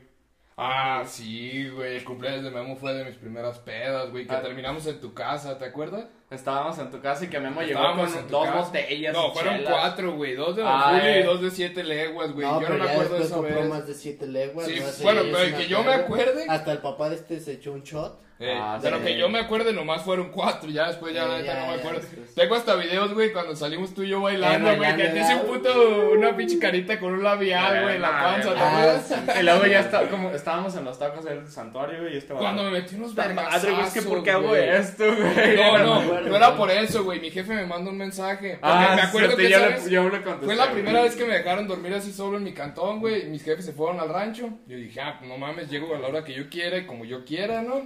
Ah, 0.58 1.04
sí, 1.06 1.70
güey. 1.70 1.98
El 1.98 2.04
cumpleaños 2.04 2.44
de 2.44 2.52
Memo 2.52 2.76
fue 2.76 2.94
de 2.94 3.06
mis 3.06 3.16
primeras 3.16 3.58
pedas, 3.60 4.10
güey. 4.12 4.26
Que 4.28 4.34
Ah. 4.36 4.42
terminamos 4.42 4.86
en 4.88 5.00
tu 5.00 5.14
casa, 5.14 5.58
¿te 5.58 5.66
acuerdas? 5.66 6.06
Estábamos 6.32 6.78
en 6.80 6.90
tu 6.90 7.00
casa 7.00 7.26
y 7.26 7.28
que 7.28 7.40
Memo 7.40 7.62
llegó 7.62 7.80
Estábamos 7.80 8.10
con 8.12 8.20
en 8.20 8.26
tu 8.28 8.32
dos 8.34 8.46
casa. 8.48 8.60
botellas. 8.60 9.14
No, 9.14 9.32
fueron 9.34 9.56
chelas. 9.58 9.72
cuatro, 9.74 10.16
güey. 10.16 10.36
Dos 10.36 10.56
de 10.56 10.62
Don 10.64 10.72
Ah, 10.72 10.90
Julio 10.90 11.06
eh. 11.06 11.20
y 11.20 11.24
dos 11.24 11.42
de 11.42 11.52
siete 11.52 11.84
leguas, 11.84 12.32
güey. 12.32 12.48
No, 12.48 12.60
Yo 12.62 12.68
pero 12.68 12.78
no 12.80 12.84
me 12.84 12.90
ya 12.90 12.94
acuerdo 12.94 13.14
de 13.16 13.20
después 13.20 13.26
esa 13.32 13.36
compró 13.36 13.62
vez. 13.62 13.70
más 13.70 13.88
de 13.88 13.94
siete 13.94 14.28
leguas. 14.28 14.66
Sí, 14.68 14.80
no 14.80 15.04
bueno, 15.04 15.24
yo 15.24 15.32
pero 15.32 15.46
sí 15.46 15.54
que 15.64 15.68
yo 15.68 15.84
me 15.84 15.94
acuerde. 15.94 16.46
Hasta 16.50 16.72
el 16.72 16.78
papá 16.80 17.10
de 17.10 17.16
este 17.16 17.40
se 17.40 17.52
echó 17.54 17.74
un 17.74 17.84
shot. 17.84 18.20
Eh, 18.40 18.58
Ah, 18.60 18.80
de 18.82 18.90
lo 18.92 18.98
sí. 18.98 19.04
que 19.06 19.18
yo 19.18 19.30
me 19.30 19.40
acuerde, 19.40 19.72
nomás 19.74 20.02
fueron 20.02 20.30
cuatro. 20.30 20.70
Ya 20.70 20.88
después, 20.88 21.14
ya, 21.14 21.26
neta, 21.28 21.42
ya, 21.42 21.60
no 21.62 21.68
me 21.68 21.74
acuerdo. 21.80 22.00
después. 22.02 22.34
Tengo 22.34 22.56
hasta 22.56 22.76
videos, 22.76 23.14
güey, 23.14 23.32
cuando 23.32 23.56
salimos 23.56 23.94
tú 23.94 24.04
y 24.04 24.10
yo 24.10 24.22
bailando, 24.22 24.76
güey. 24.76 24.96
que 24.98 25.04
te 25.06 25.20
hice 25.20 25.36
un 25.36 25.42
puto, 25.48 26.10
una 26.12 26.36
pinche 26.36 26.58
carita 26.60 27.00
con 27.00 27.14
un 27.14 27.24
labial, 27.24 27.84
güey, 27.84 27.96
en 27.96 28.02
la 28.02 28.10
panza, 28.12 28.54
¿te 28.54 28.60
acuerdas? 28.60 29.08
sí. 29.08 29.40
Y 29.40 29.44
luego 29.44 29.66
ya 29.68 29.80
está, 29.82 30.10
como 30.10 30.32
estábamos 30.32 30.76
en 30.76 30.84
los 30.84 30.98
tacos 31.00 31.24
del 31.26 31.48
santuario, 31.48 32.02
güey, 32.02 32.16
y 32.16 32.18
este 32.18 32.34
Cuando 32.34 32.64
me 32.64 32.72
metí 32.72 32.96
unos 32.96 33.12
"Puta 33.12 33.28
vergazazos, 33.28 33.54
Madre, 33.64 33.72
güey, 33.76 33.88
es 33.88 33.94
que 33.94 34.02
¿por 34.02 34.24
qué 34.24 34.32
hago 34.32 34.56
esto, 34.56 35.04
güey? 35.16 35.56
No, 35.56 35.78
no, 35.78 35.94
acuerdo, 36.02 36.30
no 36.30 36.36
era 36.36 36.56
por 36.58 36.72
eso, 36.72 37.04
güey. 37.04 37.20
Mi 37.22 37.30
jefe 37.32 37.54
me 37.54 37.66
mandó 37.66 37.92
un 37.92 37.98
mensaje. 37.98 38.58
Ah, 38.62 38.94
me 38.96 39.02
acuerdo 39.04 39.38
que 39.38 39.44
vez 39.44 39.90
yo 39.90 40.10
le 40.10 40.22
contesté, 40.22 40.46
fue 40.46 40.56
la 40.56 40.72
primera 40.72 41.02
vez 41.04 41.16
que 41.16 41.24
me 41.26 41.36
dejaron 41.36 41.68
dormir 41.68 41.94
así 41.94 42.12
solo 42.12 42.38
en 42.38 42.44
mi 42.44 42.54
cantón, 42.54 43.00
güey. 43.00 43.26
Mis 43.26 43.44
jefes 43.44 43.64
se 43.66 43.74
fueron 43.74 44.00
al 44.00 44.10
rancho. 44.10 44.50
Yo 44.68 44.76
dije, 44.76 45.00
ah, 45.02 45.20
no 45.24 45.38
mames, 45.38 45.70
llego 45.70 45.96
a 45.96 46.00
la 46.00 46.08
hora 46.08 46.24
que 46.26 46.34
yo 46.34 46.50
quiera 46.50 46.78
y 46.78 46.86
como 46.86 47.06
yo 47.06 47.24
quiera, 47.24 47.62
¿no? 47.62 47.82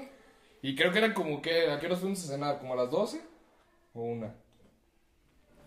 Y 0.62 0.76
creo 0.76 0.92
que 0.92 0.98
eran 1.00 1.14
como 1.14 1.42
que, 1.42 1.70
¿a 1.70 1.80
qué 1.80 1.86
hora 1.86 1.96
fuimos 1.96 2.24
a 2.26 2.34
cenar? 2.34 2.60
¿Como 2.60 2.74
a 2.74 2.78
las 2.78 2.90
12? 2.92 3.22
¿O 3.94 4.02
una? 4.04 4.34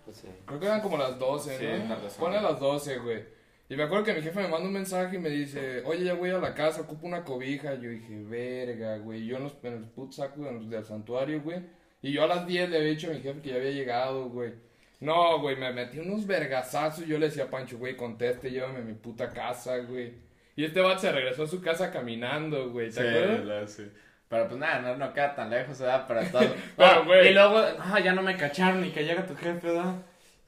Pues, 0.05 0.17
sí. 0.19 0.29
Creo 0.47 0.59
que 0.61 0.67
eran 0.67 0.81
como 0.81 0.97
las 0.99 1.19
12, 1.19 1.59
Sí, 1.59 1.65
¿no? 1.89 1.97
Pone 2.19 2.37
a 2.37 2.43
las 2.43 2.59
12, 2.59 2.99
güey. 2.99 3.25
Y 3.69 3.77
me 3.77 3.85
acuerdo 3.85 4.05
que 4.05 4.15
mi 4.15 4.23
jefe 4.23 4.41
me 4.43 4.49
manda 4.49 4.67
un 4.67 4.73
mensaje 4.73 5.17
y 5.17 5.19
me 5.21 5.29
dice, 5.31 5.83
oye, 5.85 6.05
ya 6.05 6.15
voy 6.15 6.31
a 6.31 6.39
la 6.39 6.55
casa, 6.55 6.81
ocupo 6.81 7.07
una 7.07 7.23
cobija. 7.25 7.75
Yo 7.75 7.89
dije, 7.91 8.21
verga, 8.25 8.99
güey. 8.99 9.25
Yo 9.27 9.37
en, 9.37 9.45
los, 9.45 9.55
en 9.63 9.75
el 9.75 9.85
put 9.85 10.13
saco 10.13 10.43
del 10.43 10.85
santuario, 10.85 11.41
güey. 11.41 11.61
Y 12.03 12.13
yo 12.13 12.25
a 12.25 12.27
las 12.27 12.47
10 12.47 12.71
le 12.71 12.79
había 12.79 12.91
dicho 12.91 13.09
a 13.11 13.15
mi 13.15 13.21
jefe 13.21 13.41
que 13.41 13.51
ya 13.51 13.57
había 13.57 13.71
llegado, 13.71 14.29
güey. 14.29 14.55
No, 14.99 15.39
güey, 15.41 15.55
me 15.57 15.73
metí 15.73 16.01
unos 16.01 16.27
vergazazos. 16.27 17.07
Yo 17.07 17.17
le 17.19 17.27
decía 17.27 17.45
a 17.45 17.51
Pancho, 17.51 17.79
güey, 17.79 17.97
conteste, 17.97 18.51
llévame 18.51 18.81
a 18.81 18.83
mi 18.83 18.95
puta 18.95 19.29
casa, 19.31 19.77
güey. 19.79 20.15
Y 20.57 20.65
este 20.65 20.81
vato 20.81 20.99
se 21.03 21.13
regresó 21.13 21.45
a 21.45 21.47
su 21.47 21.61
casa 21.63 21.93
caminando, 21.93 22.71
güey. 22.71 22.89
¿Te 22.91 22.95
Sí, 22.95 23.01
acuerdas? 23.09 23.45
la- 23.45 23.67
sí. 23.69 23.89
Pero 24.31 24.47
pues 24.47 24.61
nada, 24.61 24.79
no, 24.79 24.97
no 24.97 25.13
queda 25.13 25.35
tan 25.35 25.51
lejos, 25.51 25.77
¿verdad? 25.81 26.05
Pero 26.07 26.21
todo. 26.31 26.55
Pero, 26.77 26.95
No, 26.95 27.05
güey. 27.05 27.29
Y 27.29 27.35
luego, 27.35 27.59
ah, 27.81 27.99
ya 27.99 28.13
no 28.13 28.23
me 28.23 28.37
cacharon 28.37 28.85
y 28.85 28.91
que 28.93 29.05
llega 29.05 29.27
tu 29.27 29.35
jefe, 29.35 29.67
¿verdad? 29.73 29.97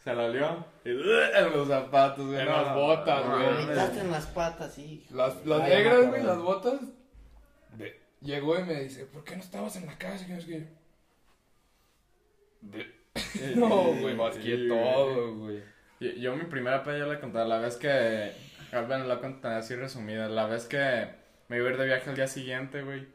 Se 0.04 0.14
lo 0.14 0.26
olió. 0.26 0.64
Y 0.84 0.90
en 0.90 1.52
los 1.52 1.66
zapatos, 1.66 2.24
güey. 2.28 2.38
En 2.38 2.46
no, 2.46 2.62
las 2.62 2.74
botas, 2.76 3.26
no, 3.26 3.36
güey. 3.36 3.54
Vomitaste 3.64 4.00
en 4.00 4.10
las 4.12 4.26
patas, 4.26 4.72
sí. 4.72 5.04
Las, 5.10 5.44
las 5.44 5.62
Ay, 5.62 5.70
negras, 5.70 5.98
no, 6.04 6.08
güey, 6.10 6.22
las 6.22 6.38
botas. 6.38 6.80
de- 7.76 8.00
Llegó 8.20 8.56
y 8.56 8.62
me 8.62 8.74
dice, 8.84 9.04
¿por 9.06 9.24
qué 9.24 9.34
no 9.34 9.42
estabas 9.42 9.74
en 9.74 9.86
la 9.86 9.98
casa? 9.98 10.24
No 10.28 10.38
qué. 10.46 10.68
De- 12.60 13.56
No, 13.56 13.68
güey, 13.94 14.16
Sí, 14.40 14.68
todo, 14.68 15.34
güey. 15.38 15.60
Yo, 15.98 16.10
yo 16.12 16.36
mi 16.36 16.44
primera 16.44 16.84
peda 16.84 16.98
yo 16.98 17.12
le 17.12 17.18
conté, 17.18 17.44
la 17.44 17.58
vez 17.58 17.76
que, 17.76 18.32
bueno, 18.86 19.06
la 19.06 19.18
conté 19.18 19.48
así 19.48 19.74
resumida, 19.74 20.28
la 20.28 20.46
vez 20.46 20.66
que 20.66 21.08
me 21.48 21.56
iba 21.56 21.66
a 21.68 21.72
ir 21.72 21.78
de 21.78 21.86
viaje 21.86 22.10
al 22.10 22.16
día 22.16 22.28
siguiente, 22.28 22.82
güey. 22.82 23.06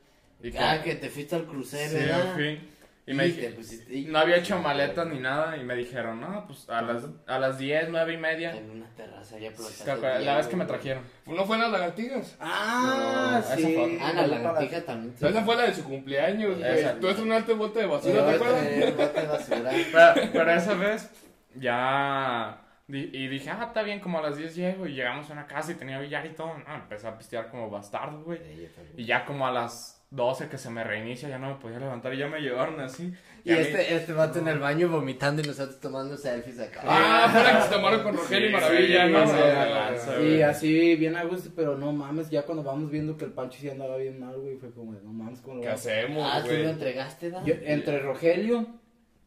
Y 0.41 0.51
que, 0.51 0.59
Ah, 0.59 0.81
que 0.83 0.95
te 0.95 1.09
fuiste 1.09 1.35
al 1.35 1.45
crucero, 1.45 1.89
sí, 1.89 1.95
¿verdad? 2.05 2.33
fui. 2.33 2.69
Y 3.09 3.13
me 3.13 3.23
dije, 3.23 3.51
pusiste- 3.51 3.89
y- 3.93 4.05
no 4.05 4.19
había 4.19 4.35
hecho 4.35 4.59
maletas 4.59 5.07
ni 5.07 5.17
nada, 5.19 5.55
y 5.55 5.63
me 5.63 5.75
dijeron, 5.75 6.19
no, 6.19 6.45
pues 6.45 6.69
a 6.69 6.81
las, 6.81 7.05
a 7.25 7.39
las 7.39 7.57
10, 7.57 7.87
9 7.89 8.13
y 8.13 8.17
media. 8.17 8.53
En 8.53 8.69
una 8.69 8.89
terraza 8.95 9.39
ya 9.39 9.49
¿Te 9.53 9.91
acuerdas? 9.91 10.23
La 10.25 10.35
vez 10.35 10.47
que 10.47 10.55
me 10.57 10.65
trajeron. 10.65 11.03
¿No 11.25 11.45
fue 11.45 11.55
en 11.55 11.61
las 11.61 11.71
lagartijas? 11.71 12.35
Ah, 12.41 13.29
No, 13.31 13.39
esa 13.39 13.55
sí. 13.55 13.63
fue- 13.73 13.97
Ah, 14.01 14.11
la 14.13 14.27
lagartija 14.27 14.81
también. 14.81 15.15
Esa 15.21 15.41
fue 15.45 15.55
la 15.55 15.63
de 15.63 15.73
su 15.73 15.85
cumpleaños, 15.85 16.59
güey. 16.59 16.79
Esa. 16.79 16.99
Tú 16.99 17.07
estrenaste 17.07 17.53
bote 17.53 17.79
de 17.79 17.85
Sí, 17.85 17.91
basura, 17.91 18.25
¿te 18.25 18.35
acuerdas? 18.35 18.63
bote- 18.65 18.91
bote 18.91 19.21
de 19.21 19.27
basura. 19.27 19.71
Pero, 20.15 20.31
pero 20.33 20.51
esa 20.51 20.73
vez 20.73 21.09
ya... 21.55 22.61
Y 22.89 23.27
dije, 23.27 23.49
ah, 23.49 23.65
está 23.67 23.83
bien, 23.83 23.99
como 23.99 24.19
a 24.19 24.21
las 24.21 24.37
10 24.37 24.55
llego 24.55 24.87
y 24.87 24.93
llegamos 24.93 25.29
a 25.29 25.33
una 25.33 25.45
casa 25.45 25.73
y 25.73 25.75
tenía 25.75 25.99
billar 25.99 26.25
y 26.25 26.29
todo. 26.29 26.57
No, 26.57 26.75
empecé 26.75 27.07
a 27.07 27.17
pistear 27.17 27.49
como 27.49 27.69
bastardo, 27.69 28.21
güey. 28.23 28.39
Sí. 28.39 28.67
Y 28.97 29.05
ya 29.05 29.25
como 29.25 29.45
a 29.45 29.51
las 29.51 29.96
12 30.09 30.47
que 30.47 30.57
se 30.57 30.69
me 30.69 30.83
reinicia, 30.85 31.27
ya 31.27 31.37
no 31.37 31.49
me 31.49 31.55
podía 31.55 31.79
levantar 31.79 32.13
y 32.13 32.17
ya 32.17 32.27
me 32.27 32.39
llevaron 32.39 32.79
así. 32.79 33.13
Y 33.43 33.51
mí- 33.51 33.57
este, 33.59 33.93
este 33.95 34.13
vato 34.13 34.39
en 34.39 34.47
el 34.47 34.57
baño 34.59 34.87
vomitando 34.87 35.41
y 35.41 35.45
nosotros 35.45 35.79
tomando 35.81 36.15
selfies 36.15 36.59
acá. 36.61 36.81
Ah, 36.85 37.29
la 37.33 37.57
que 37.57 37.63
se 37.63 37.69
tomaron 37.73 38.03
con 38.03 38.15
Rogelio 38.15 38.45
y 38.47 38.49
Sí, 38.49 38.55
Maravilla, 38.55 39.05
sí, 39.05 39.11
¿no? 39.11 39.27
sí, 39.27 40.11
Y 40.11 40.15
güey. 40.29 40.41
así 40.43 40.95
bien 40.95 41.15
a 41.17 41.23
gusto, 41.25 41.49
pero 41.55 41.77
no 41.77 41.91
mames, 41.91 42.29
ya 42.29 42.43
cuando 42.43 42.63
vamos 42.63 42.89
viendo 42.89 43.17
que 43.17 43.25
el 43.25 43.31
Pancho 43.33 43.59
sí 43.59 43.69
andaba 43.69 43.97
bien 43.97 44.17
mal, 44.19 44.37
güey, 44.39 44.55
fue 44.55 44.71
como, 44.71 44.93
de, 44.93 45.01
no 45.01 45.11
mames, 45.11 45.41
¿cómo 45.41 45.55
lo 45.57 45.61
¿Qué 45.61 45.69
hacemos, 45.69 46.23
Ah, 46.25 46.41
tú 46.41 46.51
lo 46.53 46.69
entregaste, 46.69 47.29
¿da? 47.29 47.43
Yo- 47.43 47.55
entre 47.63 47.99
Rogelio 47.99 48.65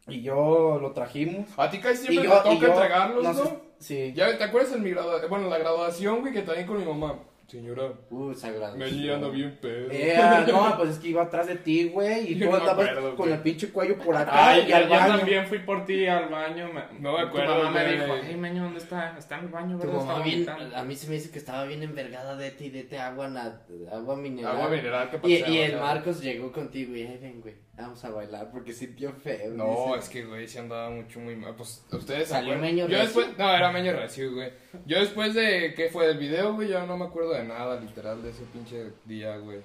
y 0.08 0.22
yo 0.22 0.78
lo 0.80 0.92
trajimos. 0.92 1.46
A 1.58 1.68
ti 1.70 1.78
casi 1.78 2.06
siempre 2.06 2.22
te 2.22 2.34
toca 2.34 2.50
entregarlos, 2.52 3.22
no 3.22 3.32
¿no? 3.34 3.44
sé, 3.44 3.58
sí. 3.80 4.12
Ya, 4.14 4.36
¿te 4.38 4.44
acuerdas 4.44 4.72
en 4.72 4.82
mi 4.82 4.90
graduación? 4.90 5.28
Bueno, 5.28 5.48
la 5.50 5.58
graduación, 5.58 6.20
güey, 6.22 6.32
que 6.32 6.40
también 6.42 6.66
con 6.66 6.78
mi 6.78 6.84
mamá. 6.86 7.16
Señora, 7.50 7.92
Uh, 8.10 8.32
sagrado. 8.32 8.76
me 8.76 8.86
ando 9.12 9.30
bien 9.32 9.58
pedo. 9.60 9.88
Eh, 9.90 10.16
no, 10.52 10.76
pues 10.76 10.90
es 10.90 10.98
que 11.00 11.08
iba 11.08 11.22
atrás 11.22 11.48
de 11.48 11.56
ti, 11.56 11.88
güey, 11.88 12.32
y 12.32 12.38
tú 12.38 12.44
no 12.44 12.56
andabas 12.56 12.86
acuerdo, 12.88 13.08
con 13.16 13.26
güey. 13.26 13.32
el 13.32 13.40
pinche 13.40 13.70
cuello 13.70 13.98
por 13.98 14.16
acá 14.16 14.30
Ay, 14.50 14.62
y 14.66 14.68
yo, 14.70 14.76
al 14.76 14.84
yo 14.84 14.90
baño. 14.90 15.16
también 15.18 15.46
fui 15.46 15.58
por 15.58 15.84
ti 15.84 16.06
al 16.06 16.28
baño. 16.28 16.68
me- 16.72 17.00
No 17.00 17.12
me 17.12 17.22
tu 17.22 17.26
acuerdo, 17.28 17.64
mamá 17.64 17.70
me 17.72 17.92
dijo, 17.92 18.04
hey, 18.22 18.36
meño, 18.36 18.62
¿dónde 18.62 18.78
está? 18.78 19.18
Está 19.18 19.38
en 19.38 19.44
el 19.46 19.50
baño, 19.50 19.78
Tu 19.78 19.86
¿verdad? 19.88 19.94
mamá 20.04 20.12
Está 20.12 20.24
bien, 20.24 20.46
vomitando". 20.46 20.76
a 20.76 20.82
mí 20.84 20.94
se 20.94 21.08
me 21.08 21.14
dice 21.16 21.30
que 21.32 21.38
estaba 21.38 21.64
bien 21.64 21.82
envergada 21.82 22.36
de 22.36 22.50
ti, 22.52 22.70
de 22.70 22.84
te 22.84 22.98
agua, 23.00 23.26
na- 23.28 23.62
agua 23.92 24.16
mineral. 24.16 24.56
Agua 24.56 24.68
mineral 24.68 25.10
que 25.10 25.16
Y, 25.16 25.38
pasaba, 25.38 25.50
y 25.56 25.58
el. 25.58 25.76
Marcos 25.76 26.20
llegó 26.22 26.52
contigo 26.52 26.94
y, 26.94 27.02
"Ay, 27.02 27.18
ven, 27.20 27.40
güey, 27.40 27.54
vamos 27.80 28.04
a 28.04 28.10
bailar 28.10 28.50
porque 28.50 28.72
sintió 28.72 29.12
feo. 29.12 29.52
No, 29.52 29.86
dice. 29.86 29.98
es 29.98 30.08
que, 30.08 30.24
güey, 30.24 30.48
se 30.48 30.58
andaba 30.58 30.90
mucho 30.90 31.20
muy 31.20 31.36
mal. 31.36 31.54
Pues, 31.54 31.84
ustedes 31.90 32.28
¿Salió? 32.28 32.56
Meño 32.58 32.88
Yo 32.88 32.98
después, 32.98 33.28
no, 33.38 33.50
era 33.50 33.72
Meño 33.72 33.92
Recio, 33.92 34.32
güey. 34.32 34.52
Yo 34.86 34.98
después 34.98 35.34
de, 35.34 35.74
¿qué 35.74 35.88
fue? 35.88 36.06
Del 36.06 36.18
video, 36.18 36.54
güey, 36.54 36.68
ya 36.68 36.86
no 36.86 36.96
me 36.96 37.04
acuerdo 37.04 37.32
de 37.32 37.44
nada, 37.44 37.80
literal, 37.80 38.22
de 38.22 38.30
ese 38.30 38.44
pinche 38.52 38.92
día, 39.04 39.36
güey. 39.38 39.60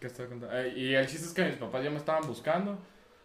¿Qué 0.00 0.06
estaba 0.06 0.28
contando? 0.28 0.56
Eh, 0.56 0.74
y 0.76 0.94
el 0.94 1.06
chiste 1.06 1.26
es 1.26 1.34
que 1.34 1.44
mis 1.44 1.56
papás 1.56 1.82
ya 1.82 1.90
me 1.90 1.96
estaban 1.96 2.26
buscando. 2.26 2.78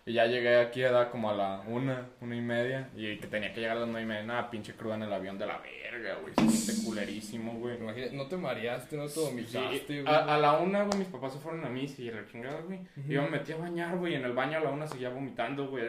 Y 0.06 0.14
ya 0.14 0.26
llegué 0.26 0.58
aquí 0.58 0.84
a 0.84 0.90
edad 0.90 1.12
como 1.12 1.30
a 1.30 1.34
la 1.34 1.64
una, 1.66 2.10
una 2.20 2.36
y 2.36 2.42
media. 2.42 2.90
Y 2.96 3.18
que 3.18 3.28
tenía 3.28 3.54
que 3.54 3.62
llegar 3.62 3.78
a 3.78 3.80
las 3.82 3.88
nueve 3.90 4.04
y 4.04 4.06
media. 4.06 4.24
Nada, 4.24 4.50
pinche 4.50 4.74
cruda 4.74 4.96
en 4.96 5.04
el 5.04 5.14
avión 5.14 5.38
de 5.38 5.46
la 5.46 5.60
verga, 5.60 6.16
güey. 6.22 6.34
Se 6.36 6.50
siente 6.58 6.86
culerísimo, 6.86 7.54
güey. 7.54 7.78
No 8.12 8.26
te 8.28 8.36
mareaste, 8.36 8.98
no 8.98 9.04
te 9.06 9.10
Sí, 9.12 9.20
vomitaste, 9.22 10.02
güey. 10.02 10.14
a, 10.14 10.36
a 10.36 10.38
la 10.38 10.58
una, 10.58 10.84
güey, 10.84 11.00
mis 11.00 11.08
papás 11.08 11.32
se 11.34 11.40
fueron 11.40 11.64
a 11.66 11.70
misa 11.70 12.02
y 12.02 12.12
la 12.12 12.26
chingada, 12.26 12.60
güey. 12.62 12.80
Y 13.08 13.14
yo 13.14 13.22
me 13.24 13.30
metí 13.30 13.54
a 13.54 13.58
bañar, 13.58 13.96
güey, 13.98 14.12
y 14.14 14.16
en 14.18 14.26
el 14.26 14.34
baño 14.34 14.58
a 14.58 14.62
la 14.62 14.72
una 14.72 14.86
seguía 14.88 15.08
vomitando, 15.10 15.68
güey. 15.70 15.86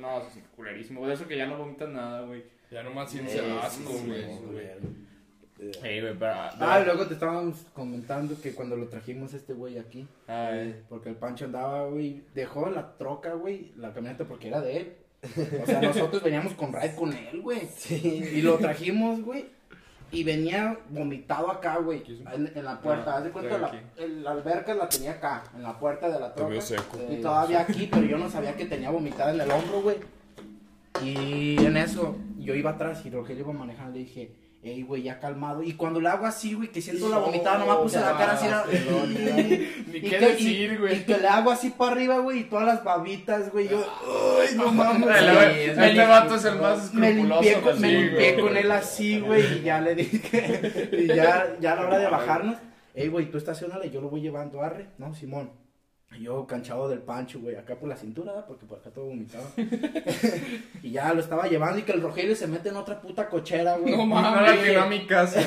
No, 0.00 0.22
se 0.24 0.30
siente 0.30 0.50
culerísimo. 0.56 1.06
De 1.06 1.12
eso 1.12 1.28
que 1.28 1.36
ya 1.36 1.46
no 1.46 1.58
vomitas 1.58 1.90
nada, 1.90 2.22
güey. 2.22 2.42
Ya 2.70 2.82
nomás 2.82 3.10
sientes 3.10 3.34
el 3.34 3.52
asco, 3.58 3.92
sí, 3.92 4.04
güey. 4.06 4.24
Sí, 5.58 5.70
pero... 5.82 6.32
Ah, 6.60 6.82
luego 6.84 7.06
te 7.06 7.14
estábamos 7.14 7.56
comentando 7.72 8.38
que 8.40 8.54
cuando 8.54 8.76
lo 8.76 8.88
trajimos 8.88 9.32
a 9.34 9.36
este 9.36 9.52
güey 9.54 9.78
aquí, 9.78 10.06
Ay, 10.26 10.82
porque 10.88 11.08
el 11.08 11.16
Pancho 11.16 11.46
andaba, 11.46 11.86
güey, 11.88 12.22
dejó 12.34 12.68
la 12.70 12.96
troca, 12.98 13.34
güey, 13.34 13.72
la 13.76 13.92
camioneta 13.92 14.24
porque 14.24 14.48
era 14.48 14.60
de 14.60 14.76
él. 14.78 14.92
O 15.62 15.66
sea, 15.66 15.80
nosotros 15.80 16.22
veníamos 16.22 16.52
con 16.54 16.72
ride 16.72 16.94
con 16.94 17.12
él, 17.12 17.40
güey. 17.40 17.62
Y 17.90 18.42
lo 18.42 18.58
trajimos, 18.58 19.22
güey. 19.22 19.46
Y 20.12 20.22
venía 20.22 20.78
vomitado 20.90 21.50
acá, 21.50 21.78
güey, 21.78 22.04
en, 22.32 22.52
en 22.54 22.64
la 22.64 22.80
puerta. 22.80 23.14
Ah, 23.14 23.18
Haz 23.18 23.24
de 23.24 23.30
cuenta, 23.30 23.58
la, 23.58 23.72
el- 23.96 24.22
la 24.22 24.30
alberca 24.30 24.72
la 24.74 24.88
tenía 24.88 25.12
acá, 25.12 25.42
en 25.56 25.64
la 25.64 25.76
puerta 25.80 26.08
de 26.08 26.20
la 26.20 26.32
troca. 26.32 26.60
seco. 26.60 26.96
Y 27.10 27.16
todavía 27.20 27.60
aquí, 27.62 27.88
pero 27.90 28.06
yo 28.06 28.16
no 28.16 28.30
sabía 28.30 28.54
que 28.54 28.66
tenía 28.66 28.90
vomitada 28.90 29.32
en 29.34 29.40
el 29.40 29.50
hombro, 29.50 29.82
güey. 29.82 29.96
Y 31.02 31.56
en 31.64 31.76
eso, 31.76 32.16
yo 32.38 32.54
iba 32.54 32.70
atrás 32.70 33.04
y 33.04 33.10
Rogelio 33.10 33.42
iba 33.44 33.52
manejando. 33.52 33.94
Le 33.94 34.04
dije, 34.04 34.30
ey, 34.62 34.82
güey, 34.82 35.02
ya 35.02 35.20
calmado. 35.20 35.62
Y 35.62 35.72
cuando 35.74 36.00
le 36.00 36.08
hago 36.08 36.26
así, 36.26 36.54
güey, 36.54 36.68
que 36.70 36.80
siento 36.82 37.08
la 37.08 37.18
vomitada, 37.18 37.58
nomás 37.58 37.76
puse 37.78 38.00
la 38.00 38.16
cara 38.16 38.32
así. 38.32 38.46
era- 38.46 38.64
Ni 39.86 40.00
qué 40.00 40.18
decir, 40.18 40.78
güey. 40.80 40.96
Y 40.96 41.00
que 41.04 41.18
le 41.18 41.28
hago 41.28 41.50
así 41.50 41.70
para 41.70 41.92
arriba, 41.92 42.18
güey, 42.18 42.40
y 42.40 42.44
todas 42.44 42.66
las 42.66 42.82
babitas, 42.84 43.52
güey. 43.52 43.68
Yo, 43.68 43.78
ay, 44.42 44.56
no 44.56 44.72
mames. 44.72 45.08
Este 45.08 46.04
vato 46.06 46.34
es 46.34 46.44
el 46.44 46.56
más 46.56 46.84
escrupuloso 46.84 47.42
limpié, 47.42 47.60
con, 47.60 47.80
del 47.80 47.80
me 47.80 48.02
limpié 48.02 48.40
con 48.40 48.56
él 48.56 48.70
así, 48.72 49.20
güey, 49.20 49.58
y 49.58 49.62
ya 49.62 49.80
le 49.80 49.94
dije, 49.94 50.88
y 50.92 51.06
ya, 51.06 51.56
ya 51.60 51.72
a 51.72 51.76
la 51.76 51.86
hora 51.86 51.98
de 51.98 52.06
bajarnos, 52.08 52.56
ey, 52.94 53.08
güey, 53.08 53.30
tú 53.30 53.38
estacionale, 53.38 53.90
yo 53.90 54.00
lo 54.00 54.08
voy 54.10 54.20
llevando, 54.20 54.62
arre, 54.62 54.88
¿no, 54.98 55.14
Simón? 55.14 55.50
Y 56.18 56.22
yo 56.22 56.46
canchado 56.46 56.88
del 56.88 57.00
pancho, 57.00 57.40
güey, 57.40 57.56
acá 57.56 57.74
por 57.76 57.88
la 57.88 57.96
cintura, 57.96 58.44
porque 58.46 58.64
por 58.66 58.78
acá 58.78 58.90
todo 58.90 59.06
vomitado. 59.06 59.44
y 60.82 60.90
ya 60.90 61.12
lo 61.12 61.20
estaba 61.20 61.46
llevando 61.48 61.78
y 61.78 61.82
que 61.82 61.92
el 61.92 62.02
Rogelio 62.02 62.34
se 62.34 62.46
mete 62.46 62.68
en 62.70 62.76
otra 62.76 63.00
puta 63.00 63.28
cochera, 63.28 63.76
güey. 63.76 63.92
No 63.92 63.98
No 63.98 64.06
mames. 64.06 64.56
la 64.56 64.62
tiró 64.64 64.82
a 64.82 64.86
mi 64.88 65.06
casa, 65.06 65.40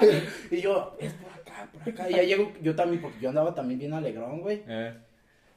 güey. 0.00 0.12
Y 0.50 0.60
yo, 0.62 0.96
es 1.00 1.12
por 1.14 1.32
acá, 1.32 1.68
por 1.72 1.88
acá. 1.92 2.10
Y 2.10 2.14
ya 2.16 2.22
llego, 2.22 2.52
yo 2.62 2.74
también, 2.76 3.00
porque 3.02 3.20
yo 3.20 3.28
andaba 3.30 3.54
también 3.54 3.78
bien 3.80 3.92
alegrón, 3.92 4.40
güey. 4.40 4.62
Eh, 4.68 4.94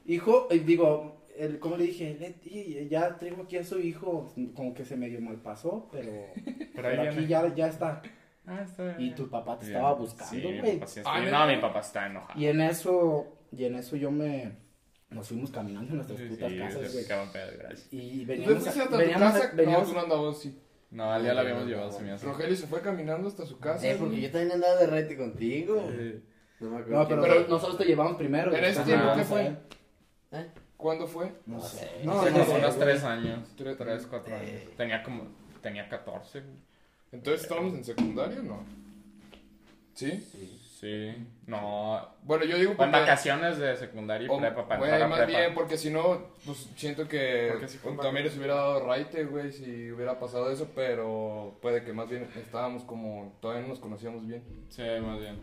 Hijo, 0.06 0.48
digo, 0.50 1.26
el, 1.38 1.60
¿cómo 1.60 1.76
le 1.78 1.84
dije? 1.84 2.88
Ya 2.90 3.18
traigo 3.18 3.44
aquí 3.44 3.58
a 3.58 3.64
su 3.64 3.80
hijo, 3.80 4.34
como 4.56 4.74
que 4.74 4.86
se 4.86 4.96
medio 4.96 5.20
mal 5.22 5.36
pasó, 5.38 5.90
pero, 5.92 6.12
pero 6.76 7.02
aquí 7.04 7.28
ya, 7.28 7.54
ya 7.54 7.68
está. 7.68 8.02
Ah, 8.50 8.62
está 8.64 8.84
bien. 8.96 9.02
Y 9.02 9.12
tu 9.12 9.30
papá 9.30 9.60
te 9.60 9.66
Bien. 9.66 9.76
estaba 9.76 9.94
buscando, 9.96 10.34
Sí, 10.34 10.48
mi 10.48 10.60
güey. 10.60 10.80
sí 10.86 11.02
Ah, 11.06 11.20
No, 11.20 11.48
mi 11.48 11.58
papá 11.58 11.82
está 11.82 12.08
enojado. 12.08 12.40
Y 12.40 12.48
en 12.48 12.62
eso, 12.62 13.37
y 13.52 13.66
en 13.66 13.76
eso 13.76 13.96
yo 13.96 14.12
me, 14.12 14.52
nos 15.10 15.28
fuimos 15.28 15.52
caminando 15.52 15.90
en 15.92 15.96
nuestras 15.98 16.20
Sí, 16.20 16.26
putas 16.26 16.52
sí, 16.52 16.58
casas, 16.58 16.92
sí, 16.92 16.94
güey. 16.94 17.06
Y 17.92 18.22
¿Tú 18.22 18.28
veníamos, 18.28 18.68
a- 18.68 18.70
hasta 18.70 18.90
tu 18.90 18.98
veníamos, 18.98 19.28
a- 19.28 19.34
casa? 19.34 19.50
No, 19.52 19.58
veníamos, 19.58 19.88
tú 19.88 19.94
no 19.94 20.00
andabas 20.02 20.38
así. 20.38 20.60
No, 20.90 21.12
al 21.12 21.22
día 21.24 21.34
la 21.34 21.42
habíamos 21.42 21.66
llevado, 21.68 21.92
se 21.92 22.02
me 22.04 22.12
hace. 22.12 22.26
Rogelio 22.26 22.56
se 22.56 22.68
fue 22.68 22.82
caminando 22.82 23.28
hasta 23.28 23.46
su 23.46 23.60
casa. 23.60 23.86
Eh, 23.88 23.96
porque 24.00 24.22
yo 24.22 24.32
también 24.32 24.54
andaba 24.54 24.76
de 24.78 24.88
rete 24.88 25.18
contigo. 25.18 25.90
Sí. 25.92 26.22
No 26.60 26.70
me 26.72 26.78
acuerdo. 26.78 27.00
no, 27.02 27.08
pero, 27.08 27.22
fue. 27.22 27.48
nosotros 27.50 27.78
te 27.78 27.86
llevamos 27.86 28.16
primero. 28.18 28.56
En 28.56 28.64
ese 28.64 28.82
tiempo, 28.84 29.08
¿qué 29.16 29.24
fue? 29.24 29.42
a. 30.32 30.40
¿Eh? 30.40 30.52
¿Cuándo 30.78 31.08
fue? 31.08 31.32
No 31.46 31.60
sé. 31.62 31.90
No 32.04 32.14
No, 32.16 32.24
sé, 32.24 32.32
no 32.32 32.38
Como 32.40 32.52
sé, 32.52 32.58
unos 32.60 32.76
güey. 32.76 32.88
tres 32.88 33.04
años. 33.04 33.50
Tres- 33.58 33.78
Tres, 33.78 34.06
cuatro 34.10 34.36
años. 34.36 34.50
Eh. 34.50 34.70
Tenía 34.78 35.04
como. 35.04 35.28
Tenía 35.62 35.90
14, 35.90 36.40
güey. 36.42 36.56
Entonces 37.12 37.44
estábamos 37.44 37.74
en 37.74 37.84
secundaria, 37.84 38.42
¿no? 38.42 38.64
¿Sí? 39.94 40.12
Sí. 40.32 40.62
No. 41.48 42.08
Bueno, 42.24 42.46
yo 42.46 42.58
digo 42.58 42.72
En 42.72 42.78
porque... 42.78 42.92
vacaciones 42.92 43.58
de 43.58 43.76
secundaria 43.76 44.28
y 44.28 44.30
o- 44.30 44.38
prepa 44.38 44.68
para 44.68 44.80
más 45.08 45.20
prepa. 45.20 45.40
bien, 45.40 45.54
porque 45.56 45.78
si 45.78 45.90
no, 45.90 46.28
pues 46.46 46.70
siento 46.76 47.08
que 47.08 47.52
si 47.68 47.80
les 48.24 48.38
hubiera 48.38 48.56
dado 48.56 48.86
raite, 48.86 49.24
güey, 49.26 49.52
si 49.52 49.92
hubiera 49.92 50.20
pasado 50.20 50.52
eso, 50.52 50.70
pero 50.76 51.58
puede 51.62 51.84
que 51.84 51.94
más 51.94 52.10
bien 52.10 52.30
estábamos 52.36 52.84
como, 52.84 53.36
todavía 53.42 53.64
no 53.64 53.70
nos 53.70 53.80
conocíamos 53.80 54.28
bien. 54.28 54.44
Sí, 54.70 54.84
más 55.02 55.20
bien. 55.20 55.40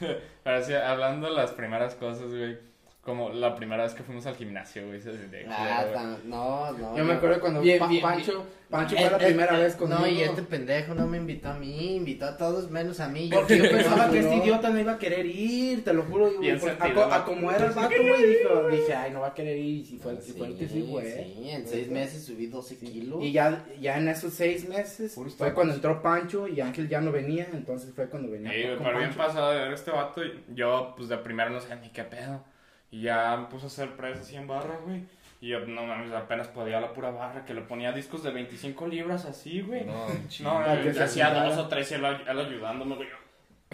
Pero 0.44 0.64
sí, 0.64 0.72
hablando 0.72 1.28
de 1.28 1.34
las 1.34 1.52
primeras 1.52 1.94
cosas, 1.94 2.30
güey. 2.30 2.58
Como 3.02 3.30
la 3.30 3.56
primera 3.56 3.84
vez 3.84 3.94
que 3.94 4.02
fuimos 4.02 4.26
al 4.26 4.36
gimnasio, 4.36 4.86
güey. 4.86 5.00
Ah, 5.48 5.86
tan- 5.92 6.18
no, 6.28 6.70
no. 6.72 6.96
Yo 6.98 7.02
me 7.04 7.14
acuerdo 7.14 7.40
cuando 7.40 7.62
Bien, 7.62 7.78
Pa- 7.78 7.86
bien, 7.88 8.02
Pancho, 8.02 8.44
Pancho 8.68 8.94
Eh, 8.94 9.00
fue 9.00 9.10
la 9.10 9.16
eh, 9.16 9.26
primera 9.26 9.58
eh, 9.58 9.62
vez 9.62 9.74
conmigo. 9.74 10.00
No, 10.00 10.06
y 10.06 10.20
este 10.20 10.42
pendejo 10.42 10.94
no 10.94 11.06
me 11.06 11.16
invitó 11.16 11.48
a 11.48 11.54
mí, 11.54 11.96
invitó 11.96 12.26
a 12.26 12.36
todos 12.36 12.70
menos 12.70 13.00
a 13.00 13.08
mí. 13.08 13.30
Porque 13.32 13.56
yo 13.56 13.64
pensaba 13.70 14.10
que 14.10 14.18
este 14.18 14.36
idiota 14.36 14.68
no 14.68 14.78
iba 14.78 14.92
a 14.92 14.98
querer 14.98 15.24
ir, 15.24 15.82
te 15.82 15.94
lo 15.94 16.02
juro. 16.02 16.30
pues, 16.36 16.62
a, 16.62 16.66
sentido, 16.68 16.94
co- 17.02 17.08
¿no? 17.08 17.14
a 17.14 17.24
como 17.24 17.50
era 17.50 17.66
el 17.66 17.72
vato, 17.74 17.88
güey, 17.88 18.36
dijo, 18.36 18.68
dije, 18.68 18.94
ay, 18.94 19.10
no 19.12 19.20
va 19.20 19.28
a 19.28 19.34
querer 19.34 19.56
ir. 19.56 19.76
Y 19.80 19.86
si 19.86 19.96
fue, 19.98 20.20
si 20.20 20.32
fue 20.32 20.48
el 20.48 20.58
que 20.58 20.68
sí, 20.68 20.82
güey. 20.82 21.10
Sí, 21.10 21.50
en 21.50 21.66
seis 21.66 21.88
meses 21.90 22.22
subí 22.22 22.48
12 22.48 22.76
kilos. 22.76 23.24
Y 23.24 23.32
ya, 23.32 23.64
ya 23.80 23.96
en 23.96 24.08
esos 24.08 24.34
seis 24.34 24.68
meses 24.68 25.18
fue 25.38 25.54
cuando 25.54 25.72
entró 25.72 26.02
Pancho 26.02 26.46
y 26.46 26.60
Ángel 26.60 26.86
ya 26.86 27.00
no 27.00 27.12
venía, 27.12 27.48
entonces 27.50 27.94
fue 27.94 28.10
cuando 28.10 28.30
venía 28.30 28.50
Sí, 28.52 28.58
pero 28.78 28.98
bien 28.98 29.14
pasado 29.14 29.52
de 29.52 29.60
ver 29.60 29.72
este 29.72 29.90
vato. 29.90 30.20
Yo, 30.54 30.92
pues 30.98 31.08
de 31.08 31.16
primero 31.16 31.48
no 31.48 31.60
sé 31.62 31.74
ni 31.76 31.88
qué 31.88 32.04
pedo. 32.04 32.44
Y 32.90 33.02
ya 33.02 33.36
me 33.36 33.46
puse 33.46 33.64
a 33.64 33.68
hacer 33.68 33.96
press 33.96 34.20
así 34.20 34.36
en 34.36 34.46
barra, 34.46 34.78
güey. 34.84 35.04
Y 35.40 35.48
yo, 35.48 35.60
no 35.60 35.84
mames, 35.84 36.12
apenas 36.12 36.48
podía 36.48 36.80
la 36.80 36.92
pura 36.92 37.10
barra, 37.10 37.44
que 37.44 37.54
le 37.54 37.62
ponía 37.62 37.92
discos 37.92 38.22
de 38.22 38.30
25 38.30 38.86
libras 38.88 39.24
así, 39.24 39.62
güey. 39.62 39.84
No, 39.84 40.06
No, 40.06 40.28
chido. 40.28 40.82
Que 40.82 40.92
se 40.92 41.02
hacía 41.02 41.32
dos 41.32 41.56
o 41.56 41.68
tres 41.68 41.90
y 41.90 41.94
él, 41.94 42.04
él 42.04 42.38
ayudándome, 42.38 42.96
güey. 42.96 43.08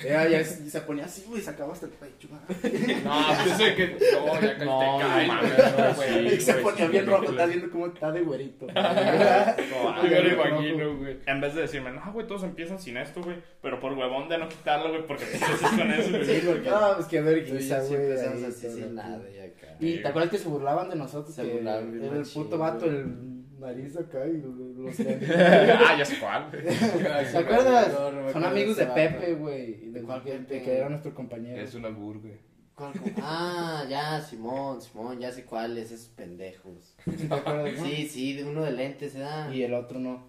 Ya, 0.05 0.29
ya 0.29 0.45
se 0.45 0.69
se 0.69 0.81
ponía 0.83 1.07
así, 1.07 1.25
güey, 1.27 1.41
sacaba 1.41 1.73
hasta 1.73 1.87
el 1.87 1.93
pecho. 1.93 2.29
No, 3.03 3.27
pues 3.43 3.61
Ese 3.61 3.75
que. 3.75 3.97
No, 4.13 4.41
ya 4.43 4.53
No, 4.53 4.59
te 4.59 4.65
no 4.67 4.99
cae, 5.01 5.27
mames, 5.27 5.97
güey. 5.97 6.35
Y 6.35 6.41
se 6.43 6.53
ponía 6.55 6.87
bien 6.89 7.07
rojo, 7.07 7.19
güey. 7.23 7.31
está 7.31 7.47
viendo 7.47 7.71
cómo 7.71 7.87
está 7.87 8.13
de 8.13 8.21
güerito. 8.21 8.67
No, 8.75 8.75
Yo 10.03 10.11
me 10.11 10.21
lo 10.21 10.29
imagino, 10.35 10.97
güey. 10.99 11.17
En 11.25 11.41
vez 11.41 11.55
de 11.55 11.63
decirme, 11.63 11.93
no, 11.93 12.13
güey, 12.13 12.27
todos 12.27 12.43
empiezan 12.43 12.79
sin 12.79 12.99
esto, 12.99 13.23
güey. 13.23 13.37
Pero 13.63 13.81
por 13.81 13.95
huevón 13.95 14.29
de 14.29 14.37
no 14.37 14.51
quitarlo, 14.51 14.91
güey, 14.91 15.07
porque 15.07 15.25
te 15.25 15.37
haces 15.43 15.71
con 15.71 15.91
eso, 15.91 16.11
güey. 16.11 16.25
Sí, 16.27 16.43
porque 16.47 16.69
No, 16.69 16.95
pues 16.97 17.13
y 17.13 17.19
vergüenza, 17.19 17.81
güey. 17.81 18.13
ahí, 18.13 18.45
así 18.45 18.69
sin 18.71 18.95
nada 18.95 19.23
y 19.31 19.39
acá. 19.39 19.77
Y 19.81 20.03
te 20.03 20.09
acuerdas 20.09 20.31
que 20.31 20.39
se 20.39 20.49
burlaban 20.49 20.91
de 20.91 20.97
nosotros, 20.97 21.35
Se 21.35 21.43
que 21.43 21.55
burlaban 21.55 22.03
era 22.05 22.17
el 22.19 22.27
puto 22.27 22.59
vato, 22.59 22.85
el 22.85 23.46
nariz 23.59 23.97
acá 23.97 24.27
y 24.27 24.41
los 24.43 24.99
ah, 25.01 25.97
ya 25.99 26.05
sé 26.05 26.19
cuál. 26.19 26.51
¿Te 26.51 27.39
acuerdas? 27.39 27.93
No, 27.93 28.13
no 28.13 28.23
me 28.23 28.33
Son 28.33 28.45
amigos 28.45 28.77
de. 28.77 28.87
Pepe, 28.87 29.35
güey. 29.35 29.91
¿De 29.91 30.01
De 30.01 30.03
cuál 30.07 30.23
que, 30.23 30.33
Pepe? 30.33 30.63
que 30.63 30.77
era 30.79 30.89
nuestro 30.89 31.15
compañero. 31.15 31.61
Es 31.61 31.75
un 31.75 31.85
albur, 31.85 32.21
güey. 32.21 32.39
Ah, 33.23 33.87
ya, 33.89 34.21
Simón, 34.21 34.83
Simón, 34.83 35.19
ya 35.19 35.33
sé 35.33 35.45
cuáles, 35.47 35.91
esos 35.91 36.09
pendejos. 36.09 36.95
¿Sí 37.07 37.27
¿Te 37.27 37.35
acuerdas? 37.35 37.73
no? 37.79 37.85
Sí, 37.87 38.07
sí, 38.07 38.35
de 38.35 38.45
uno 38.45 38.65
de 38.65 38.73
lentes, 38.73 39.15
¿verdad? 39.15 39.51
Y 39.51 39.63
el 39.63 39.73
otro 39.73 39.99
no. 39.99 40.27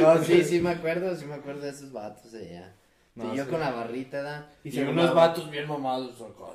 No, 0.00 0.22
sí, 0.22 0.44
sí 0.44 0.60
me 0.60 0.70
acuerdo, 0.70 1.14
sí 1.16 1.24
me 1.24 1.34
acuerdo 1.34 1.62
de 1.62 1.70
esos 1.70 1.92
vatos 1.92 2.32
allá. 2.34 2.72
No, 3.14 3.34
y 3.34 3.36
yo 3.36 3.44
sí. 3.44 3.50
con 3.50 3.60
la 3.60 3.70
barrita, 3.72 4.18
¿verdad? 4.18 4.46
Y 4.64 4.68
Y, 4.68 4.72
se 4.72 4.84
unos 4.88 5.14
vatos 5.14 5.50
bien 5.50 5.66
mamados. 5.68 6.20
acá. 6.20 6.54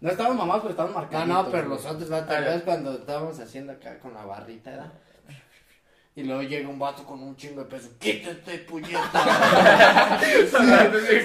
No 0.00 0.10
estaban 0.10 0.36
mamados, 0.36 0.62
pero 0.62 0.70
estaban 0.72 0.92
No, 0.92 0.98
marcados. 0.98 1.26
no, 1.28 1.50
pero 1.50 1.68
los 1.68 1.84
otros 1.86 2.08
vatos, 2.10 2.36
Ah. 2.36 2.40
¿ves 2.40 2.62
cuando 2.62 2.92
estábamos 2.92 3.38
haciendo 3.40 3.72
acá 3.72 3.98
con 3.98 4.12
la 4.14 4.24
barrita, 4.24 4.70
¿verdad? 4.70 4.92
Y 6.18 6.22
luego 6.22 6.40
llega 6.40 6.66
un 6.66 6.78
vato 6.78 7.04
con 7.04 7.22
un 7.22 7.36
chingo 7.36 7.60
de 7.62 7.66
peso. 7.66 7.90
¡Quítate, 7.98 8.56
puñeta! 8.60 10.18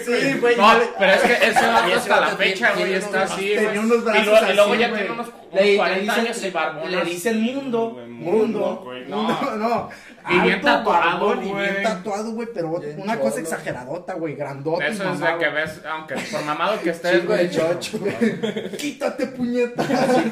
sí, 0.05 0.33
güey, 0.39 0.57
No, 0.57 0.67
pero 0.99 1.13
es 1.13 1.21
que 1.21 1.33
ese 1.33 1.65
vato 1.67 1.87
Y 1.87 1.91
ese 1.91 1.99
hasta 1.99 2.19
la 2.19 2.27
fecha, 2.35 2.73
güey, 2.73 2.93
está 2.95 3.23
así, 3.23 3.45
tenía 3.55 3.69
güey. 3.69 3.77
unos 3.77 3.97
Y 3.99 4.01
brazos 4.01 4.25
luego- 4.25 4.51
Y 4.51 4.53
luego 4.55 4.71
así, 4.73 4.81
ya 4.81 4.87
güey. 4.89 4.99
tiene 5.01 5.13
unos 5.13 5.27
Le, 5.53 5.63
le 5.63 5.77
40 5.77 6.01
dicen, 6.01 6.19
años 6.25 6.37
y 6.37 6.41
le, 6.41 6.51
barbón. 6.51 6.91
le 6.91 7.33
mundo, 7.35 7.89
güey, 7.91 8.07
mundo, 8.07 8.81
güey. 8.83 9.05
no, 9.07 9.27
No, 9.41 9.55
no, 9.57 9.89
Y 10.29 10.39
bien 10.41 10.61
tatuado, 10.61 10.83
barbón 10.99 11.37
y 11.39 11.41
bien 11.53 11.55
güey. 11.55 11.83
tatuado, 11.83 12.31
güey, 12.31 12.47
pero 12.53 12.79
Bien 12.79 12.99
una 13.01 13.17
cosa 13.19 13.39
exageradota, 13.39 14.13
güey, 14.15 14.35
grandota. 14.35 14.87
Eso 14.87 15.09
es 15.13 15.19
de 15.21 15.37
que 15.39 15.49
ves, 15.49 15.81
aunque 15.89 16.15
por 16.15 16.43
mamado 16.43 16.79
que 16.81 16.89
estés, 16.89 17.25
güey. 17.25 17.49
chocho, 17.49 17.97
Quítate, 18.77 19.27
puñeta. 19.27 19.83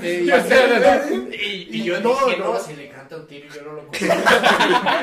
Y, 0.04 1.82
yo 1.84 1.98
dije, 2.02 2.38
no. 2.40 2.54
no, 2.54 2.60
si 2.60 2.76
le 2.76 2.90
canta 3.10 3.16
un 3.18 3.28
tiro 3.28 3.48
yo 3.54 3.62
no 3.64 3.74
lo 3.74 3.82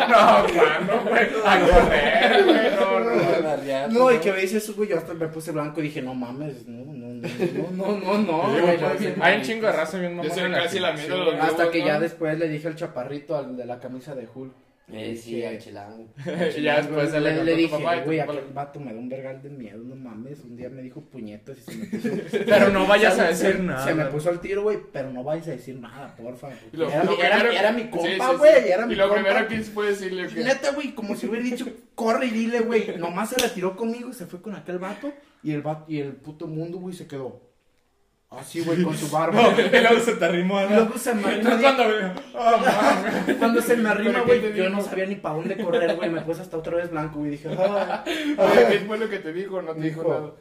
No, 0.09 0.47
cuando, 0.55 1.01
güey. 1.09 1.27
A 1.45 1.61
correr, 1.61 2.45
güey. 2.45 2.71
No, 2.77 3.01
no. 3.01 3.89
No, 3.89 4.13
y 4.13 4.19
que 4.19 4.33
me 4.33 4.41
dice 4.41 4.59
eso, 4.59 4.75
güey, 4.75 4.89
yo 4.89 4.99
hasta 4.99 5.15
me 5.15 5.27
puse 5.29 5.53
blanco 5.53 5.81
y 5.81 5.85
dije, 5.85 6.03
no 6.03 6.15
mames, 6.15 6.67
no, 6.67 6.85
no, 6.85 7.07
no, 7.15 7.71
no, 7.71 7.99
no, 7.99 8.19
no, 8.19 8.43
güey, 8.51 8.63
güey, 8.63 8.79
no, 8.81 8.95
bien 8.99 9.17
Hay 9.21 9.39
un 9.39 9.43
chingo 9.43 9.67
de 9.67 9.73
raza 9.73 9.99
bien 9.99 10.13
Yo 10.13 10.23
mamona 10.23 10.35
soy 10.35 10.53
casi 10.53 10.79
la 10.79 10.93
mierda 10.93 11.17
de 11.17 11.25
los 11.25 11.35
Hasta 11.41 11.71
que 11.71 11.81
¿no? 11.81 11.87
ya 11.87 12.01
después 12.01 12.39
le 12.39 12.49
dije 12.49 12.69
al 12.69 12.77
chaparrito, 12.77 13.37
al 13.37 13.57
de 13.57 13.67
la 13.67 13.81
camisa 13.81 14.15
de 14.15 14.29
Hulk. 14.33 14.66
Eh, 14.93 15.17
sí, 15.17 15.45
al 15.45 15.59
chilango. 15.59 16.07
Y 16.57 16.63
ya 16.63 16.77
después 16.77 17.11
se 17.11 17.21
le 17.21 17.57
dije, 17.57 17.77
güey, 18.05 18.21
aquel 18.21 18.45
vato 18.55 18.79
me 18.79 18.93
da 18.95 18.99
un 19.01 19.09
vergal 19.09 19.43
de 19.43 19.51
miedo, 19.51 19.79
no 19.83 19.97
mames. 19.97 20.45
Un 20.45 20.57
día 20.57 20.69
me 20.71 20.81
dijo 20.81 21.01
puñetas 21.01 21.59
y 21.59 21.61
se 21.63 21.75
me 21.75 21.87
puso. 21.87 22.09
Pero 22.47 22.69
no 22.71 22.87
vayas 22.87 23.19
a 23.19 23.27
decir 23.27 23.59
nada. 23.61 23.85
Se 23.85 23.95
me 23.95 24.05
puso 24.07 24.31
al 24.31 24.41
tiro, 24.41 24.63
güey, 24.63 24.79
pero 24.93 25.11
no 25.11 25.25
vayas 25.25 25.49
a 25.49 25.51
decir 25.53 25.77
nada, 25.81 26.15
porfa. 26.15 26.51
Lo- 26.71 26.89
Era, 26.89 27.03
lo 27.03 27.19
era, 27.21 27.37
primero- 27.39 27.53
era 27.59 27.73
mi 27.73 27.91
compa, 27.91 28.07
sí, 28.09 28.15
sí. 28.15 28.37
güey, 28.39 28.69
era 28.71 28.87
Y 28.91 28.95
lo 28.95 29.09
compa. 29.09 29.23
primero 29.25 29.49
que 29.49 29.61
fue 29.63 29.89
decirle 29.89 30.29
que. 30.29 30.45
neta, 30.45 30.71
güey, 30.71 30.95
como 30.95 31.17
si 31.17 31.27
hubiera 31.27 31.45
dicho, 31.45 31.67
corre 31.97 32.27
y 32.27 32.31
dile, 32.31 32.61
güey. 32.61 32.97
Nomás 32.97 33.31
se 33.31 33.43
retiró 33.43 33.77
conmigo 33.77 34.11
y 34.11 34.15
se 34.15 34.27
fue 34.27 34.41
con 34.41 34.55
aquel 34.55 34.79
vato. 34.79 35.13
Y 35.43 35.53
el, 35.53 35.63
vato, 35.63 35.85
y 35.91 35.99
el 36.01 36.13
puto 36.13 36.47
mundo, 36.47 36.79
güey, 36.79 36.95
se 36.95 37.07
quedó. 37.09 37.41
Así, 38.39 38.61
güey, 38.61 38.83
con 38.83 38.97
su 38.97 39.09
barba. 39.11 39.43
No, 39.57 39.61
y 39.61 39.81
luego 39.81 40.01
se 40.01 40.13
te 40.15 40.25
arrimó, 40.25 40.61
¿no? 40.61 40.69
luego 40.69 40.99
se 40.99 41.15
me 41.15 41.35
Entonces 41.35 41.65
arrima. 41.65 42.15
cuando 43.39 43.61
oh, 43.61 43.63
se 43.67 43.77
me 43.77 43.89
arrima, 43.89 44.23
¿Pero 44.27 44.41
qué 44.41 44.49
güey, 44.49 44.55
yo 44.55 44.71
no 44.71 44.83
sabía 44.83 45.07
ni 45.07 45.17
para 45.17 45.37
dónde 45.37 45.57
correr, 45.57 45.97
güey. 45.97 46.11
Me 46.11 46.21
puse 46.21 46.43
hasta 46.43 46.57
otra 46.57 46.77
vez 46.77 46.91
blanco, 46.91 47.19
güey. 47.21 47.33
Dije, 47.33 47.49
ah. 47.59 48.05
A 48.39 48.45
ver, 48.47 48.69
¿qué 48.69 48.79
fue 48.81 48.99
lo 48.99 49.09
que 49.09 49.19
te 49.19 49.33
dijo? 49.33 49.63
No 49.63 49.73
te 49.75 49.81
dijo 49.81 50.03
Dijo, 50.03 50.13
nada. 50.13 50.33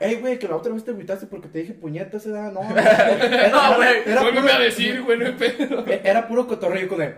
Ey, 0.00 0.14
güey, 0.16 0.38
que 0.38 0.46
la 0.46 0.56
otra 0.56 0.72
vez 0.72 0.84
te 0.84 0.92
agüitaste 0.92 1.26
porque 1.26 1.48
te 1.48 1.58
dije 1.58 1.74
puñetas, 1.74 2.24
¿verdad? 2.24 2.52
No, 2.52 2.62
No, 3.50 3.76
güey, 3.76 4.02
era, 4.06 4.22
Vuelve 4.22 4.40
puro, 4.40 4.52
a 4.54 4.58
decir, 4.60 5.02
güey, 5.02 5.18
no 5.18 5.36
pedo. 5.36 5.84
era 6.04 6.28
puro 6.28 6.46
cotorreo 6.46 6.86
con 6.86 7.02
él. 7.02 7.16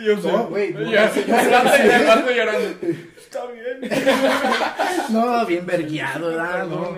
Y 0.00 0.04
yo 0.04 0.20
sé. 0.20 0.32
No, 0.32 0.48
güey, 0.48 0.72
no, 0.72 0.82
Y 0.82 0.92
yo 0.92 1.00
así, 1.00 1.24
yo 1.26 1.36
sé, 1.36 2.34
llorando, 2.34 2.68
Está 3.28 3.44
bien. 3.46 3.80
No, 5.10 5.44
bien 5.46 5.64
vergueado, 5.66 6.28
¿verdad? 6.28 6.66
No. 6.66 6.94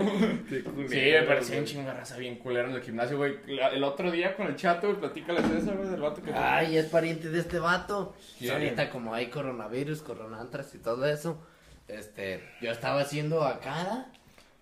Sí, 0.49 0.62
me 0.97 1.23
parecía 1.23 1.59
un 1.59 1.64
chingo 1.64 1.88
de 1.88 1.95
raza 1.95 2.16
bien 2.16 2.37
culera 2.37 2.69
en 2.69 2.75
el 2.75 2.83
gimnasio, 2.83 3.16
güey. 3.16 3.37
La- 3.47 3.69
El 3.69 3.83
otro 3.85 4.11
día 4.11 4.37
con 4.37 4.47
el 4.47 4.57
chato, 4.57 4.88
güey, 4.88 4.99
platícales 5.01 5.45
eso, 5.51 5.73
güey, 5.77 5.88
del 5.88 6.01
vato 6.01 6.23
que... 6.23 6.33
Ay, 6.33 6.77
es 6.77 6.87
pariente 6.87 7.29
de 7.31 7.40
este 7.40 7.59
vato. 7.59 8.14
Y 8.40 8.49
ahorita 8.49 8.90
como 8.90 9.14
hay 9.14 9.27
coronavirus, 9.27 10.03
coronantras 10.03 10.75
y 10.75 10.79
todo 10.79 11.05
eso, 11.07 11.40
este, 11.88 12.43
yo 12.61 12.71
estaba 12.71 13.01
haciendo 13.01 13.45
acá, 13.45 13.85
¿da? 13.85 14.12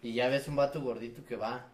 y 0.02 0.14
ya 0.14 0.28
ves 0.28 0.49
un 0.49 0.57
vato 0.57 0.80
gordito 0.82 1.24
que 1.26 1.36
va. 1.36 1.66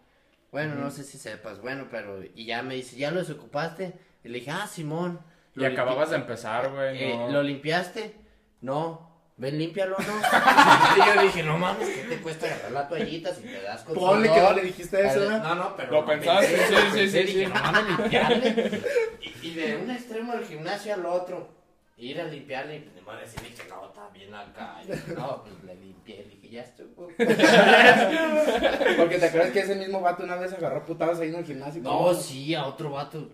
Bueno, 0.51 0.75
no 0.75 0.91
sé 0.91 1.03
si 1.03 1.17
sepas, 1.17 1.59
bueno, 1.61 1.87
pero, 1.91 2.21
y 2.23 2.45
ya 2.45 2.61
me 2.63 2.75
dice, 2.75 2.95
¿ya 2.95 3.11
lo 3.11 3.19
desocupaste? 3.19 3.93
Y 4.23 4.29
le 4.29 4.39
dije, 4.39 4.51
ah, 4.51 4.67
Simón. 4.67 5.19
Y 5.55 5.63
acababas 5.65 6.09
de 6.11 6.17
empezar, 6.17 6.71
güey, 6.71 7.03
Eh, 7.03 7.17
no. 7.17 7.31
¿Lo 7.31 7.43
limpiaste? 7.43 8.15
No. 8.61 9.14
Ven, 9.37 9.57
límpialo, 9.57 9.97
¿no? 9.97 10.03
y 11.03 11.15
yo 11.15 11.21
dije, 11.23 11.43
no 11.43 11.57
mames, 11.57 11.89
¿qué 11.89 12.03
te 12.03 12.21
cuesta 12.21 12.45
agarrar 12.45 12.71
la 12.71 12.87
toallita 12.87 13.35
si 13.35 13.41
te 13.41 13.61
das 13.61 13.83
con 13.83 13.95
Ponle 13.95 14.31
que 14.31 14.39
no 14.39 14.53
le 14.53 14.61
dijiste 14.63 15.05
eso, 15.05 15.19
¿verdad? 15.19 15.43
No, 15.43 15.55
no, 15.55 15.75
pero. 15.75 15.91
Lo 15.91 16.05
pensaste, 16.05 16.55
pensé, 16.55 16.67
sí, 16.67 16.73
lo 16.73 16.79
sí, 16.79 16.85
pensé, 16.85 17.09
sí, 17.09 17.33
dije, 17.33 17.45
sí. 17.45 17.51
no 17.53 17.53
mames, 17.61 17.99
limpiarle. 17.99 18.81
Y, 19.21 19.47
y 19.47 19.53
de 19.55 19.75
un 19.75 19.91
extremo 19.91 20.31
del 20.33 20.45
gimnasio 20.45 20.93
al 20.93 21.05
otro, 21.05 21.49
ir 21.97 22.21
a 22.21 22.25
limpiarle 22.25 22.77
y 22.77 22.79
pues, 22.79 22.95
de 22.95 23.01
madre 23.01 23.21
decirle 23.21 23.49
que 23.49 23.67
no, 23.67 23.85
está 23.87 24.09
bien 24.09 24.33
acá. 24.33 24.81
Y 24.83 24.91
dije, 24.91 25.13
no, 25.13 25.43
pues 25.43 25.63
le 25.65 25.75
limpié, 25.75 26.17
le 26.17 26.35
dije, 26.35 26.49
ya 26.49 26.61
estuvo. 26.61 27.07
Porque 28.97 29.17
te 29.19 29.25
acuerdas 29.25 29.51
que 29.51 29.59
ese 29.59 29.75
mismo 29.75 29.99
vato 29.99 30.23
una 30.23 30.37
vez 30.37 30.53
agarró 30.53 30.85
putadas 30.85 31.19
ahí 31.19 31.27
en 31.27 31.35
el 31.35 31.45
gimnasio. 31.45 31.81
No, 31.81 32.13
sí, 32.13 32.55
a 32.55 32.65
otro 32.65 32.91
vato, 32.91 33.29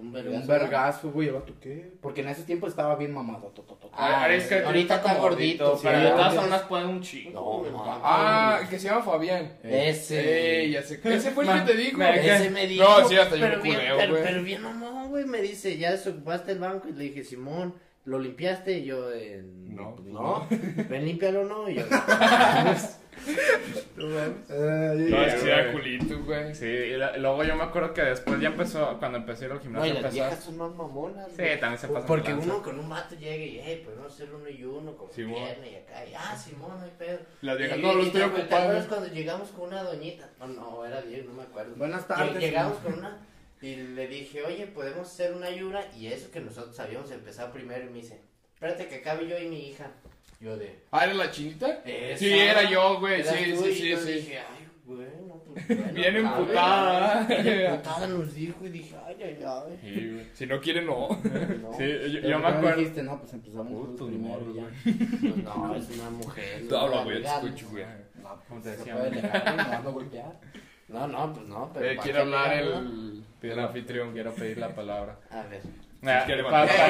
un 0.00 0.12
vergazo. 0.12 0.36
Un 0.40 0.46
vergazo, 0.48 1.10
güey, 1.12 1.28
el 1.28 1.34
vato, 1.34 1.52
¿qué? 1.60 1.92
Porque 2.00 2.22
en 2.22 2.28
ese 2.28 2.42
tiempo 2.42 2.66
estaba 2.66 2.96
bien 2.96 3.12
mamado. 3.14 3.48
to, 3.48 3.62
to, 3.62 3.74
to, 3.74 3.86
to. 3.86 3.90
Ah, 3.96 4.26
es 4.28 4.48
que 4.48 4.58
ahorita 4.64 4.96
está 4.96 5.14
gordito, 5.14 5.78
pero 5.82 5.98
de 6.00 6.10
todas 6.10 6.34
formas 6.34 6.62
pueden 6.62 6.88
un 6.88 7.00
chingo, 7.00 7.32
No, 7.40 7.58
güey. 7.60 7.70
no. 7.70 7.84
Ah, 7.86 8.60
que 8.68 8.78
se 8.80 8.88
llama 8.88 9.02
Fabián. 9.02 9.56
Ese. 9.62 10.64
Eh, 10.64 10.70
ya 10.70 10.82
sé. 10.82 11.00
Ese 11.04 11.30
fue 11.30 11.44
el 11.44 11.52
que 11.64 11.72
te 11.72 11.76
dijo. 11.78 12.02
Ese 12.02 12.50
me 12.50 12.66
dijo. 12.66 12.82
No, 12.84 13.08
sí, 13.08 13.16
hasta 13.16 13.36
yo 13.36 13.42
pero 13.42 13.56
me 13.58 13.62
bien, 13.62 13.76
culeo, 13.76 13.96
pero, 13.96 14.12
güey. 14.12 14.24
pero 14.24 14.42
bien 14.42 14.62
mamón, 14.62 15.08
güey. 15.10 15.24
Me 15.24 15.40
dice, 15.40 15.78
¿ya 15.78 15.92
desocupaste 15.92 16.52
el 16.52 16.58
banco? 16.58 16.88
Y 16.88 16.92
le 16.92 17.04
dije, 17.04 17.22
Simón, 17.22 17.74
¿lo 18.06 18.18
limpiaste? 18.18 18.78
Y 18.78 18.84
yo, 18.86 19.12
eh, 19.12 19.40
No. 19.68 19.94
pues, 19.94 20.08
no. 20.08 20.46
Ven, 20.88 21.04
límpialo, 21.04 21.44
¿no? 21.44 21.68
Y 21.70 21.76
yo, 21.76 21.82
No, 23.96 25.22
es 25.24 25.42
que 25.42 25.50
era 25.50 25.72
culito, 25.72 26.22
güey. 26.24 26.54
Sí, 26.54 26.66
y 26.66 26.96
la- 26.96 27.16
luego 27.16 27.44
yo 27.44 27.56
me 27.56 27.62
acuerdo 27.64 27.94
que 27.94 28.02
después 28.02 28.40
ya 28.40 28.48
empezó, 28.48 28.98
cuando 28.98 29.18
empecé 29.18 29.44
a 29.44 29.46
ir 29.46 29.52
al 29.52 29.56
no, 29.58 29.62
y 29.62 29.64
gimnasio, 29.64 29.88
las 29.94 29.96
empezó... 30.04 30.14
viejas 30.14 30.44
son 30.44 30.56
más 30.58 30.74
mamonas. 30.74 31.28
Sí, 31.30 31.36
güey. 31.42 31.60
también 31.60 31.78
se 31.80 31.88
pasan 31.88 32.06
Porque 32.06 32.28
de 32.30 32.36
lanza. 32.36 32.54
uno 32.54 32.62
con 32.62 32.78
un 32.78 32.88
vato 32.88 33.14
llega 33.14 33.44
y, 33.44 33.60
hey, 33.62 33.82
podemos 33.84 34.12
hacer 34.12 34.34
uno 34.34 34.48
y 34.48 34.64
uno, 34.64 34.96
como 34.96 35.12
Simón. 35.12 35.34
viene 35.44 35.72
y 35.72 35.74
acá. 35.76 36.04
Y, 36.06 36.14
ah, 36.14 36.36
Simón, 36.36 36.72
no 36.78 36.84
hay 36.84 36.92
pedo. 36.98 37.18
Las 37.42 37.58
viejas, 37.58 37.78
Y- 37.78 37.82
no, 37.82 37.94
lo 37.94 38.02
y 38.02 38.06
estoy 38.06 38.20
te- 38.22 38.28
¿Te 38.28 38.40
ocupado. 38.40 38.62
acuerdas 38.62 38.86
cuando 38.86 39.08
llegamos 39.08 39.48
con 39.50 39.68
una 39.68 39.82
doñita? 39.82 40.28
No, 40.40 40.46
no, 40.48 40.84
era 40.84 41.00
bien, 41.00 41.26
no 41.26 41.34
me 41.34 41.42
acuerdo. 41.42 41.74
Buenas 41.76 42.04
Lle- 42.04 42.08
tardes. 42.08 42.40
Llegamos 42.42 42.78
con 42.78 42.94
una 42.94 43.18
y 43.62 43.76
le 43.76 44.06
dije, 44.08 44.42
oye, 44.42 44.66
podemos 44.66 45.08
hacer 45.08 45.32
una 45.32 45.50
yura 45.50 45.84
y 45.96 46.08
eso 46.08 46.30
que 46.30 46.40
nosotros 46.40 46.78
habíamos 46.80 47.10
empezado 47.10 47.50
primero 47.52 47.84
y 47.84 47.88
me 47.88 47.94
dice, 48.02 48.20
espérate 48.54 48.88
que 48.88 48.96
acabe 48.96 49.26
yo 49.28 49.38
y 49.38 49.48
mi 49.48 49.68
hija. 49.70 49.90
Yo 50.44 50.56
de, 50.58 50.78
Ah, 50.90 51.04
¿era 51.04 51.14
la 51.14 51.30
chinita? 51.30 51.80
"Esa". 51.86 52.18
Sí, 52.18 52.30
era 52.32 52.68
yo, 52.70 53.00
güey. 53.00 53.20
¿Eras 53.20 53.34
Sí, 53.34 53.52
tú? 53.54 53.62
sí, 53.62 53.68
Y 53.70 53.74
sí, 53.74 53.88
yo 53.88 53.98
sí. 53.98 54.12
dije, 54.12 54.38
ay, 54.38 54.68
bueno, 54.84 55.42
pues 55.46 55.66
bueno. 55.68 55.92
Bien 55.94 56.14
cabe". 56.14 56.18
emputada. 56.18 57.26
Bien 57.28 57.60
emputada 57.70 58.06
nos 58.08 58.34
dijo 58.34 58.66
y 58.66 58.68
dije, 58.68 58.94
ay, 59.06 59.16
ay, 59.22 59.38
ay. 59.46 59.78
Sí, 59.82 60.10
güey. 60.12 60.26
Si 60.34 60.46
no 60.46 60.60
quiere, 60.60 60.82
no. 60.82 61.08
No, 61.08 61.72
Sí, 61.78 61.84
yo, 62.12 62.20
yo 62.20 62.38
me 62.38 62.44
¿cómo 62.44 62.46
acuerdo... 62.48 62.76
dijiste, 62.80 63.02
no, 63.02 63.18
pues 63.20 63.32
empezamos 63.32 63.72
nosotros 63.72 64.08
primero 64.10 64.50
y 64.50 64.54
ya. 64.54 64.62
güey. 65.22 65.42
no, 65.44 65.74
es 65.76 65.90
una 65.98 66.10
mujer. 66.10 66.68
Tú 66.68 66.76
habla, 66.76 66.96
no 66.98 67.04
güey, 67.04 67.22
te 67.22 67.28
escucho, 67.28 67.66
güey. 67.70 67.84
No, 68.22 68.42
Como 68.48 68.60
te 68.60 68.68
decía, 68.76 68.96
güey. 68.96 69.10
no, 69.12 69.82
no 69.82 69.92
golpear. 69.92 70.40
No, 70.88 71.08
no, 71.08 71.32
pues 71.32 71.48
no, 71.48 71.70
pero. 71.72 71.86
Eh, 71.86 71.94
¿para 71.94 72.02
quiere 72.04 72.18
hablar 72.20 72.52
el. 72.52 73.24
Pide 73.40 73.52
el 73.54 73.60
anfitrión, 73.60 74.12
quiero 74.12 74.34
pedir 74.34 74.58
la 74.58 74.74
palabra. 74.74 75.18
A 75.30 75.42
ver. 75.44 75.62
Ah, 76.06 76.24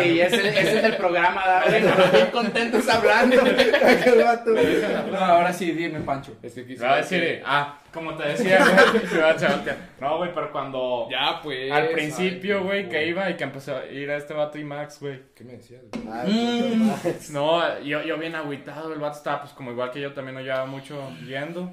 Ey, 0.01 0.21
ese, 0.21 0.49
ese 0.49 0.79
es 0.79 0.85
el 0.85 0.97
programa, 0.97 1.43
da, 1.47 1.65
güey, 1.69 1.83
bien 2.13 2.27
contentos 2.33 2.89
hablando. 2.89 3.37
No, 5.11 5.19
ahora 5.19 5.53
sí, 5.53 5.73
dime, 5.73 6.01
Pancho. 6.01 6.37
Es 6.43 6.55
que 6.55 6.65
quisiera 6.67 6.89
va 6.91 6.95
a 6.95 6.99
decir, 6.99 7.43
ah, 7.45 7.79
como 7.93 8.15
te 8.17 8.29
decía, 8.29 8.59
güey. 8.93 9.77
No, 10.01 10.19
güey, 10.19 10.35
pero 10.35 10.51
cuando. 10.51 11.09
Ya, 11.11 11.41
pues. 11.43 11.71
Al 11.71 11.89
principio, 11.89 12.63
güey, 12.65 12.89
que 12.89 13.07
iba 13.07 13.31
y 13.31 13.35
que 13.37 13.45
empezó 13.45 13.77
a 13.77 13.87
ir 13.87 14.11
a 14.11 14.17
este 14.17 14.35
vato 14.35 14.59
y 14.59 14.65
Max, 14.65 14.99
güey. 15.01 15.21
¿Qué 15.35 15.45
me 15.45 15.53
decías? 15.55 15.83
Mm. 16.27 16.91
No, 17.33 17.81
yo, 17.81 18.03
yo 18.03 18.19
bien 18.19 18.35
agüitado, 18.35 18.93
el 18.93 18.99
vato 18.99 19.19
estaba 19.19 19.43
pues 19.43 19.53
como 19.53 19.71
igual 19.71 19.91
que 19.91 20.01
yo 20.01 20.13
también 20.13 20.35
no 20.35 20.41
llevaba 20.41 20.67
mucho 20.67 21.11
yendo. 21.27 21.73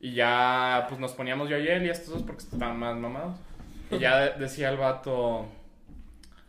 Y 0.00 0.12
ya 0.14 0.84
pues 0.88 1.00
nos 1.00 1.12
poníamos 1.12 1.48
yo 1.48 1.56
y 1.58 1.66
él 1.66 1.86
y 1.86 1.90
estos 1.90 2.10
dos 2.12 2.22
porque 2.24 2.42
estaban 2.42 2.76
más 2.78 2.94
mamados. 2.96 3.36
Y 3.90 3.98
ya 3.98 4.18
de- 4.20 4.30
decía 4.38 4.68
el 4.68 4.76
vato, 4.76 5.46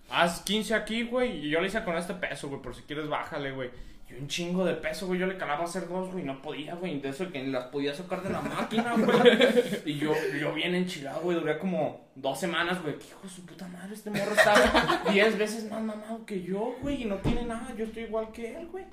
haz 0.10 0.42
15 0.42 0.74
aquí, 0.74 1.04
güey. 1.04 1.46
Y 1.46 1.50
yo 1.50 1.62
le 1.62 1.68
hice 1.68 1.84
con 1.84 1.98
este 1.98 2.14
peso, 2.14 2.50
güey, 2.50 2.62
por 2.62 2.76
si 2.76 2.84
quieres 2.84 3.08
bájale, 3.08 3.52
güey. 3.52 3.70
Y 4.10 4.14
un 4.14 4.28
chingo 4.28 4.64
de 4.66 4.76
peso, 4.76 5.08
güey. 5.08 5.20
Yo 5.20 5.26
le 5.26 5.38
calaba 5.38 5.64
hacer 5.64 5.88
dos, 5.88 6.12
güey. 6.12 6.24
No 6.24 6.42
podía, 6.42 6.76
güey. 6.76 7.00
De 7.00 7.10
eso 7.10 7.32
que 7.32 7.42
ni 7.42 7.52
las 7.52 7.66
podía 7.66 7.94
sacar 7.94 8.22
de 8.22 8.30
la 8.30 8.42
máquina, 8.42 8.94
güey. 8.96 9.40
Y 9.86 9.98
yo, 9.98 10.14
yo 10.40 10.54
bien 10.54 10.76
enchilado, 10.76 11.22
güey. 11.22 11.40
Duré 11.40 11.58
como 11.58 12.08
dos 12.14 12.40
semanas, 12.40 12.82
güey. 12.84 13.00
¿Qué 13.00 13.06
hijo 13.08 13.22
de 13.24 13.30
su 13.30 13.46
puta 13.46 13.68
madre? 13.68 13.96
Este 13.96 14.12
morro 14.12 14.34
estaba 14.34 15.04
10 15.12 15.38
veces 15.40 15.72
más 15.72 15.82
mamado 15.82 16.24
que 16.26 16.44
yo, 16.44 16.76
güey. 16.82 17.02
Y 17.02 17.06
no 17.06 17.16
tiene 17.18 17.46
nada. 17.46 17.74
Yo 17.76 17.86
estoy 17.86 18.04
igual 18.04 18.32
que 18.32 18.56
él, 18.56 18.68
güey. 18.68 18.86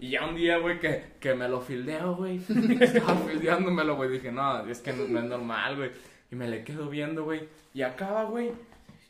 Y 0.00 0.10
ya 0.10 0.26
un 0.26 0.34
día, 0.34 0.58
güey, 0.58 0.78
que, 0.80 1.04
que 1.20 1.34
me 1.34 1.48
lo 1.48 1.60
fildeo, 1.60 2.16
güey. 2.16 2.40
Estaba 2.80 3.14
fildeándomelo, 3.14 3.96
güey. 3.96 4.10
Dije, 4.10 4.32
no, 4.32 4.66
es 4.66 4.80
que 4.80 4.92
no 4.92 5.18
es 5.20 5.24
normal, 5.24 5.76
güey. 5.76 5.90
Y 6.32 6.36
me 6.36 6.48
le 6.48 6.64
quedo 6.64 6.88
viendo, 6.88 7.24
güey. 7.24 7.48
Y 7.74 7.82
acaba, 7.82 8.24
güey. 8.24 8.50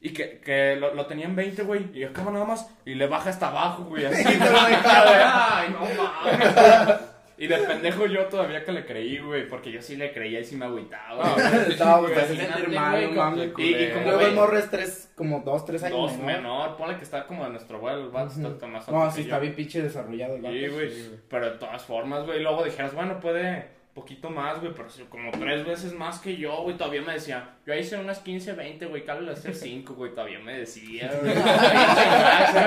Y 0.00 0.10
que, 0.12 0.38
que 0.38 0.76
lo, 0.76 0.94
lo 0.94 1.06
tenía 1.06 1.26
en 1.26 1.34
20, 1.34 1.62
güey. 1.64 1.90
Y 1.92 2.04
acaba 2.04 2.30
nada 2.30 2.44
más. 2.44 2.70
Y 2.84 2.94
le 2.94 3.06
baja 3.08 3.30
hasta 3.30 3.48
abajo, 3.48 3.84
güey. 3.84 4.04
Así, 4.06 4.22
güey. 4.38 4.38
Ay, 4.84 5.68
no 5.70 5.80
mames. 5.80 7.00
Y 7.40 7.46
de 7.46 7.56
pendejo 7.58 8.04
yo 8.06 8.24
todavía 8.26 8.64
que 8.64 8.72
le 8.72 8.84
creí, 8.84 9.18
güey. 9.20 9.48
Porque 9.48 9.70
yo 9.70 9.80
sí 9.80 9.94
le 9.94 10.12
creía 10.12 10.40
y 10.40 10.44
sí 10.44 10.56
me 10.56 10.64
agüitaba. 10.66 11.34
güey. 11.34 11.78
No, 11.78 12.02
te 12.06 12.26
sentir 12.26 12.68
mal, 12.70 13.06
güey, 13.06 13.14
no 13.14 13.44
y- 13.62 13.74
y 13.76 13.90
como, 13.90 14.04
Luego 14.06 14.20
el 14.20 14.26
güey, 14.26 14.34
morro 14.34 14.58
es 14.58 14.68
tres, 14.68 15.12
como 15.14 15.38
dos, 15.40 15.64
tres 15.64 15.84
años 15.84 15.96
Dos 15.98 16.16
menor. 16.18 16.42
menor, 16.42 16.76
ponle 16.76 16.96
que 16.96 17.04
está 17.04 17.26
como 17.28 17.44
de 17.44 17.50
nuestro 17.50 17.78
vuelo, 17.78 18.06
el 18.06 18.10
vato 18.10 18.32
está 18.48 18.66
más 18.66 18.88
alto 18.88 18.92
No, 19.04 19.08
sí, 19.12 19.18
yo. 19.18 19.22
está 19.22 19.38
bien 19.38 19.54
pinche 19.54 19.80
desarrollado 19.80 20.34
el 20.34 20.42
vato. 20.42 20.52
Sí, 20.52 20.66
güey. 20.66 20.90
Pero 21.28 21.50
de 21.52 21.58
todas 21.58 21.84
formas, 21.84 22.26
güey. 22.26 22.42
Luego 22.42 22.64
dijeras, 22.64 22.92
bueno, 22.92 23.20
puede 23.20 23.68
poquito 23.98 24.30
más, 24.30 24.60
güey. 24.60 24.72
Pero 24.74 24.88
como 25.08 25.30
tres 25.32 25.64
veces 25.66 25.92
más 25.92 26.18
que 26.20 26.36
yo, 26.36 26.62
güey. 26.62 26.76
Todavía 26.76 27.02
me 27.02 27.14
decía, 27.14 27.56
yo 27.66 27.74
hice 27.74 27.96
unas 27.96 28.20
15, 28.20 28.52
20, 28.52 28.86
güey. 28.86 29.04
Carlos 29.04 29.38
hacer 29.38 29.54
5, 29.54 29.94
güey. 29.94 30.12
Todavía 30.12 30.38
me 30.38 30.58
decía, 30.58 31.12
güey. 31.20 31.34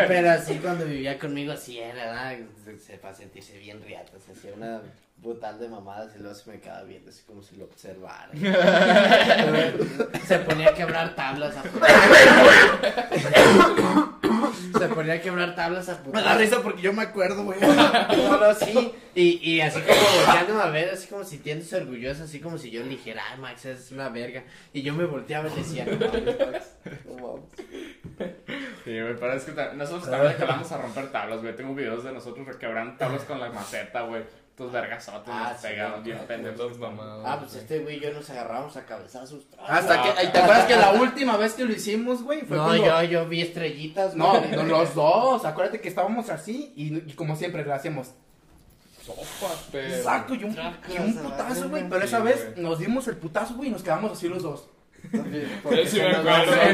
Pero 0.08 0.32
así 0.32 0.56
cuando 0.58 0.86
vivía 0.86 1.18
conmigo, 1.18 1.54
así 1.54 1.80
era, 1.80 2.06
¿verdad? 2.06 2.38
Se, 2.64 2.80
se 2.80 2.98
para 2.98 3.14
sentirse 3.14 3.58
bien 3.58 3.82
riata, 3.82 4.20
se 4.20 4.34
hacía 4.34 4.54
una 4.54 4.82
brutal 5.18 5.60
de 5.60 5.70
mamadas 5.70 6.16
y 6.16 6.20
luego 6.20 6.34
se 6.34 6.50
me 6.50 6.60
quedaba 6.60 6.84
viendo 6.84 7.12
así 7.12 7.22
como 7.24 7.44
si 7.44 7.56
lo 7.56 7.66
observara. 7.66 8.32
se 10.28 10.40
ponía 10.40 10.70
a 10.70 10.74
quebrar 10.74 11.16
tablas 11.16 11.56
a 11.58 11.64
Se 14.78 14.88
ponía 14.88 15.14
a 15.14 15.22
quebrar 15.22 15.56
tablas 15.56 15.90
a 15.90 16.02
Me 16.12 16.22
da 16.22 16.36
risa 16.38 16.62
porque 16.62 16.82
yo 16.82 16.94
me 16.94 17.04
acuerdo, 17.04 17.44
güey. 17.44 17.60
No, 17.62 18.38
no, 18.38 18.54
sí. 18.54 18.94
Y, 19.16 19.52
y 19.52 19.62
así 19.62 19.80
como 19.82 20.00
volteándome 20.26 20.62
a 20.62 20.68
ver, 20.68 20.90
así 20.94 21.08
como 21.08 21.24
sintiéndose 21.24 21.78
orgulloso, 21.78 22.24
así 22.24 22.40
como 22.40 22.58
si 22.58 22.72
yo 22.72 22.82
le 22.82 22.90
dijera, 22.90 23.24
ay, 23.32 23.40
Max, 23.40 23.66
es 23.66 23.92
una 23.92 24.10
verga. 24.10 24.44
Y 24.74 24.82
yo 24.82 24.94
me 24.94 25.06
volteaba 25.06 25.48
y 25.48 25.52
le 25.52 25.58
decía, 25.58 25.86
no 25.86 25.98
mames, 26.00 26.40
Max, 26.40 26.72
no 27.06 27.16
mames. 27.16 28.36
Sí, 28.84 29.00
güey. 29.00 29.16
Pero 29.16 29.34
es 29.34 29.44
que 29.44 29.52
nosotros 29.76 30.06
también 30.10 30.34
acabamos 30.34 30.72
a 30.72 30.78
romper 30.78 31.12
tablas, 31.12 31.42
güey. 31.42 31.56
Tengo 31.56 31.76
videos 31.76 32.04
de 32.04 32.12
nosotros 32.12 32.56
quebrando 32.58 32.98
tablas 32.98 33.24
con 33.24 33.40
la 33.40 33.50
maceta, 33.50 34.02
güey. 34.02 34.24
Estos 34.52 34.72
vergazotes 34.72 35.34
Ah, 35.34 35.50
nos 35.54 35.62
sí, 35.62 35.68
pegaban 35.68 36.04
bien 36.04 36.18
pendejos. 36.28 36.72
Ah, 37.26 37.38
pues 37.40 37.56
este 37.56 37.80
güey 37.80 37.98
y 37.98 38.00
yo 38.02 38.12
nos 38.14 38.30
agarramos 38.30 38.76
a 38.78 38.86
cabezazos. 38.86 39.46
Hasta 39.66 40.04
que, 40.04 40.28
¿te 40.28 40.38
acuerdas 40.40 40.66
que 40.66 40.76
la 40.76 40.92
última 40.94 41.38
vez 41.38 41.54
que 41.54 41.64
lo 41.66 41.72
hicimos, 41.72 42.22
güey? 42.22 42.42
Fue 42.42 42.58
No, 42.58 42.66
cuando- 42.66 42.86
yo, 42.86 43.04
yo 43.04 43.28
vi 43.28 43.42
estrellitas. 43.42 44.14
No, 44.16 44.38
güey. 44.40 44.52
no, 44.52 44.64
los 44.64 44.94
dos. 44.94 45.46
Acuérdate 45.46 45.80
que 45.82 45.88
estábamos 45.90 46.30
así 46.30 46.74
y, 46.76 46.96
y 47.10 47.14
como 47.14 47.36
siempre 47.36 47.66
le 47.66 47.74
hacíamos 47.74 48.12
Sopas, 49.04 49.68
pero. 49.72 50.04
saco 50.04 50.36
y 50.36 50.44
un, 50.44 50.52
y 50.54 50.98
un 51.00 51.16
putazo, 51.16 51.70
güey. 51.70 51.90
Pero 51.90 52.04
esa 52.06 52.20
vez 52.20 52.56
nos 52.58 52.78
dimos 52.78 53.08
el 53.08 53.18
putazo, 53.18 53.56
güey, 53.56 53.70
y 53.70 53.72
nos 53.72 53.82
quedamos 53.82 54.12
así 54.12 54.28
los 54.28 54.44
dos. 54.44 54.66
Porque 55.64 55.88
Sí, 55.88 56.00
me 56.00 56.08
acuerdo, 56.08 56.52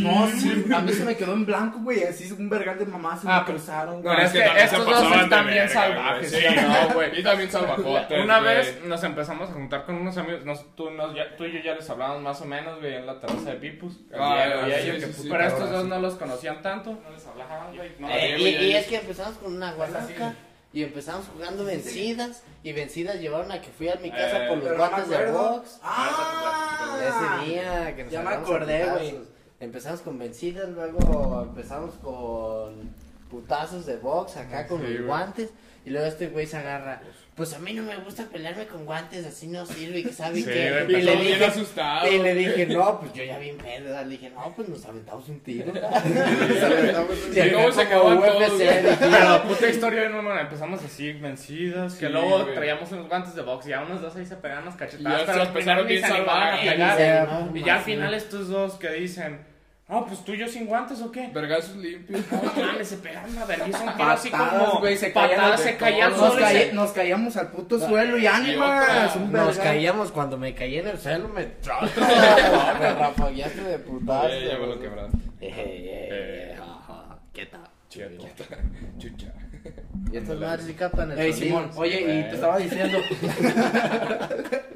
No, 0.00 0.26
sí, 0.28 0.64
a 0.74 0.80
mí 0.80 0.92
se 0.92 1.04
me 1.04 1.16
quedó 1.16 1.32
en 1.34 1.46
blanco, 1.46 1.78
güey. 1.82 2.02
Así 2.04 2.24
es 2.24 2.32
un 2.32 2.48
vergal 2.50 2.78
de 2.78 2.86
mamás 2.86 3.20
se 3.20 3.28
Ah, 3.28 3.40
me 3.40 3.46
pero- 3.46 3.58
cruzaron. 3.58 4.02
Güey. 4.02 4.20
es 4.24 4.32
que 4.32 4.42
estos 4.44 4.84
dos 4.84 5.16
están 5.22 5.46
bien 5.46 5.68
salvajes. 5.68 6.30
güey. 6.30 6.42
Sí, 6.42 6.56
no, 6.88 6.88
güey. 6.94 7.20
Y 7.20 7.22
también 7.22 7.50
salvajotes. 7.50 8.24
Una 8.24 8.40
güey. 8.40 8.56
vez 8.56 8.80
nos 8.84 9.02
empezamos 9.04 9.48
a 9.50 9.52
juntar 9.52 9.84
con 9.84 9.94
unos 9.96 10.16
amigos, 10.18 10.44
nos- 10.44 10.74
tú, 10.74 10.90
nos- 10.90 11.14
ya- 11.14 11.36
tú 11.36 11.44
y 11.44 11.52
yo 11.52 11.60
ya 11.60 11.74
les 11.74 11.88
hablábamos 11.88 12.22
más 12.22 12.40
o 12.40 12.44
menos, 12.44 12.78
güey, 12.80 12.94
en 12.96 13.06
la 13.06 13.18
terraza 13.20 13.50
de 13.50 13.56
Pipus. 13.56 13.96
Ah, 14.14 14.66
pero 15.30 15.44
estos 15.44 15.70
dos 15.70 15.84
no 15.86 15.98
los 15.98 16.14
conocían 16.14 16.60
tanto, 16.62 16.90
no 16.92 17.10
les 17.10 17.26
hablaban, 17.26 17.74
güey. 17.76 17.90
No, 17.98 18.08
Eh, 18.10 18.34
Diego 18.36 18.62
y, 18.64 18.72
es 18.74 18.86
que 18.86 18.96
empezamos 18.96 19.38
con 19.38 19.54
una 19.54 19.72
guanaca 19.72 20.34
y 20.72 20.82
empezamos 20.84 21.26
jugando 21.34 21.64
vencidas 21.64 22.42
y 22.62 22.72
vencidas 22.72 23.16
llevaron 23.20 23.50
a 23.52 23.60
que 23.60 23.70
fui 23.70 23.88
a 23.88 23.96
mi 23.96 24.10
casa 24.10 24.44
Eh, 24.44 24.48
por 24.48 24.58
los 24.58 24.68
no 24.68 24.76
guantes 24.76 25.08
de 25.08 25.30
box. 25.32 25.78
Ah, 25.82 26.98
Ese 27.42 27.50
día 27.50 27.96
que 27.96 28.04
nos 28.04 28.12
Ya 28.12 28.22
me 28.22 28.30
acordé, 28.30 28.80
putazos. 28.84 29.00
güey. 29.12 29.18
Empezamos 29.60 30.00
con 30.00 30.18
vencidas, 30.18 30.68
luego 30.70 31.42
empezamos 31.48 31.94
con 31.96 32.94
putazos 33.30 33.84
de 33.86 33.96
box 33.96 34.36
acá 34.36 34.66
con 34.66 34.80
Sí, 34.80 34.86
los 34.94 35.06
guantes 35.06 35.50
y 35.84 35.90
luego 35.90 36.06
este 36.06 36.28
güey 36.28 36.46
se 36.46 36.56
agarra. 36.56 37.02
Pues 37.36 37.54
a 37.54 37.58
mí 37.58 37.72
no 37.72 37.82
me 37.84 37.96
gusta 37.96 38.24
pelearme 38.24 38.66
con 38.66 38.84
guantes, 38.84 39.24
así 39.24 39.46
no 39.48 39.64
sirve, 39.64 40.02
que 40.02 40.12
sabe 40.12 40.36
Sí, 40.36 40.44
que. 40.44 40.84
Y 40.88 41.02
le 41.02 41.16
dije, 41.16 41.44
asustado. 41.46 42.06
y 42.12 42.18
le 42.18 42.34
dije, 42.34 42.66
no, 42.66 43.00
pues 43.00 43.14
yo 43.14 43.24
ya 43.24 43.38
bien 43.38 43.56
pedo. 43.56 44.02
Le 44.02 44.08
dije, 44.10 44.30
no, 44.30 44.52
pues 44.54 44.68
nos 44.68 44.84
aventamos 44.84 45.26
un 45.28 45.40
tiro. 45.40 45.72
Nos 45.72 46.62
aventamos 46.62 47.10
un 47.26 47.32
Sí, 47.32 47.40
¿cómo 47.54 47.72
se 47.72 47.82
acaban 47.82 48.18
UFC, 48.18 48.28
todos, 48.28 48.52
güey? 48.52 48.68
dije, 48.82 48.96
Pero 49.00 49.42
puta 49.44 49.68
historia, 49.68 50.08
no, 50.10 50.20
no, 50.22 50.38
empezamos 50.38 50.82
así, 50.84 51.12
vencidas, 51.12 51.94
que 51.94 52.08
luego 52.10 52.42
güey. 52.42 52.54
traíamos 52.54 52.92
unos 52.92 53.08
guantes 53.08 53.34
de 53.34 53.42
box 53.42 53.66
y 53.68 53.72
a 53.72 53.80
unos 53.82 54.02
dos 54.02 54.16
ahí 54.16 54.26
se 54.26 54.36
pegaban 54.36 54.66
las 54.66 54.74
Y 54.74 54.78
cachetadas, 54.78 55.20
pero 55.22 55.32
se 55.32 55.38
los 55.38 55.48
empezaron 55.48 55.86
bien 55.86 56.00
se 56.00 56.06
animaban 56.12 56.54
a 56.54 56.60
pegar. 56.60 57.50
Y 57.54 57.62
ya 57.64 57.74
al 57.76 57.80
final 57.84 58.12
estos 58.14 58.48
dos 58.48 58.74
que 58.74 58.90
dicen, 58.90 59.40
no, 59.90 60.06
pues 60.06 60.24
tú 60.24 60.32
y 60.32 60.38
yo 60.38 60.46
sin 60.46 60.66
guantes 60.66 61.00
o 61.02 61.10
qué. 61.10 61.28
Vergazos 61.34 61.74
limpios. 61.76 62.20
No 62.30 62.64
mames, 62.64 62.88
se 62.88 62.96
pegaron 62.98 63.34
la 63.34 63.44
vergüenza 63.44 64.12
así 64.12 64.30
Patadas, 64.30 64.68
como 64.68 64.80
güey, 64.80 64.96
se 64.96 65.12
caían 65.12 65.36
patadas, 65.40 65.60
se 65.62 65.76
caían 65.76 66.10
Nos, 66.12 66.34
caí- 66.36 66.56
se- 66.68 66.72
nos 66.72 66.92
caíamos 66.92 67.36
al 67.36 67.50
puto 67.50 67.78
suelo 67.78 68.16
y 68.16 68.26
ánimas. 68.26 69.16
Nos 69.16 69.30
vergal. 69.32 69.58
caíamos 69.58 70.12
cuando 70.12 70.38
me 70.38 70.54
caí 70.54 70.78
en 70.78 70.86
el 70.88 70.98
suelo, 70.98 71.28
me 71.28 71.42
me 72.80 72.94
rafagueaste 72.94 73.60
de 73.62 73.78
putazo. 73.80 74.28
Ya 74.28 74.58
me 74.58 74.66
lo 74.66 74.80
quebraste. 74.80 75.16
Eh, 75.40 75.54
eh, 75.56 76.08
eh, 76.12 76.56
ajá, 76.60 77.18
¿Qué 77.32 77.46
tal? 77.46 77.62
Chucha. 77.88 79.32
Y 80.12 80.16
estas 80.16 80.38
madres 80.38 80.66
sí 80.66 80.74
captan 80.74 81.10
el 81.12 81.18
Ey. 81.18 81.32
Simón, 81.32 81.70
oye, 81.76 82.00
y 82.00 82.22
te 82.30 82.34
estaba 82.34 82.58
diciendo. 82.58 82.98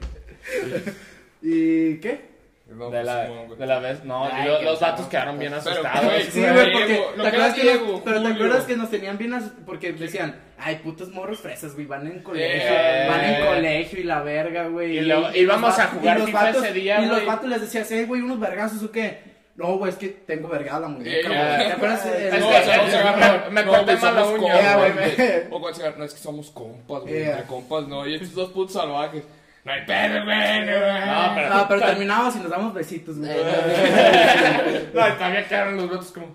¿Y 1.42 1.96
qué? 1.98 2.33
No, 2.74 2.86
De 2.90 2.90
pues, 2.90 3.06
la, 3.06 3.26
Simón, 3.26 3.58
de 3.58 3.66
la 3.66 3.78
vez, 3.78 4.04
no, 4.04 4.24
Ay, 4.30 4.48
lo- 4.48 4.62
los 4.62 4.80
vatos 4.80 5.06
quedaron 5.06 5.38
bien 5.38 5.52
Pero, 5.62 5.70
asustados. 5.70 6.04
güey, 6.04 6.22
Sí, 6.24 6.40
güey, 6.40 6.72
porque. 6.72 7.04
lo 7.16 7.22
¿Te 7.24 7.30
que 7.30 7.36
acuerdas 7.36 7.54
que 7.54 7.64
nos- 7.64 7.72
Diego, 7.72 8.02
pero 8.04 8.16
te 8.16 8.22
Julio. 8.28 8.34
acuerdas 8.44 8.64
que 8.64 8.76
nos 8.76 8.90
tenían 8.90 9.18
bien 9.18 9.34
as- 9.34 9.52
porque 9.64 9.92
decían, 9.92 10.40
ay, 10.58 10.76
putos 10.82 11.08
morros 11.10 11.38
fresas, 11.38 11.74
güey, 11.74 11.86
van 11.86 12.06
en 12.06 12.22
colegio, 12.22 12.70
Eh. 12.72 13.06
van 13.08 13.24
en 13.24 13.46
colegio 13.46 14.00
y 14.00 14.04
la 14.04 14.22
verga, 14.22 14.66
güey. 14.68 14.98
Y 14.98 15.00
los 15.02 15.34
íbamos 15.36 15.78
a 15.78 15.86
jugar 15.86 16.20
FIFA 16.24 16.42
vatos- 16.44 16.64
ese 16.64 16.72
día, 16.74 17.00
Y 17.00 17.06
los 17.06 17.24
vatos 17.24 17.48
les 17.48 17.60
decías, 17.60 17.90
eh, 17.92 18.04
güey, 18.06 18.20
unos 18.22 18.40
vergazos 18.40 18.82
o 18.82 18.90
qué. 18.90 19.34
No, 19.56 19.78
güey, 19.78 19.92
es 19.92 19.96
que 19.98 20.08
tengo 20.08 20.48
vergada 20.48 20.80
la 20.80 20.88
muñeca, 20.88 21.28
güey. 21.28 21.66
¿Te 21.68 21.72
acuerdas? 21.74 22.04
me- 22.06 23.50
me 23.50 23.62
no, 23.64 23.70
corté 23.70 23.96
mal 23.96 24.14
la 24.16 24.24
uña, 24.26 24.38
compas, 24.38 24.76
güey. 24.76 24.90
O 25.50 25.60
no, 25.98 26.04
es 26.04 26.12
que 26.14 26.18
somos 26.20 26.50
compas, 26.50 27.02
güey. 27.02 27.24
Compas, 27.46 27.86
no. 27.88 28.06
Y 28.06 28.14
estos 28.14 28.34
dos 28.34 28.50
putos 28.50 28.72
salvajes. 28.72 29.22
No 29.64 29.72
hay 29.72 29.80
pedo, 29.86 30.24
güey. 30.24 30.66
No, 30.66 31.28
No, 31.28 31.34
pero- 31.34 31.48
No, 31.54 31.68
pero 31.68 31.80
terminamos 31.80 32.36
y 32.36 32.38
nos 32.40 32.50
damos 32.50 32.74
besitos, 32.74 33.18
güey. 33.18 33.30
Eh, 33.32 34.90
No, 34.94 35.08
y 35.08 35.12
todavía 35.12 35.48
quedaron 35.48 35.76
los 35.76 35.90
vatos 35.90 36.12
como. 36.12 36.34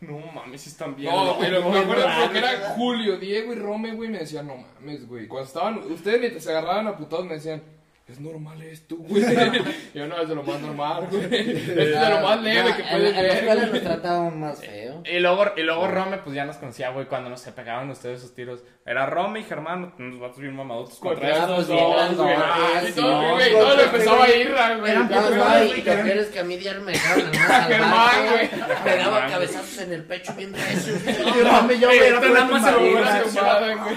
No 0.00 0.18
mames, 0.32 0.60
si 0.62 0.70
están 0.70 0.96
bien. 0.96 1.12
No, 1.14 1.36
pero 1.38 1.68
me 1.68 1.78
acuerdo 1.78 2.06
porque 2.24 2.38
era. 2.38 2.48
Julio, 2.70 3.18
Diego 3.18 3.52
y 3.52 3.56
Rome, 3.56 3.92
güey, 3.92 4.08
me 4.08 4.18
decían, 4.18 4.46
no 4.48 4.56
mames, 4.56 5.06
güey. 5.06 5.28
Cuando 5.28 5.46
estaban, 5.46 5.78
ustedes 5.92 6.18
mientras 6.20 6.42
se 6.42 6.50
agarraban 6.50 6.88
a 6.88 6.96
putados 6.96 7.24
me 7.26 7.34
decían, 7.34 7.62
es 8.08 8.20
normal 8.20 8.60
esto, 8.62 8.96
güey. 8.98 9.22
Yo 9.94 10.06
no, 10.06 10.20
es 10.20 10.28
de 10.28 10.34
lo 10.34 10.42
más 10.42 10.60
normal, 10.60 11.06
güey. 11.10 11.24
Es 11.24 11.66
de 11.66 12.08
lo 12.10 12.20
más 12.20 12.42
leve 12.42 12.70
No, 12.70 12.76
que 12.76 12.82
puedes 12.82 13.16
En 13.16 13.22
la 13.26 13.32
escuela 13.32 13.54
ver. 13.62 13.72
nos 13.72 13.82
trataban 13.82 14.40
más 14.40 14.60
feo. 14.60 15.02
Y 15.04 15.18
luego, 15.20 15.44
y 15.56 15.62
luego 15.62 15.86
Rome, 15.88 16.18
pues 16.18 16.34
ya 16.36 16.44
nos 16.44 16.56
conocía, 16.56 16.90
güey, 16.90 17.06
cuando 17.06 17.30
nos 17.30 17.40
se 17.40 17.52
pegaban 17.52 17.88
ustedes 17.90 18.18
esos 18.18 18.34
tiros. 18.34 18.60
Era 18.84 19.06
Rome 19.06 19.40
y 19.40 19.44
Germán, 19.44 19.94
unos 19.98 20.18
vatos 20.18 20.38
bien 20.40 20.56
mamadotes 20.56 20.96
contra 20.98 21.30
Contra 21.30 21.42
estos 21.52 21.68
dos, 21.68 21.78
dos, 21.78 22.16
güey. 22.16 22.34
ah, 22.36 22.80
Y 22.82 22.86
sí, 22.88 22.92
todo, 23.00 23.22
no, 23.22 23.34
güey, 23.34 23.52
no, 23.52 23.58
todo 23.60 23.68
lo 23.70 23.76
no, 23.76 23.82
empezaba 23.82 24.24
a 24.24 24.26
güey. 24.26 24.40
ir, 24.40 24.54
güey. 24.80 24.94
No, 24.94 25.64
y 25.64 25.82
que 25.82 25.94
lo 25.96 26.02
peor 26.02 26.16
es 26.18 26.26
que 26.28 26.40
a 26.40 26.44
mí 26.44 26.56
diario 26.56 26.82
me 26.82 26.94
Germán, 26.98 28.26
güey. 28.32 28.50
Me 28.84 28.96
daba 28.96 29.26
cabezazos 29.28 29.78
en 29.78 29.92
el 29.92 30.04
pecho 30.04 30.34
bien 30.34 30.52
recios. 30.52 30.98
Yo, 31.06 31.58
hombre, 31.58 31.78
yo, 31.78 31.90
esto 31.90 32.26
era 32.26 32.42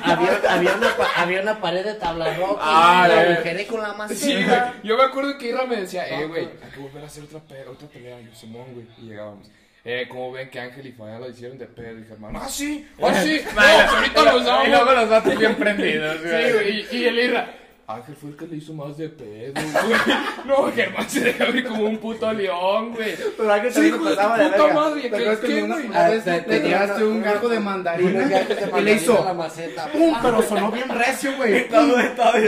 había, 0.04 0.40
había, 0.50 0.76
una, 0.76 0.96
pa- 0.96 1.10
había 1.16 1.42
una 1.42 1.60
pared 1.60 1.84
de 1.84 1.94
tabla 1.96 2.34
roca 2.38 2.62
Ah, 2.64 3.06
y 3.08 3.10
la 3.16 3.24
eh. 3.24 3.34
agujeré 3.34 3.68
con 3.68 3.82
la 3.82 3.94
maceta. 3.96 4.20
Sí, 4.26 4.34
güey. 4.44 4.60
Yo 4.84 4.98
me 4.98 5.04
acuerdo 5.04 5.38
que 5.38 5.48
Irra 5.50 5.66
me 5.66 5.78
decía, 5.78 6.08
eh, 6.08 6.26
güey, 6.28 6.46
hay 6.46 6.72
que 6.74 6.80
volver 6.80 7.04
a 7.04 7.08
hacer 7.08 7.24
otra, 7.24 7.40
pe- 7.40 7.66
otra 7.68 7.88
pelea. 7.88 8.20
Y 8.22 8.26
yo, 8.26 8.36
Simón, 8.36 8.66
güey. 8.74 8.86
Y 8.98 9.10
llegábamos. 9.10 9.50
Eh, 9.88 10.08
como 10.10 10.32
ven 10.32 10.50
que 10.50 10.60
Ángel 10.60 10.88
y 10.88 10.92
Fabián 10.94 11.22
lo 11.22 11.30
hicieron 11.30 11.58
de 11.58 11.68
pedo. 11.68 11.92
Y 11.92 12.02
dije, 12.02 12.14
hermano, 12.14 12.40
ah, 12.42 12.50
sí, 12.50 12.88
ah, 13.02 13.14
sí. 13.22 13.42
No, 13.56 13.62
ahorita 13.62 14.24
los 14.34 14.42
Y 14.42 14.46
damos. 14.46 14.68
luego 14.70 14.92
los 14.94 15.10
vatos 15.10 15.38
bien 15.38 15.56
prendidos, 15.56 16.18
Sí, 16.24 16.52
güey. 16.54 16.88
Y, 16.92 16.98
y 16.98 17.06
el 17.06 17.20
Irra. 17.20 17.54
Ángel 17.88 18.16
fue 18.16 18.32
el 18.32 18.36
que 18.36 18.48
le 18.48 18.56
hizo 18.58 18.74
más 18.74 18.98
de 18.98 19.10
pedo, 19.10 19.54
güey. 19.54 19.96
No, 20.46 20.72
Germán 20.72 21.08
se 21.08 21.20
deja 21.22 21.44
abrir 21.44 21.68
como 21.68 21.84
un 21.86 21.98
puto 21.98 22.34
león, 22.34 22.94
güey. 22.96 23.16
Pero 23.38 23.52
algo 23.54 23.70
Sí, 23.72 23.88
hijo 23.88 24.04
de 24.10 24.16
pasaba 24.16 24.36
tu 24.38 24.42
de 24.44 24.50
puta 24.50 24.64
verga. 24.64 24.74
madre, 24.82 25.02
¿Te 25.02 25.10
¿qué- 25.10 25.16
acuerdas 25.16 25.40
que 25.40 25.48
qué, 25.48 25.64
una, 25.64 25.76
güey? 25.76 25.88
una 25.88 26.10
vez 26.10 26.24
Te- 26.24 26.42
te 26.42 26.60
tiraste 26.62 27.04
un 27.04 27.22
gajo 27.22 27.48
de 27.50 27.60
mandarina 27.60 28.10
y 28.26 28.74
le 28.76 28.82
la 28.82 28.92
hizo 28.92 29.34
maceta. 29.36 29.88
¡pum! 29.92 30.16
Pero 30.22 30.42
sonó 30.42 30.72
bien 30.72 30.90
recio, 30.90 31.36
güey. 31.38 31.68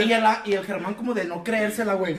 Y 0.08 0.12
el, 0.12 0.24
y 0.44 0.52
el 0.54 0.64
Germán 0.64 0.94
como 0.94 1.14
de 1.14 1.24
no 1.24 1.44
creérsela, 1.44 1.94
güey. 1.94 2.18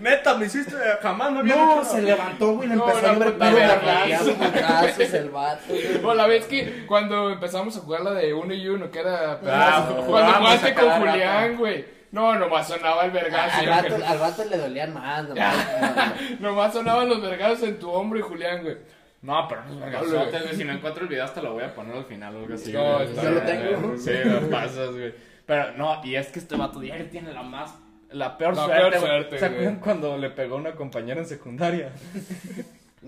Neta, 0.00 0.34
me 0.34 0.46
hiciste 0.46 0.74
jamás 1.02 1.30
no 1.30 1.40
había 1.40 1.54
No, 1.56 1.82
hecho 1.82 1.90
se 1.90 2.02
levantó, 2.02 2.54
güey, 2.54 2.68
le 2.70 2.74
No, 2.74 2.88
empezó 2.88 3.06
a 3.06 3.12
no, 3.12 3.18
llover 3.18 3.32
puta 3.34 3.50
verga. 3.52 4.04
Putazos 4.18 5.14
el 5.14 5.30
vato. 5.30 5.62
güey. 5.68 6.04
O 6.04 6.14
la 6.14 6.26
vez 6.26 6.46
que 6.46 6.84
cuando 6.86 7.30
empezamos 7.30 7.76
a 7.76 7.80
jugar 7.80 8.00
la 8.00 8.12
de 8.14 8.32
uno 8.32 8.54
y 8.54 8.66
uno, 8.68 8.90
que 8.90 8.98
era. 9.00 9.38
Ah, 9.46 9.84
cuando 9.86 10.02
jugaste 10.02 10.68
a 10.68 10.74
con 10.74 10.84
cada. 10.86 10.98
Julián, 10.98 11.56
güey. 11.58 11.99
No, 12.12 12.34
nomás 12.38 12.66
sonaba 12.68 13.04
el 13.04 13.10
vergazo. 13.12 13.58
Al 13.72 13.86
que- 13.86 14.04
al 14.04 14.18
vato 14.18 14.44
le 14.44 14.56
dolían 14.58 14.92
más. 14.94 15.28
nomás. 15.28 15.56
Nomás 16.40 16.72
sonaban 16.72 17.08
los 17.08 17.22
vergazos 17.22 17.62
en 17.68 17.78
tu 17.78 17.88
hombro 17.90 18.18
y 18.18 18.22
Julián, 18.22 18.62
güey. 18.62 18.76
No, 19.22 19.46
pero 19.48 19.64
no 19.64 19.72
es 19.74 19.80
vergazotes, 19.80 20.42
güey. 20.42 20.56
Si 20.56 20.64
no 20.64 20.72
encuentro 20.72 21.02
el 21.04 21.08
video, 21.08 21.24
hasta 21.24 21.40
lo 21.42 21.52
voy 21.52 21.62
a 21.64 21.74
poner 21.74 21.94
al 21.96 22.04
final 22.06 22.34
o 22.34 22.38
algo 22.40 22.54
así. 22.54 22.72
No, 22.72 23.00
está 23.00 23.22
Yo 23.22 23.30
lo 23.30 23.40
tengo. 23.42 23.96
Sí, 23.98 24.10
lo 24.24 24.50
pasas, 24.50 24.90
güey. 24.90 25.14
Pero 25.46 25.72
no, 25.76 26.00
y 26.04 26.14
es 26.16 26.28
que 26.28 26.38
este 26.40 26.56
vato 26.56 26.80
diario 26.80 27.06
tiene 27.10 27.32
la 27.32 27.42
más. 27.42 27.74
La 28.10 28.36
peor 28.36 28.56
La 28.56 28.64
suerte, 28.64 28.90
peor 28.90 29.00
suerte, 29.00 29.38
¿Se 29.38 29.46
güey. 29.46 29.58
acuerdan 29.60 29.80
cuando 29.80 30.16
le 30.18 30.30
pegó 30.30 30.56
a 30.56 30.58
una 30.58 30.72
compañera 30.72 31.20
en 31.20 31.26
secundaria? 31.26 31.92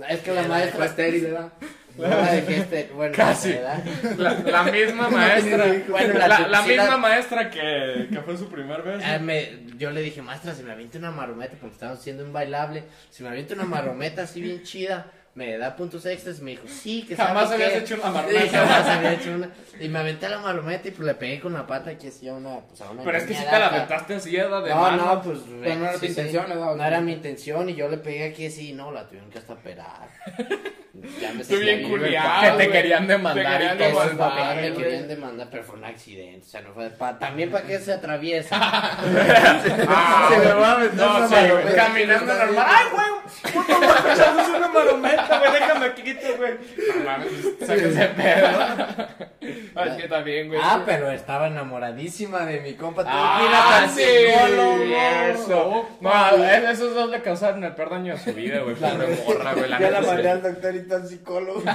Es 0.09 0.21
que 0.21 0.33
la 0.33 0.41
Fue 0.43 0.49
maestra. 0.49 0.85
estéril, 0.87 1.25
¿verdad? 1.25 1.53
No 1.99 2.09
la 2.09 2.37
este- 2.37 2.91
bueno, 2.95 3.13
Casi. 3.17 3.55
La, 4.19 4.35
la 4.39 4.63
misma 4.65 5.09
maestra. 5.11 5.65
Bueno, 5.89 6.15
la, 6.19 6.29
la- 6.29 6.49
la 6.49 6.63
misma 6.63 6.85
la- 6.87 6.97
maestra 6.97 7.51
que, 7.51 8.09
que 8.11 8.21
fue 8.25 8.37
su 8.37 8.49
primer 8.49 8.83
vez. 8.83 9.03
Ah, 9.05 9.19
me- 9.19 9.61
yo 9.77 9.91
le 9.91 10.01
dije, 10.01 10.23
maestra, 10.23 10.55
si 10.55 10.63
me 10.63 10.73
avienta 10.73 10.99
una 10.99 11.11
marometa, 11.11 11.55
porque 11.61 11.75
estábamos 11.75 12.01
haciendo 12.01 12.25
un 12.25 12.33
bailable, 12.33 12.85
si 13.11 13.23
me 13.23 13.29
avienta 13.29 13.55
una 13.55 13.65
marometa 13.65 14.23
así 14.23 14.41
bien 14.41 14.63
chida, 14.63 15.07
me 15.35 15.57
da 15.57 15.75
puntos 15.77 16.05
extras. 16.07 16.39
Y 16.41 16.43
me 16.43 16.51
dijo, 16.53 16.65
sí, 16.69 17.05
que 17.09 17.17
Jamás 17.17 17.49
¿sabe 17.51 17.65
habías 17.65 17.79
qué?". 17.79 17.85
hecho 17.85 17.95
una 17.97 18.05
Sí, 18.05 18.11
marometa. 18.13 18.51
jamás 18.59 18.87
había 18.89 19.13
hecho 19.15 19.31
una. 19.35 19.51
Y 19.81 19.89
me 19.89 19.99
aventé 19.99 20.29
la 20.29 20.39
marometa 20.39 20.89
y 20.89 20.91
pues 20.93 21.07
le 21.07 21.15
pegué 21.15 21.41
con 21.41 21.53
la 21.55 21.67
pata 21.67 21.91
aquí 21.91 22.07
hacía 22.09 22.35
una, 22.35 22.61
pues 22.61 22.81
a 22.83 22.91
una 22.91 23.03
Pero 23.03 23.17
es 23.19 23.25
que 23.25 23.35
si 23.35 23.45
te 23.45 23.51
la 23.51 23.67
aventaste 23.69 24.15
así, 24.15 24.37
era 24.37 24.61
de 24.61 24.71
No, 24.71 24.81
mano. 24.81 25.07
no, 25.15 25.23
pues. 25.23 25.39
Pero 25.63 25.75
no 25.77 25.85
era 25.85 25.93
tu 25.95 25.99
sí, 26.01 26.07
sí. 26.07 26.11
intención. 26.13 26.47
No 26.77 26.85
era 26.85 27.01
mi 27.01 27.13
intención 27.13 27.69
y 27.71 27.75
yo 27.75 27.89
le 27.89 27.97
pegué 27.99 28.25
aquí 28.25 28.47
así 28.47 28.71
y 28.71 28.73
no, 28.75 28.93
la 28.93 29.07
tuvieron 29.09 29.31
que 29.31 29.39
hasta 29.39 29.53
operar. 29.55 30.09
Ya 31.21 31.33
me 31.33 31.41
Estoy 31.41 31.61
bien 31.61 31.89
culiado. 31.89 32.57
Que 32.59 32.65
te 32.65 32.71
querían 32.71 33.07
demandar 33.07 33.45
Te 33.45 33.51
querían 33.51 33.77
y 33.77 33.79
todo 33.79 34.17
barrio, 34.19 34.71
me 34.71 34.77
querían 34.77 35.09
demandar, 35.09 35.49
pero 35.51 35.63
fue 35.65 35.77
un 35.77 35.85
accidente. 35.87 36.47
O 36.47 36.51
sea, 36.51 36.61
no 36.61 36.75
fue. 36.75 36.91
pa- 36.91 37.19
también 37.19 37.51
para 37.51 37.65
qué 37.67 37.79
se 37.79 37.95
atraviesa. 37.95 38.59
Ah, 38.61 40.29
Se 40.31 40.37
me 40.39 40.53
va 40.53 40.69
a 40.69 40.73
aventar 40.73 41.21
no, 41.21 41.29
sí, 41.29 41.35
güey, 41.51 41.75
caminando 41.75 42.35
normal. 42.35 42.67
¡Ay, 42.69 42.85
güey! 42.93 43.55
¡Puto 43.55 43.73
es 43.73 44.49
una 44.49 44.69
marometa, 44.69 45.39
güey! 45.39 45.53
Déjame 45.53 45.95
quito, 45.95 46.37
güey. 46.37 46.53
No 46.99 47.05
mames, 47.05 47.33
saca 47.61 47.75
ese 47.75 48.07
pedo. 48.09 48.49
Ah, 49.75 49.85
es 49.87 50.03
que 50.03 50.09
también, 50.09 50.49
güey. 50.49 50.61
Ah, 50.63 50.83
pero 50.85 51.11
estaba 51.11 51.47
enamoradísima 51.47 52.45
de 52.45 52.61
mi 52.61 52.75
compa. 52.75 53.03
Ah, 53.07 53.87
sí, 53.93 54.03
eso. 54.03 55.89
No, 56.01 56.45
es- 56.45 56.65
esos 56.71 56.95
dos 56.95 57.11
le 57.11 57.23
causaron 57.23 57.65
el 57.65 57.75
peor 57.75 57.91
daño 57.91 58.15
a 58.15 58.19
su 58.19 58.33
vida, 58.35 58.61
güey. 58.61 58.75
Pobre 58.77 59.19
morra, 59.27 59.55
güey. 59.55 59.69
La 59.71 59.81
Ya 59.81 59.91
la 59.91 60.01
mandé 60.03 60.31
al 60.31 60.43
doctor 60.43 60.75
y 60.75 60.82
al 60.91 61.07
psicólogo. 61.07 61.63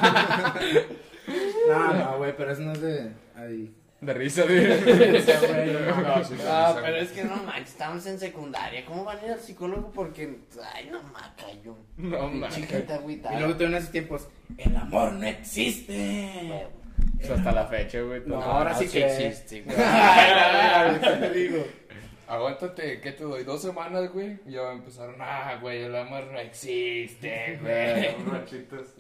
No, 1.67 1.93
no, 1.93 2.17
güey, 2.19 2.33
pero 2.37 2.51
eso 2.53 2.61
no 2.61 2.71
es 2.71 2.81
de. 2.81 3.11
Ahí. 3.35 3.73
De 3.99 4.13
risa, 4.13 4.43
güey. 4.47 4.61
No, 4.65 6.23
sí, 6.23 6.35
Ah, 6.47 6.71
sí, 6.73 6.81
pero 6.81 6.95
es 6.97 7.11
que 7.11 7.23
no 7.25 7.35
manches, 7.43 7.69
estamos 7.71 8.05
en 8.05 8.17
secundaria. 8.19 8.85
¿Cómo 8.85 9.03
van 9.03 9.19
a 9.19 9.25
ir 9.25 9.31
al 9.33 9.39
psicólogo? 9.41 9.91
Porque, 9.91 10.37
ay, 10.73 10.89
no 10.89 11.03
maca 11.03 11.47
yo. 11.65 11.77
No, 11.97 12.29
mames. 12.29 12.55
chiquita 12.55 12.93
Y 12.93 12.97
agüitada. 12.97 13.39
luego 13.41 13.61
en 13.63 13.75
esos 13.75 13.91
tiempos, 13.91 14.27
el 14.57 14.75
amor 14.77 15.11
no 15.13 15.25
existe. 15.27 16.67
Pues 17.17 17.29
hasta 17.31 17.51
la 17.51 17.65
fecha, 17.65 17.99
güey. 18.01 18.21
No, 18.25 18.41
ahora 18.41 18.73
sí 18.73 18.87
que- 18.87 19.05
existe, 19.05 19.63
güey. 19.63 19.75
Ay, 19.77 20.97
¿qué 21.01 21.09
te 21.09 21.29
digo? 21.31 21.65
Aguántate, 22.27 22.99
¿qué 22.99 23.13
te 23.13 23.23
doy? 23.23 23.43
Dos 23.45 23.61
semanas, 23.61 24.11
güey. 24.11 24.37
Y 24.45 24.51
ya 24.51 24.71
empezaron, 24.73 25.15
ah, 25.21 25.57
güey, 25.61 25.83
el 25.83 25.95
amor 25.95 26.25
no 26.25 26.37
existe, 26.39 27.57
güey. 27.61 28.15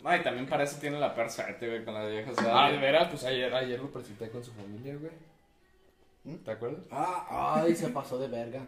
No, 0.03 0.15
y 0.15 0.19
también 0.23 0.47
para 0.47 0.63
eso 0.63 0.77
tiene 0.79 0.97
la 0.99 1.13
peor 1.13 1.29
suerte, 1.29 1.67
güey, 1.67 1.83
con 1.83 1.93
las 1.93 2.09
viejas. 2.09 2.35
Ah, 2.49 2.71
de 2.71 2.77
veras, 2.77 3.09
pues 3.09 3.23
ayer, 3.25 3.53
ayer 3.53 3.79
lo 3.79 3.91
presenté 3.91 4.29
con 4.29 4.43
su 4.43 4.51
familia, 4.53 4.95
güey. 4.95 6.37
¿Te 6.43 6.51
acuerdas? 6.51 6.81
Ah, 6.91 7.61
Ay, 7.63 7.75
se 7.75 7.89
pasó 7.89 8.17
de 8.17 8.27
verga. 8.27 8.61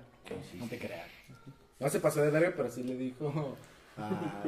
no 0.56 0.68
te 0.68 0.78
creas. 0.78 1.08
No 1.80 1.90
se 1.90 2.00
pasó 2.02 2.22
de 2.22 2.30
verga, 2.30 2.54
pero 2.56 2.70
sí 2.70 2.84
le 2.84 2.96
dijo 2.96 3.58
a, 3.98 4.44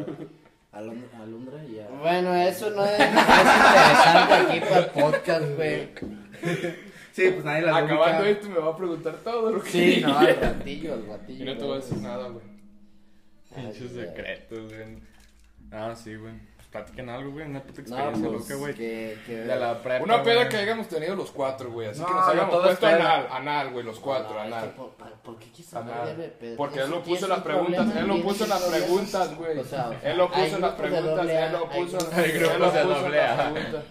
a, 0.77 0.81
Lon- 0.81 1.09
a 1.21 1.25
Londra 1.25 1.63
y 1.63 1.79
a. 1.79 1.87
Bueno, 1.87 2.33
eso 2.35 2.69
no 2.69 2.85
es, 2.85 2.99
no 2.99 3.05
es 3.05 3.09
interesante 3.39 4.33
aquí 4.33 4.59
para 4.61 4.77
el 4.79 4.85
podcast, 4.87 5.45
güey. 5.55 5.89
Sí, 7.11 7.29
pues 7.31 7.43
nadie 7.45 7.61
la 7.63 7.77
Acabando 7.77 8.25
esto 8.25 8.49
me 8.49 8.59
va 8.59 8.71
a 8.71 8.77
preguntar 8.77 9.15
todo 9.23 9.51
lo 9.51 9.61
que 9.61 9.69
Sí, 9.69 10.01
no, 10.01 10.13
ratillo. 10.21 10.97
Y 11.27 11.43
no 11.43 11.57
te 11.57 11.63
voy 11.63 11.73
a 11.73 11.75
decir 11.75 11.97
nada, 11.97 12.27
güey. 12.29 12.45
Pinches 13.55 13.91
secretos, 13.91 14.73
güey. 14.73 14.97
Ah, 15.71 15.93
sí, 15.95 16.15
güey. 16.15 16.33
Pues 16.55 16.67
platiquen 16.69 17.09
algo, 17.09 17.31
güey. 17.31 17.45
Una 17.45 17.61
puta 17.61 17.81
No, 17.81 17.97
experiencia 17.97 18.29
pues, 18.29 18.41
loca, 18.41 18.55
güey. 18.55 18.73
que, 18.75 19.17
que... 19.25 19.35
De 19.41 19.55
la 19.57 19.81
prepa. 19.81 20.03
Una 20.03 20.23
peda 20.23 20.35
güey. 20.35 20.49
que 20.49 20.57
hayamos 20.57 20.87
tenido 20.87 21.15
los 21.17 21.31
cuatro, 21.31 21.69
güey. 21.71 21.89
Así 21.89 21.99
No, 21.99 22.07
que 22.07 22.13
nos 22.13 22.25
no, 22.25 22.31
hayamos 22.31 22.61
puesto 22.63 22.87
anal, 22.87 23.27
anal, 23.31 23.69
güey, 23.71 23.85
los 23.85 23.99
cuatro, 23.99 24.33
No, 24.35 24.39
anal. 24.39 24.63
que 24.69 24.69
por, 24.77 24.89
para- 24.91 25.15
¿por 25.15 25.37
qué 25.39 25.47
Anal. 25.75 25.93
hablar 25.99 26.17
de 26.17 26.27
pedo? 26.29 26.55
Porque 26.57 26.73
¿Tienes- 26.75 26.85
él 26.89 26.91
lo 26.97 27.03
puso 27.03 27.25
en 27.25 27.29
las 27.29 27.37
un 27.39 27.43
preguntas, 27.43 27.95
él 27.95 28.07
lo 28.07 28.13
¿Tienes 28.13 28.23
puso 28.23 28.43
en 28.45 28.49
las 28.49 28.61
preguntas, 28.63 29.37
güey. 29.37 29.57
O 29.59 29.63
sea, 29.65 29.99
Él 30.03 30.17
lo 30.17 30.31
puso 30.31 30.55
en 30.55 30.61
las 30.61 30.73
preguntas, 30.75 31.29
él 31.29 31.51
lo 31.51 31.69
puso 31.69 31.97
en 31.97 33.11
las 33.11 33.41
preguntas. 33.51 33.83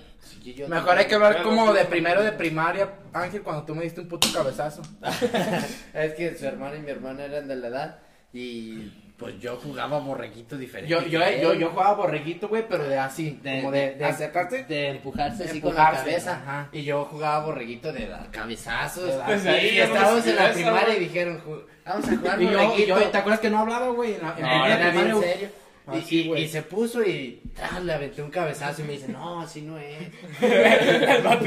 Mejor 0.68 0.98
hay 0.98 1.06
que 1.06 1.14
hablar 1.14 1.42
como 1.42 1.72
de 1.72 1.84
primero 1.84 2.22
de 2.22 2.32
primaria, 2.32 2.88
Ángel, 3.12 3.42
cuando 3.42 3.64
tú 3.64 3.74
me 3.74 3.82
diste 3.84 4.00
un 4.00 4.08
puto 4.08 4.28
cabezazo. 4.32 4.82
Es 5.94 6.14
que 6.14 6.36
su 6.36 6.46
hermano 6.46 6.76
y 6.76 6.80
mi 6.80 6.90
hermana 6.90 7.24
eran 7.24 7.48
de 7.48 7.56
la 7.56 7.68
edad 7.68 7.98
y 8.32 8.88
pues 9.18 9.38
yo 9.38 9.56
jugaba 9.56 9.98
borreguito 9.98 10.56
diferente. 10.56 10.90
Yo, 10.90 11.02
yo, 11.02 11.20
que 11.20 11.40
yo, 11.42 11.52
yo 11.52 11.68
jugaba 11.70 11.92
borreguito, 11.94 12.48
güey, 12.48 12.66
pero 12.66 12.84
de 12.84 12.98
así, 12.98 13.38
De- 13.42 13.58
como 13.60 13.70
de, 13.72 13.90
de- 13.90 13.94
de 13.96 14.04
acercarte. 14.06 14.64
de 14.64 14.88
empujarse 14.90 15.44
De 15.44 15.50
así 15.50 15.60
con 15.60 15.74
la 15.74 15.90
cabeza 15.90 16.40
ajá. 16.42 16.68
y 16.72 16.84
yo 16.84 17.04
jugaba 17.04 17.44
borreguito 17.44 17.92
de 17.92 18.06
dar 18.08 18.30
cabezazos 18.30 19.20
ahí 19.26 19.70
y 19.74 19.78
estábamos 19.80 20.26
en 20.26 20.36
la 20.36 20.52
primaria 20.52 20.96
y 20.96 21.00
dijeron 21.00 21.42
"Ju- 21.46 21.64
vamos 21.84 22.08
a 22.08 22.16
jugar 22.16 22.40
Y 22.40 22.44
yo, 22.46 22.50
y 22.50 22.54
borreguito 22.54 22.98
yo, 23.00 23.10
¿te 23.10 23.18
acuerdas 23.18 23.40
que 23.40 23.50
no 23.50 23.58
hablaba, 23.58 23.88
güey? 23.88 24.14
En 24.14 24.22
la, 24.22 24.28
en 24.38 24.42
No, 24.42 24.48
primaria, 24.48 25.14
serio. 25.20 25.48
Y, 25.92 25.98
Así, 25.98 26.30
y- 26.30 26.34
y 26.36 26.48
se 26.48 26.62
puso 26.62 27.02
y 27.02 27.42
tras, 27.54 27.82
le 27.84 27.92
aventé 27.92 28.22
un 28.22 28.30
cabezazo 28.30 28.82
y 28.82 28.84
me 28.84 28.92
dice, 28.92 29.08
no, 29.08 29.40
así 29.40 29.62
no 29.62 29.78
es. 29.78 30.08
El 30.42 31.22
vato, 31.22 31.44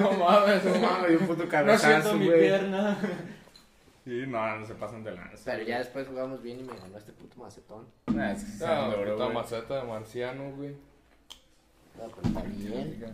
No 0.00 0.12
mames, 0.12 0.64
No 0.64 0.78
mames, 0.78 1.20
un 1.20 1.26
puto 1.26 1.44
No 1.44 1.48
cabezazo, 1.48 1.86
siento 1.88 2.14
mi 2.18 2.26
güey. 2.26 2.40
pierna. 2.40 2.96
Sí, 4.04 4.24
no, 4.28 4.56
no 4.58 4.64
se 4.66 4.74
pasan 4.74 5.02
de 5.02 5.12
lanza. 5.12 5.42
Pero 5.44 5.64
ya 5.64 5.78
después 5.78 6.06
jugamos 6.06 6.40
bien 6.42 6.60
y 6.60 6.62
me 6.62 6.76
ganó 6.76 6.96
este 6.96 7.12
puto 7.12 7.40
macetón. 7.40 7.86
Nah, 8.06 8.30
es 8.32 8.44
que 8.44 8.50
se 8.52 8.64
Ah, 8.66 8.88
duro, 8.96 9.12
puta 9.14 9.24
güey. 9.24 9.34
maceta 9.36 9.76
de 9.76 9.82
marciano, 9.82 10.50
güey. 10.52 10.70
No, 10.70 12.08
pero 12.14 12.28
está 12.28 12.42
bien. 12.42 13.04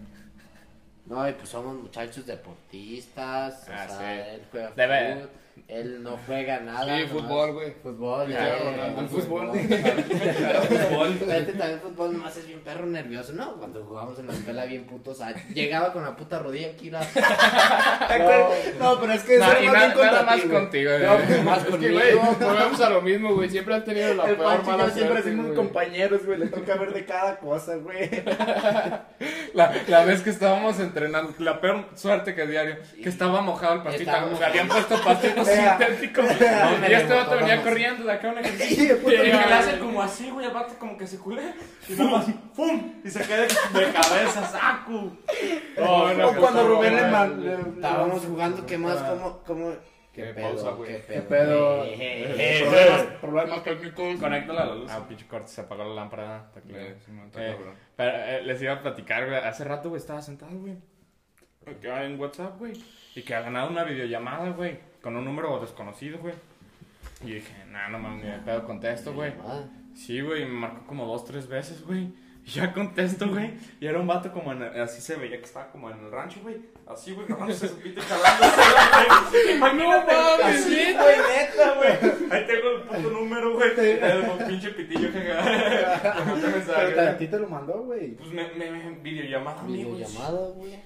No, 1.07 1.29
y 1.29 1.33
pues 1.33 1.49
somos 1.49 1.77
muchachos 1.77 2.27
deportistas. 2.27 3.69
Ah, 3.71 3.87
o 3.89 3.89
sea, 3.89 4.25
sí. 4.25 4.31
él 4.35 4.43
juega 4.51 4.75
Debe- 4.75 5.15
fútbol. 5.15 5.31
Él 5.69 6.03
no 6.03 6.19
juega 6.27 6.61
nada. 6.61 6.97
Sí, 6.99 7.05
fútbol, 7.07 7.53
güey. 7.53 7.73
Fútbol, 7.83 8.29
ya, 8.29 8.57
el 8.57 9.09
fútbol. 9.09 9.51
fútbol. 9.51 9.59
Este 11.33 11.53
también 11.53 11.81
fútbol 11.81 12.13
nomás 12.15 12.37
es 12.37 12.47
bien 12.47 12.61
perro 12.61 12.87
nervioso, 12.87 13.33
¿no? 13.33 13.55
Cuando 13.57 13.85
jugábamos 13.85 14.19
en 14.19 14.27
la 14.29 14.33
escuela 14.35 14.65
bien 14.65 14.85
putos, 14.85 15.17
o 15.21 15.25
sea, 15.25 15.35
llegaba 15.55 15.93
con 15.93 16.03
la 16.05 16.17
puta 16.17 16.39
rodilla 16.39 16.69
aquí 16.71 16.91
la... 16.91 17.01
No, 18.79 19.01
pero 19.01 19.13
es 19.13 19.23
que 19.25 19.39
No, 19.39 19.45
eso 19.53 19.63
y 19.63 19.67
nada 19.67 19.95
contra 19.95 20.23
más 20.23 20.41
contigo, 20.43 20.91
No, 20.99 21.15
güey. 21.15 21.27
pues, 21.27 21.45
más 21.45 21.59
Es 21.59 21.65
que, 21.65 21.71
conmigo. 21.71 21.95
güey, 21.95 22.15
volvemos 22.41 22.81
a 22.81 22.91
lo 22.91 23.03
mismo, 23.03 23.35
güey. 23.35 23.51
Siempre 23.51 23.75
has 23.75 23.85
tenido 23.85 24.15
la 24.15 24.25
El 24.25 24.37
peor 24.37 24.65
mala 24.65 24.85
yo 24.85 24.91
siempre 24.91 25.23
suerte, 25.23 25.31
hacemos 25.31 25.57
compañeros, 25.57 26.27
güey. 26.27 26.39
Le 26.39 26.47
toca 26.47 26.75
ver 26.77 26.93
de 26.93 27.05
cada 27.05 27.39
cosa, 27.39 27.77
güey. 27.77 28.11
La, 29.55 29.71
la 29.87 30.05
vez 30.07 30.23
que 30.23 30.31
estábamos 30.31 30.81
entrenando, 30.81 31.35
la 31.39 31.61
peor 31.61 31.85
suerte 31.95 32.35
que 32.35 32.47
diario, 32.47 32.77
que 33.03 33.09
estaba 33.09 33.43
mojado 33.43 33.75
el 33.75 33.83
pastito, 33.83 34.11
Estaba 34.11 34.39
le 34.39 34.45
habían 34.47 34.69
puesto 34.69 34.97
pastitos 35.03 35.42
Vea. 35.47 35.79
sintéticos. 35.79 36.25
No, 36.25 36.89
y 36.89 36.93
este 36.93 37.15
vato 37.15 37.37
venía 37.37 37.63
corriendo 37.63 38.05
de 38.05 38.13
acá 38.13 38.35
Y 38.35 38.39
ejercicio. 38.45 38.99
Y 39.13 39.27
la 39.29 39.59
hace 39.59 39.79
como 39.79 40.03
así, 40.03 40.31
güey, 40.31 40.47
el 40.47 40.53
vato 40.53 40.75
como 40.79 40.97
que 40.97 41.07
se 41.07 41.19
culé. 41.19 41.55
Y 41.89 41.93
nada 41.95 42.11
más, 42.11 42.27
¡pum! 42.55 42.93
Y 43.05 43.11
se 43.11 43.21
cae 43.21 43.41
de 43.43 43.93
cabeza, 43.93 44.47
saco. 44.47 45.13
O 45.79 46.35
cuando 46.39 46.69
Rubén 46.69 46.97
le 46.97 47.03
le- 47.45 47.61
Estábamos 47.75 48.25
jugando, 48.25 48.67
¿qué 48.67 48.79
más? 48.79 48.97
¿Cómo? 48.99 49.43
cómo? 49.47 49.73
¿Qué 50.13 50.25
Qué 50.25 50.35
pedo? 50.35 50.49
pausa, 50.51 50.71
güey. 50.73 50.91
¿Qué 50.93 51.03
¿Qué 51.07 51.21
pedo? 51.23 51.83
pedo? 51.83 51.85
Eh, 51.87 52.65
Problemas, 52.69 53.03
problemas 53.21 53.65
técnicos. 53.65 54.21
Conéctala 54.21 54.63
a 54.63 54.67
la 54.67 54.75
luz. 54.75 54.91
Ah, 54.91 55.07
pinche 55.09 55.27
corte, 55.27 55.49
se 55.49 55.63
apagó 55.63 55.85
la 55.85 55.95
lámpara. 55.95 56.45
Está 56.49 56.61
claro. 56.61 56.85
Eh, 56.85 56.97
sí, 57.07 57.13
está 57.27 57.43
Eh, 57.47 57.57
pero, 57.97 58.15
eh, 58.15 58.43
les 58.43 58.61
iba 58.61 58.75
a 58.75 58.83
platicar, 58.83 59.25
güey. 59.27 59.39
Hace 59.39 59.65
rato, 59.65 59.89
güey, 59.89 59.99
estaba 60.01 60.21
sentado, 60.21 60.53
güey. 60.59 60.77
Acá 61.67 62.05
En 62.05 62.21
WhatsApp, 62.21 62.59
güey. 62.59 62.73
Y 63.15 63.23
que 63.23 63.35
ha 63.35 63.41
ganado 63.41 63.71
una 63.71 63.85
videollamada, 63.85 64.51
güey. 64.51 64.79
Con 65.03 65.17
un 65.17 65.25
número 65.25 65.59
desconocido, 65.61 66.19
güey. 66.19 66.35
Y 67.25 67.35
dije, 67.35 67.53
nah, 67.71 67.89
no 67.89 67.99
mames, 67.99 68.25
ni 68.25 68.31
de 68.31 68.39
pedo 68.39 68.65
contesto, 68.65 69.13
güey. 69.13 69.33
Sí, 69.95 70.21
güey, 70.21 70.45
me 70.45 70.53
marcó 70.53 70.87
como 70.87 71.07
dos, 71.07 71.25
tres 71.25 71.47
veces, 71.49 71.85
güey. 71.85 72.09
Y 72.45 72.51
ya 72.51 72.73
contesto, 72.73 73.29
güey. 73.29 73.53
Y 73.81 73.87
era 73.87 73.99
un 74.01 74.07
vato 74.07 74.33
como 74.33 74.53
en, 74.53 74.63
así 74.63 75.01
se 75.01 75.17
veía 75.17 75.39
que 75.39 75.45
estaba 75.45 75.71
como 75.71 75.91
en 75.91 75.99
el 75.99 76.11
rancho, 76.11 76.41
güey. 76.43 76.57
Así, 76.87 77.13
güey, 77.13 77.27
agarrándose 77.27 77.69
su 77.69 77.77
pito 77.79 78.01
y 78.01 78.03
jalándose, 78.03 78.57
güey. 79.31 79.57
Imagínate, 79.57 80.13
mames, 80.13 80.57
así, 80.57 80.93
güey, 80.93 81.17
neta, 81.17 81.75
güey. 81.75 82.33
Ahí 82.33 82.47
tengo 82.47 82.71
el 82.71 82.83
puto 82.83 83.11
número, 83.11 83.55
güey. 83.55 83.71
El 83.79 84.47
pinche 84.49 84.71
pitillo 84.71 85.13
que 85.13 85.21
Pero 86.67 87.01
a 87.11 87.17
ti 87.17 87.29
te 87.29 87.39
lo 87.39 87.49
mandó, 87.49 87.83
güey. 87.85 88.17
Pues 88.17 88.33
me, 88.33 88.49
me, 88.55 88.71
me 88.71 88.91
videollamada, 89.01 89.61
amigo. 89.61 89.95
videollamada, 89.95 90.49
güey. 90.51 90.79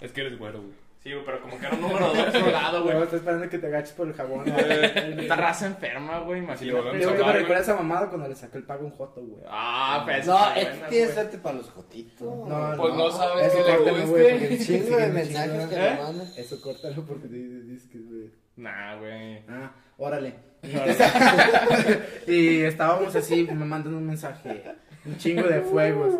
Es 0.00 0.12
que 0.12 0.20
eres 0.22 0.38
güero, 0.38 0.60
güey. 0.60 0.83
Sí, 1.04 1.12
güey, 1.12 1.22
pero 1.22 1.42
como 1.42 1.58
que 1.60 1.66
era 1.66 1.74
un 1.74 1.82
número 1.82 2.14
de 2.14 2.22
otro 2.22 2.50
lado, 2.50 2.82
Güey, 2.82 3.02
estoy 3.02 3.18
esperando 3.18 3.50
que 3.50 3.58
te 3.58 3.66
agaches 3.66 3.92
por 3.92 4.08
el 4.08 4.14
jabón. 4.14 4.48
Esta 4.48 5.36
raza 5.36 5.66
enferma, 5.66 6.20
güey, 6.20 6.40
Sí, 6.40 6.44
imagínate. 6.46 6.98
Yo 6.98 7.08
a 7.08 7.12
me 7.12 7.16
acabar, 7.18 7.36
recuerda 7.36 7.62
esa 7.62 7.74
mamada 7.74 8.08
cuando 8.08 8.26
le 8.26 8.34
saqué 8.34 8.56
el 8.56 8.64
pago 8.64 8.86
un 8.86 8.90
joto, 8.92 9.20
güey. 9.20 9.44
Ah, 9.46 10.00
pues. 10.06 10.26
No, 10.26 10.54
es 10.54 10.66
que 10.66 10.88
tienes 10.88 11.12
suerte 11.12 11.36
para 11.36 11.56
los 11.58 11.68
jotitos. 11.68 12.48
Pues 12.78 12.94
no 12.94 13.10
sabes 13.10 13.52
que 13.52 13.62
le 13.62 13.76
guste. 13.76 14.06
güey, 14.06 14.30
porque 14.30 14.48
Un 14.54 14.58
sí, 14.58 14.64
chingo 14.66 14.96
sí, 14.96 15.02
de 15.02 15.08
mensajes 15.08 15.68
que 15.68 15.76
le 15.76 15.94
mandan. 15.94 16.28
Eso 16.38 16.60
córtalo 16.62 17.02
porque 17.04 17.28
dices 17.28 17.86
que, 17.90 17.98
güey. 17.98 18.30
Nah, 18.56 18.96
güey. 18.96 19.42
Ah, 19.46 19.72
órale. 19.98 20.34
Y 22.26 22.62
estábamos 22.62 23.14
así, 23.14 23.44
me 23.44 23.66
mandan 23.66 23.94
un 23.94 24.06
mensaje. 24.06 24.62
Un 25.04 25.18
chingo 25.18 25.42
de 25.42 25.60
fuegos. 25.60 26.14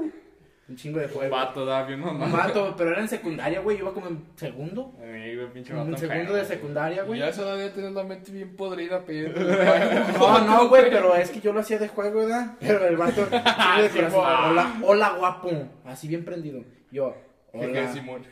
Un 0.67 0.77
chingo 0.77 0.99
de 0.99 1.05
Un 1.07 1.11
fuegos. 1.13 1.31
vato, 1.31 1.67
da 1.67 1.83
bien 1.85 2.01
Un 2.03 2.19
mamá. 2.19 2.37
vato, 2.47 2.75
pero 2.77 2.91
era 2.93 3.01
en 3.03 3.09
secundaria, 3.09 3.61
güey. 3.61 3.77
Yo 3.77 3.85
iba 3.85 3.93
como 3.93 4.07
en 4.09 4.25
segundo. 4.37 4.95
Ay, 4.99 5.37
güey, 5.37 5.53
pinche 5.53 5.73
Como 5.73 5.85
vato 5.91 6.03
en 6.03 6.11
segundo 6.11 6.35
de 6.35 6.45
secundaria, 6.47 7.03
güey. 7.03 7.21
ya 7.21 7.29
esa 7.29 7.43
edad 7.43 7.59
ya 7.69 7.73
tienes 7.75 7.93
la 7.93 8.03
mente 8.05 8.33
bien 8.33 8.57
podrida 8.57 9.05
pidiendo. 9.05 9.39
No, 10.19 10.41
no, 10.47 10.69
güey, 10.69 10.91
pero 10.91 11.15
es 11.17 11.31
que 11.31 11.41
yo 11.41 11.53
lo 11.53 11.61
hacía 11.61 11.79
de 11.79 11.89
juego, 11.89 12.21
¿verdad? 12.21 12.55
Pero 12.61 12.87
el 12.87 12.97
vato, 12.97 13.27
chingo 13.31 13.83
de 13.83 13.91
corazón. 13.91 14.25
Hola, 14.25 14.75
hola, 14.83 15.11
guapo. 15.19 15.51
Así 15.85 16.09
bien 16.09 16.25
prendido. 16.25 16.65
Yo, 16.91 17.15
hola. 17.53 17.93
Simón. 17.93 18.23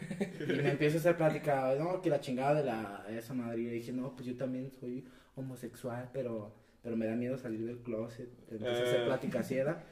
Y 0.41 0.53
me 0.53 0.71
empieza 0.71 0.97
a 0.97 1.01
hacer 1.01 1.17
plática, 1.19 1.75
no, 1.79 2.01
que 2.01 2.09
la 2.09 2.21
chingada 2.21 2.55
de 2.55 2.65
la, 2.65 3.05
esa 3.11 3.35
madre. 3.35 3.61
Y 3.61 3.65
le 3.67 3.71
dije, 3.73 3.93
no, 3.93 4.13
pues 4.15 4.27
yo 4.27 4.37
también 4.37 4.71
soy 4.81 5.05
homosexual, 5.37 6.09
pero, 6.15 6.55
pero 6.83 6.97
me 6.97 7.07
da 7.07 7.15
miedo 7.15 7.37
salir 7.37 7.65
del 7.67 7.79
closet. 7.81 8.29
Empecé 8.51 8.69
a 8.81 8.85
hacer 8.85 9.01
Eh. 9.03 9.05
plática 9.05 9.41
así, 9.41 9.55
¿verdad? 9.57 9.83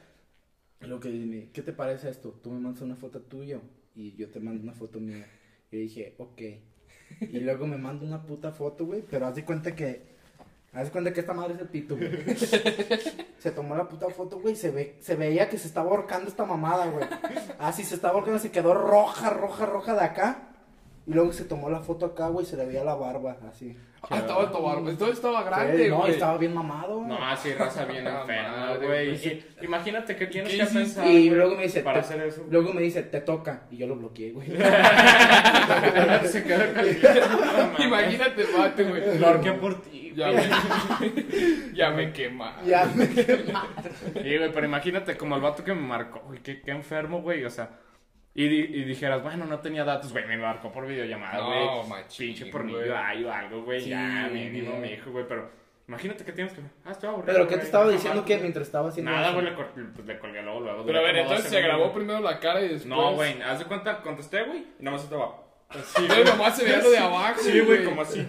Lo 0.81 0.99
que 0.99 1.09
dime, 1.09 1.49
¿qué 1.53 1.61
te 1.61 1.73
parece 1.73 2.09
esto? 2.09 2.31
Tú 2.43 2.51
me 2.51 2.59
mandas 2.59 2.81
una 2.81 2.95
foto 2.95 3.21
tuya 3.21 3.59
y 3.95 4.15
yo 4.15 4.29
te 4.29 4.39
mando 4.39 4.63
una 4.63 4.73
foto 4.73 4.99
mía. 4.99 5.25
Y 5.71 5.77
dije, 5.77 6.15
ok. 6.17 6.41
Y 7.21 7.39
luego 7.39 7.67
me 7.67 7.77
manda 7.77 8.05
una 8.05 8.23
puta 8.23 8.51
foto, 8.51 8.85
güey, 8.85 9.03
pero 9.09 9.27
haz 9.27 9.35
de 9.35 9.45
cuenta 9.45 9.75
que, 9.75 10.01
haz 10.73 10.85
de 10.85 10.91
cuenta 10.91 11.13
que 11.13 11.19
esta 11.19 11.33
madre 11.33 11.53
es 11.53 11.61
el 11.61 11.67
pito, 11.67 11.95
güey. 11.95 12.09
Se 13.37 13.51
tomó 13.51 13.75
la 13.75 13.87
puta 13.87 14.09
foto, 14.09 14.39
güey, 14.39 14.55
se 14.55 14.71
ve, 14.71 14.97
se 14.99 15.15
veía 15.15 15.49
que 15.49 15.57
se 15.57 15.67
estaba 15.67 15.89
ahorcando 15.91 16.29
esta 16.29 16.45
mamada, 16.45 16.87
güey. 16.87 17.05
Así 17.59 17.83
se 17.83 17.95
estaba 17.95 18.15
ahorcando, 18.15 18.39
se 18.39 18.51
quedó 18.51 18.73
roja, 18.73 19.29
roja, 19.29 19.65
roja 19.65 19.93
de 19.93 20.01
acá. 20.01 20.50
Y 21.07 21.13
luego 21.13 21.33
se 21.33 21.45
tomó 21.45 21.69
la 21.69 21.79
foto 21.79 22.05
acá, 22.05 22.27
güey, 22.27 22.45
se 22.45 22.55
le 22.57 22.65
veía 22.65 22.83
la 22.83 22.93
barba, 22.95 23.35
así. 23.49 23.75
Ah, 24.09 24.17
estaba 24.17 24.43
el 24.43 24.51
tobar. 24.51 24.77
Entonces 24.79 25.15
estaba 25.17 25.43
grande, 25.43 25.83
Sí, 25.85 25.89
no, 25.89 25.97
güey. 25.99 26.11
estaba 26.11 26.37
bien 26.37 26.53
mamado. 26.53 27.01
No, 27.01 27.17
sí, 27.37 27.53
raza 27.53 27.85
bien 27.85 28.07
Ah, 28.07 28.21
enferma, 28.21 28.49
madre, 28.57 28.87
güey. 28.87 29.07
güey. 29.17 29.27
Y- 29.27 29.45
Imagínate 29.65 30.15
que 30.15 30.27
tienes 30.27 30.51
¿Qué 30.51 30.57
que 30.57 30.63
hiciste? 30.63 30.79
pensar. 30.79 31.05
Y 31.07 31.27
güey, 31.27 31.29
luego 31.29 31.55
me 31.55 31.63
dice, 31.63 31.81
Para 31.81 31.99
te- 32.01 32.05
hacer 32.05 32.21
eso. 32.27 32.45
Luego 32.49 32.73
me 32.73 32.81
dice, 32.81 33.03
te 33.03 33.21
toca. 33.21 33.63
Y 33.71 33.77
yo 33.77 33.87
lo 33.87 33.95
bloqueé, 33.95 34.31
güey. 34.31 34.47
Se 36.27 36.43
quedó 36.43 36.73
caliente. 36.73 37.21
Imagínate 37.79 38.41
el 38.41 38.47
vato, 38.57 38.87
güey. 38.87 39.19
Lo 39.19 39.27
ahorqué 39.27 39.51
por 39.53 39.81
ti. 39.81 40.13
Ya 40.15 40.27
me, 40.31 40.43
ya 41.73 41.89
me 41.91 42.11
quema. 42.11 42.57
ya 42.65 42.85
Sí, 42.91 44.37
güey, 44.37 44.51
pero 44.53 44.65
imagínate 44.65 45.15
como 45.15 45.35
el 45.35 45.41
vato 45.41 45.63
que 45.63 45.73
me 45.73 45.81
marcó, 45.81 46.19
güey, 46.27 46.39
qué, 46.41 46.61
qué 46.61 46.71
enfermo, 46.71 47.21
güey, 47.21 47.45
o 47.45 47.49
sea. 47.49 47.69
Y, 48.33 48.47
di- 48.47 48.79
y 48.79 48.83
dijeras, 48.85 49.21
bueno, 49.21 49.45
no 49.45 49.59
tenía 49.59 49.83
datos, 49.83 50.11
güey, 50.13 50.25
me 50.25 50.37
marcó 50.37 50.71
por 50.71 50.87
videollamada, 50.87 51.37
No, 51.39 51.47
güey. 51.47 51.89
machín, 51.89 52.27
Pinche 52.27 52.45
por 52.45 52.63
güey. 52.69 52.83
niño 52.85 52.95
ay, 52.97 53.23
o 53.25 53.31
algo, 53.33 53.63
güey, 53.63 53.81
Sí, 53.81 53.89
ya, 53.89 54.29
mínimo, 54.31 54.69
güey. 54.71 54.81
me 54.81 54.89
dijo, 54.91 55.11
güey, 55.11 55.25
pero 55.27 55.51
imagínate 55.87 56.23
que 56.23 56.31
tienes 56.31 56.53
que. 56.53 56.61
Ah, 56.85 56.91
estoy 56.91 57.09
aburrido. 57.09 57.33
Pero, 57.33 57.43
¿qué 57.45 57.49
te 57.51 57.55
güey, 57.57 57.65
estaba 57.65 57.85
no 57.85 57.91
diciendo 57.91 58.23
que 58.23 58.33
güey. 58.33 58.41
mientras 58.43 58.67
estaba 58.67 58.87
haciendo 58.89 59.11
Nada, 59.11 59.33
güey, 59.33 59.45
le, 59.45 59.53
cor- 59.53 59.71
pues, 59.93 60.07
le 60.07 60.17
colgué 60.17 60.41
luego, 60.43 60.61
luego. 60.61 60.85
Pero 60.85 60.99
a 60.99 61.01
ver, 61.01 61.17
entonces 61.17 61.49
se 61.49 61.61
grabó 61.61 61.83
güey. 61.89 61.95
primero 61.95 62.19
la 62.21 62.39
cara 62.39 62.61
y 62.61 62.69
después. 62.69 62.85
No, 62.85 63.13
güey, 63.15 63.41
haz 63.41 63.59
de 63.59 63.65
cuenta, 63.65 64.01
contesté, 64.01 64.43
güey, 64.43 64.59
y 64.79 64.83
nada 64.83 64.95
más 64.95 65.03
estaba. 65.03 65.43
Así, 65.67 66.01
Entonces 66.01 66.25
nomás 66.25 66.57
se 66.57 66.63
veía 66.63 66.77
lo 66.81 66.89
de 66.89 66.97
abajo. 66.99 67.39
Sí, 67.41 67.59
güey, 67.59 67.83
como 67.83 68.01
así. 68.01 68.25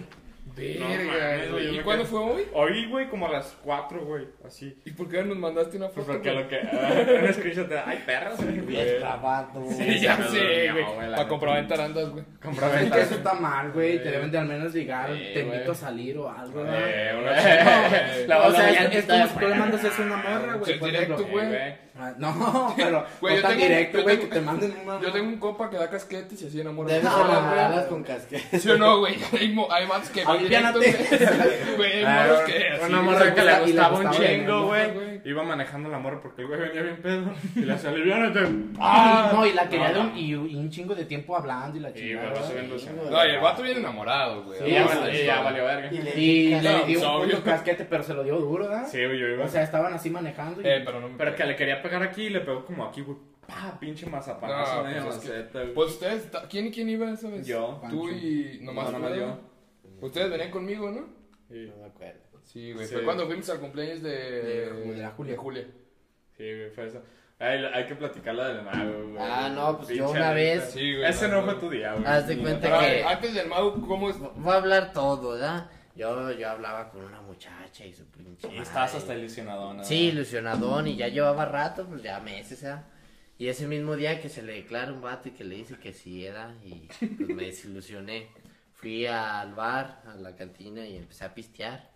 Verga, 0.55 1.45
No 1.49 1.59
¿Y 1.59 1.79
cuándo 1.79 2.03
quedé- 2.03 2.09
fue 2.11 2.19
hoy? 2.19 2.43
Hoy, 2.53 2.85
güey, 2.87 3.09
como 3.09 3.27
a 3.27 3.31
las 3.31 3.57
4, 3.63 4.05
güey, 4.05 4.25
así. 4.45 4.77
¿Y 4.85 4.91
por 4.91 5.09
qué 5.09 5.23
nos 5.23 5.37
mandaste 5.37 5.77
una 5.77 5.87
Pues 5.89 6.05
foto? 6.05 6.17
porque 6.19 6.31
lo 6.31 6.47
que. 6.47 6.57
ah, 6.59 7.23
un 7.27 7.33
screenshot 7.33 7.67
de. 7.67 7.79
Ay, 7.79 8.03
perros. 8.05 8.35
Bien 8.67 8.87
grabado. 8.99 9.63
Sí, 9.71 9.99
ya 9.99 10.15
sé, 10.29 10.71
güey. 10.71 10.85
Para 11.11 11.27
comprobar 11.27 11.67
tarandas, 11.67 12.09
güey. 12.09 12.23
Es 12.23 12.39
Compraventa. 12.39 12.95
que 12.95 13.01
eso 13.01 13.15
está 13.15 13.33
mal, 13.33 13.71
güey. 13.71 14.01
Te 14.03 14.11
deben 14.11 14.31
de 14.31 14.37
al 14.37 14.45
menos 14.45 14.73
ligar. 14.73 15.09
Sí, 15.13 15.23
te 15.33 15.39
invito 15.41 15.71
a 15.71 15.75
salir 15.75 16.17
o 16.17 16.29
algo, 16.29 16.63
¿no? 16.63 16.71
Eh, 16.75 17.11
una 17.19 17.31
güey. 17.31 18.43
O 18.43 18.51
sea, 18.51 18.69
es, 18.69 19.05
como 19.05 19.27
si 19.27 19.33
tú 19.39 19.47
le 19.47 19.55
mandas 19.55 19.83
eso 19.83 20.01
a 20.01 20.05
una 20.05 20.17
morra, 20.17 20.53
güey. 20.55 20.79
Directo, 20.79 21.13
ejemplo. 21.13 21.27
güey. 21.31 21.83
Ah, 21.95 22.11
no, 22.17 22.73
pero 22.77 23.05
Güey, 23.21 23.35
no 23.35 23.41
yo 23.41 23.47
tan 23.47 23.51
tengo- 23.57 23.67
directo, 23.67 23.97
yo 23.99 24.03
güey, 24.03 24.17
tengo- 24.17 24.29
que 24.29 24.35
te 24.35 24.41
manden 24.41 24.75
una... 24.83 24.99
Yo 24.99 25.11
tengo 25.11 25.27
un 25.27 25.37
compa 25.37 25.69
que 25.69 25.77
da 25.77 25.89
casquetes 25.89 26.41
y 26.41 26.47
así 26.47 26.59
enamora. 26.61 26.89
Debes 26.89 27.03
No, 27.03 27.87
con 27.87 28.03
casquetes. 28.03 28.61
¿Sí 28.63 28.69
o 28.69 28.77
no, 28.77 28.99
güey? 28.99 29.15
Hay, 29.39 29.55
hay 29.71 29.87
más 29.87 30.09
que. 30.09 30.23
güey. 31.77 32.03
Ah, 32.05 32.25
morros 32.27 32.41
que 32.41 32.67
así. 32.69 32.85
Una 32.91 33.01
morra 33.01 33.25
le 33.25 33.33
que 33.33 33.41
le 33.43 33.59
gustaba 33.61 33.99
un 33.99 34.11
chingo, 34.11 34.75
el 34.75 34.91
güey. 34.93 35.21
Iba 35.25 35.43
manejando 35.43 35.89
la 35.89 35.99
morra 35.99 36.19
porque 36.21 36.41
el 36.41 36.47
güey 36.49 36.59
venía 36.59 36.81
bien 36.81 37.01
pedo. 37.01 37.33
Y 37.55 37.59
le 37.61 37.73
hacía 37.73 37.89
aliviánate. 37.91 38.39
Ah, 38.79 39.31
no, 39.33 39.45
y 39.45 39.53
la 39.53 39.69
quería 39.69 39.89
No, 39.91 39.97
de 39.99 40.03
no. 40.11 40.17
y, 40.17 40.31
y 40.31 40.55
un 40.55 40.69
chingo 40.69 40.93
de 40.95 41.05
tiempo 41.05 41.37
hablando 41.37 41.77
y 41.77 41.79
la 41.81 41.93
chingada. 41.93 42.33
No, 43.09 43.25
y 43.25 43.29
el 43.29 43.39
vato 43.39 43.63
viene 43.63 43.79
enamorado, 43.79 44.43
güey. 44.43 44.59
Sí, 44.59 44.71
ya, 45.25 45.41
valió- 45.41 45.63
verga. 45.65 45.89
Y 45.93 45.97
le 46.01 46.19
Y 46.19 46.51
dedicas- 46.51 46.63
le 46.87 46.99
No, 46.99 47.25
di 47.25 47.33
un 47.33 47.41
casquete, 47.41 47.85
pero 47.85 48.03
se 48.03 48.13
lo 48.13 48.23
dio 48.23 48.37
duro, 48.37 48.67
¿verdad? 48.67 48.85
Sí, 48.87 48.97
güey, 49.03 49.19
yo 49.19 49.27
iba. 49.27 49.45
O 49.45 49.47
sea, 49.47 49.63
estaban 49.63 49.93
así 49.93 50.09
manejando 50.09 50.61
y... 50.61 50.67
Eh, 50.67 50.81
pero 50.85 50.99
no 50.99 51.17
que 51.35 51.45
le 51.45 51.55
quería 51.55 51.81
pegar 51.81 52.03
aquí 52.03 52.23
y 52.23 52.29
le 52.29 52.41
pegó 52.41 52.65
como 52.65 52.85
aquí, 52.85 53.01
güey. 53.01 53.17
Pa, 53.47 53.77
pinche 53.79 54.05
mazapanazo. 54.05 54.83
No, 54.87 55.03
pues 55.05 55.17
es 55.17 55.29
que-. 55.51 55.59
Pues 55.73 55.89
ustedes, 55.91 56.29
¿quién 56.49 56.67
y 56.67 56.71
quién 56.71 56.87
iba 56.89 57.09
esa 57.11 57.27
vez? 57.29 57.45
Yo. 57.45 57.81
Tú 57.89 58.09
y 58.09 58.59
nomás, 58.61 58.85
No, 58.85 58.91
nomás 58.99 59.11
tú, 59.13 59.19
yo. 59.19 59.37
Ustedes 60.05 60.29
venían 60.29 60.51
conmigo, 60.51 60.91
¿no? 60.91 61.07
Sí, 61.49 61.67
No 61.69 61.77
me 61.81 61.85
acuerdo. 61.87 62.19
Sí, 62.43 62.73
güey. 62.73 62.85
Sí. 62.87 62.93
Fue 62.95 63.03
cuando 63.03 63.25
fuimos 63.25 63.49
al 63.49 63.59
cumpleaños 63.59 64.01
de, 64.03 64.09
De 64.11 64.97
la 64.97 65.11
Julia. 65.11 65.31
de 65.33 65.37
Julia. 65.37 65.67
sí, 66.37 66.43
güey, 66.43 66.69
fue 66.71 66.87
eso. 66.87 67.01
Ay, 67.39 67.63
hay 67.73 67.85
que 67.87 67.95
platicar 67.95 68.35
la 68.35 68.47
del 68.49 68.63
mago, 68.63 69.09
güey. 69.09 69.17
Ah, 69.19 69.49
no, 69.53 69.77
pues 69.77 69.89
yo 69.89 70.09
una 70.11 70.33
vez- 70.33 70.71
Sí, 70.71 70.95
güey. 70.95 71.09
Ese 71.09 71.27
no, 71.27 71.41
no 71.41 71.51
fue 71.51 71.55
tu 71.55 71.69
día, 71.69 71.93
güey. 71.93 72.05
Haz 72.05 72.27
de 72.27 72.37
cuenta 72.37 72.61
Pero, 72.61 72.79
que- 72.79 73.03
Antes 73.03 73.33
del 73.33 73.47
mago, 73.47 73.73
¿cómo 73.87 74.09
es? 74.09 74.17
Voy 74.19 74.53
a 74.53 74.57
hablar 74.57 74.93
todo, 74.93 75.31
¿verdad? 75.31 75.69
Yo, 75.95 76.31
yo 76.31 76.49
hablaba 76.49 76.89
con 76.89 77.03
una 77.03 77.21
muchacha 77.21 77.85
y 77.85 77.93
su 77.93 78.05
pinche. 78.05 78.47
Y 78.51 78.57
estabas 78.57 78.93
madre. 78.93 78.97
hasta 78.97 79.15
ilusionado, 79.15 79.73
¿no? 79.73 79.83
Sí, 79.83 80.07
ilusionadón 80.09 80.87
y 80.87 80.95
ya 80.95 81.07
llevaba 81.07 81.45
rato, 81.45 81.85
pues 81.87 82.01
ya 82.01 82.19
meses, 82.19 82.61
¿verdad? 82.63 82.85
Y 83.37 83.47
ese 83.47 83.67
mismo 83.67 83.95
día 83.95 84.19
que 84.21 84.29
se 84.29 84.41
le 84.41 84.53
declara 84.53 84.91
un 84.93 85.01
vato 85.01 85.29
y 85.29 85.31
que 85.33 85.43
le 85.43 85.55
dice 85.55 85.75
que 85.77 85.91
sí 85.93 86.25
era 86.25 86.53
y 86.63 86.87
pues 87.17 87.29
me 87.29 87.43
desilusioné. 87.45 88.27
Fui 88.83 89.05
al 89.07 89.53
bar, 89.55 90.01
a 90.05 90.15
la 90.15 90.35
cantina 90.35 90.85
y 90.85 90.97
empecé 90.97 91.23
a 91.23 91.33
pistear. 91.33 91.89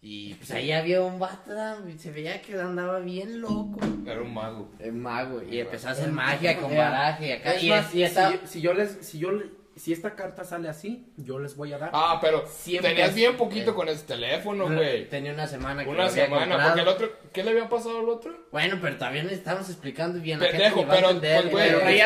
Y 0.00 0.34
pues 0.34 0.50
ahí 0.52 0.70
había 0.72 1.00
un 1.02 1.18
vato, 1.18 1.52
se 1.98 2.10
veía 2.12 2.40
que 2.40 2.58
andaba 2.60 3.00
bien 3.00 3.40
loco. 3.40 3.78
Era 4.06 4.20
un 4.22 4.32
mago. 4.34 4.70
El 4.78 4.92
mago. 4.94 5.42
Y 5.42 5.58
empezó 5.60 5.88
a 5.88 5.90
hacer 5.92 6.10
magia 6.12 6.58
con 6.58 6.76
baraje 6.76 7.26
y 7.28 7.32
acá. 7.32 7.54
Es 7.54 7.62
Y, 7.64 7.68
más, 7.68 7.88
es- 7.88 7.94
y 7.94 8.02
estaba- 8.04 8.30
si, 8.32 8.46
si 8.46 8.60
yo 8.60 8.72
les, 8.74 8.90
si 9.04 9.18
yo, 9.18 9.32
le- 9.32 9.46
si 9.76 9.92
esta 9.92 10.14
carta 10.14 10.44
sale 10.44 10.68
así, 10.68 11.06
yo 11.16 11.38
les 11.38 11.56
voy 11.56 11.72
a 11.72 11.78
dar. 11.78 11.90
Ah, 11.92 12.18
pero 12.20 12.44
Siempre 12.48 12.90
tenías 12.90 13.08
es- 13.10 13.14
bien 13.14 13.36
poquito 13.36 13.74
con 13.74 13.88
ese 13.88 14.04
teléfono, 14.04 14.66
güey. 14.66 15.08
Tenía 15.08 15.32
una 15.32 15.46
semana 15.48 15.82
que 15.84 15.90
Una 15.90 16.04
lo 16.04 16.10
había 16.10 16.24
semana, 16.24 16.42
comprado. 16.46 16.68
porque 16.70 16.80
el 16.82 16.88
otro, 16.88 17.12
¿qué 17.32 17.42
le 17.44 17.50
había 17.50 17.68
pasado 17.68 17.98
al 18.00 18.08
otro? 18.08 18.46
Bueno, 18.52 18.78
pero 18.82 18.96
todavía 18.96 19.22
no 19.24 19.30
estamos 19.30 19.68
explicando 19.68 20.20
bien. 20.20 20.38
la 20.40 20.46
gente 20.46 20.72
pero, 20.90 21.20
pues, 21.20 21.50
güey, 21.50 22.00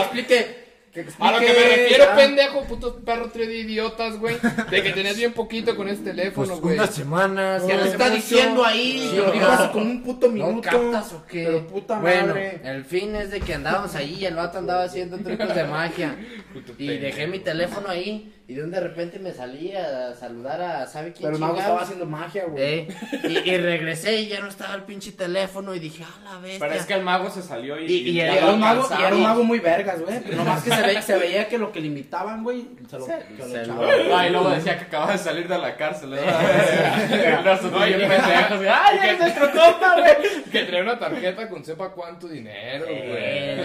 explique, 0.00 0.67
A 1.18 1.32
lo 1.32 1.38
que 1.40 1.46
me 1.46 1.52
refiero, 1.76 2.04
ya. 2.04 2.16
pendejo, 2.16 2.64
putos 2.64 2.94
perros 3.04 3.32
tres 3.32 3.48
idiotas, 3.48 4.18
güey. 4.18 4.36
De 4.70 4.82
que 4.82 4.90
tenías 4.92 5.16
bien 5.16 5.32
poquito 5.32 5.76
con 5.76 5.88
ese 5.88 6.02
teléfono, 6.02 6.48
Pues 6.48 6.60
güey. 6.60 6.74
unas 6.76 6.94
semanas. 6.94 7.62
¿Qué 7.62 7.68
ya 7.68 7.74
lo 7.76 7.84
no 7.84 7.90
está 7.90 8.04
mucho. 8.04 8.16
diciendo 8.16 8.64
ahí? 8.64 9.08
Sí, 9.10 9.16
Lo 9.16 9.26
no. 9.26 9.32
dijo 9.32 9.46
hace 9.46 9.70
como 9.72 9.84
un 9.84 10.02
puto 10.02 10.26
¿No 10.28 10.32
minuto. 10.32 10.68
captas 10.70 11.12
o 11.12 11.26
qué? 11.26 11.44
Pero 11.44 11.66
puta 11.66 11.98
bueno, 11.98 12.28
madre. 12.28 12.60
el 12.64 12.84
fin 12.84 13.14
es 13.16 13.30
de 13.30 13.40
que 13.40 13.54
andábamos 13.54 13.94
ahí 13.94 14.16
y 14.20 14.24
el 14.26 14.34
vato 14.34 14.58
andaba 14.58 14.84
haciendo 14.84 15.18
trucos 15.18 15.54
de 15.54 15.64
magia. 15.64 16.16
Puto 16.52 16.72
Y 16.78 16.86
pendejo. 16.88 17.02
dejé 17.02 17.26
mi 17.26 17.38
teléfono 17.40 17.88
ahí 17.88 18.34
y 18.50 18.54
de 18.54 18.64
un 18.64 18.70
de 18.70 18.80
repente 18.80 19.18
me 19.18 19.30
salí 19.32 19.74
a 19.76 20.14
saludar 20.14 20.60
a 20.62 20.86
¿sabe 20.86 21.12
quién 21.12 21.24
Pero 21.30 21.34
el 21.34 21.40
mago 21.40 21.58
estaba 21.58 21.82
haciendo 21.82 22.06
magia, 22.06 22.46
güey. 22.46 22.62
Eh, 22.64 22.88
y, 23.24 23.50
y 23.50 23.56
regresé 23.58 24.16
y 24.22 24.28
ya 24.28 24.40
no 24.40 24.48
estaba 24.48 24.74
el 24.74 24.84
pinche 24.84 25.12
teléfono 25.12 25.74
y 25.74 25.78
dije, 25.78 26.02
ah, 26.06 26.18
la 26.24 26.38
bestia. 26.40 26.58
Pero 26.66 26.72
es 26.80 26.86
que 26.86 26.94
el 26.94 27.02
mago 27.02 27.28
se 27.28 27.42
salió 27.42 27.78
y. 27.78 27.84
Y- 27.84 27.94
y 28.08 28.10
Y 28.12 28.20
era, 28.20 28.40
lo 28.46 28.54
un 28.54 28.60
mago, 28.60 28.88
era 28.98 29.14
un 29.14 29.22
mago 29.22 29.44
muy 29.44 29.58
vergas, 29.58 30.00
güey. 30.00 30.18
Nomás 30.34 30.62
que 30.64 30.70
se, 30.70 30.80
ve- 30.82 31.02
se 31.02 31.18
veía 31.18 31.46
que 31.46 31.58
lo 31.58 31.70
que 31.72 31.80
limitaban, 31.80 32.42
güey, 32.42 32.66
se 32.88 32.98
lo, 32.98 33.04
que 33.06 33.12
lo 33.38 33.46
se 33.48 33.62
echaban. 33.64 34.08
lo- 34.08 34.16
Ah, 34.16 34.26
y 34.26 34.30
luego 34.30 34.48
decía 34.48 34.78
que 34.78 34.84
acababa 34.86 35.12
de 35.12 35.18
salir 35.18 35.46
de 35.46 35.58
la 35.58 35.76
cárcel. 35.76 36.14
¿eh? 36.18 36.20
Bien 37.08 38.08
pendejos. 38.08 38.66
¡Ay, 38.66 38.98
es 39.10 39.18
nuestro 39.18 39.50
compa, 39.52 39.94
güey! 40.00 40.42
Que 40.50 40.62
traía 40.64 40.82
una 40.82 40.98
tarjeta 40.98 41.48
con 41.50 41.62
sepa 41.64 41.90
cuánto 41.90 42.26
dinero, 42.28 42.86
güey. 42.86 42.98
Eh, 43.02 43.64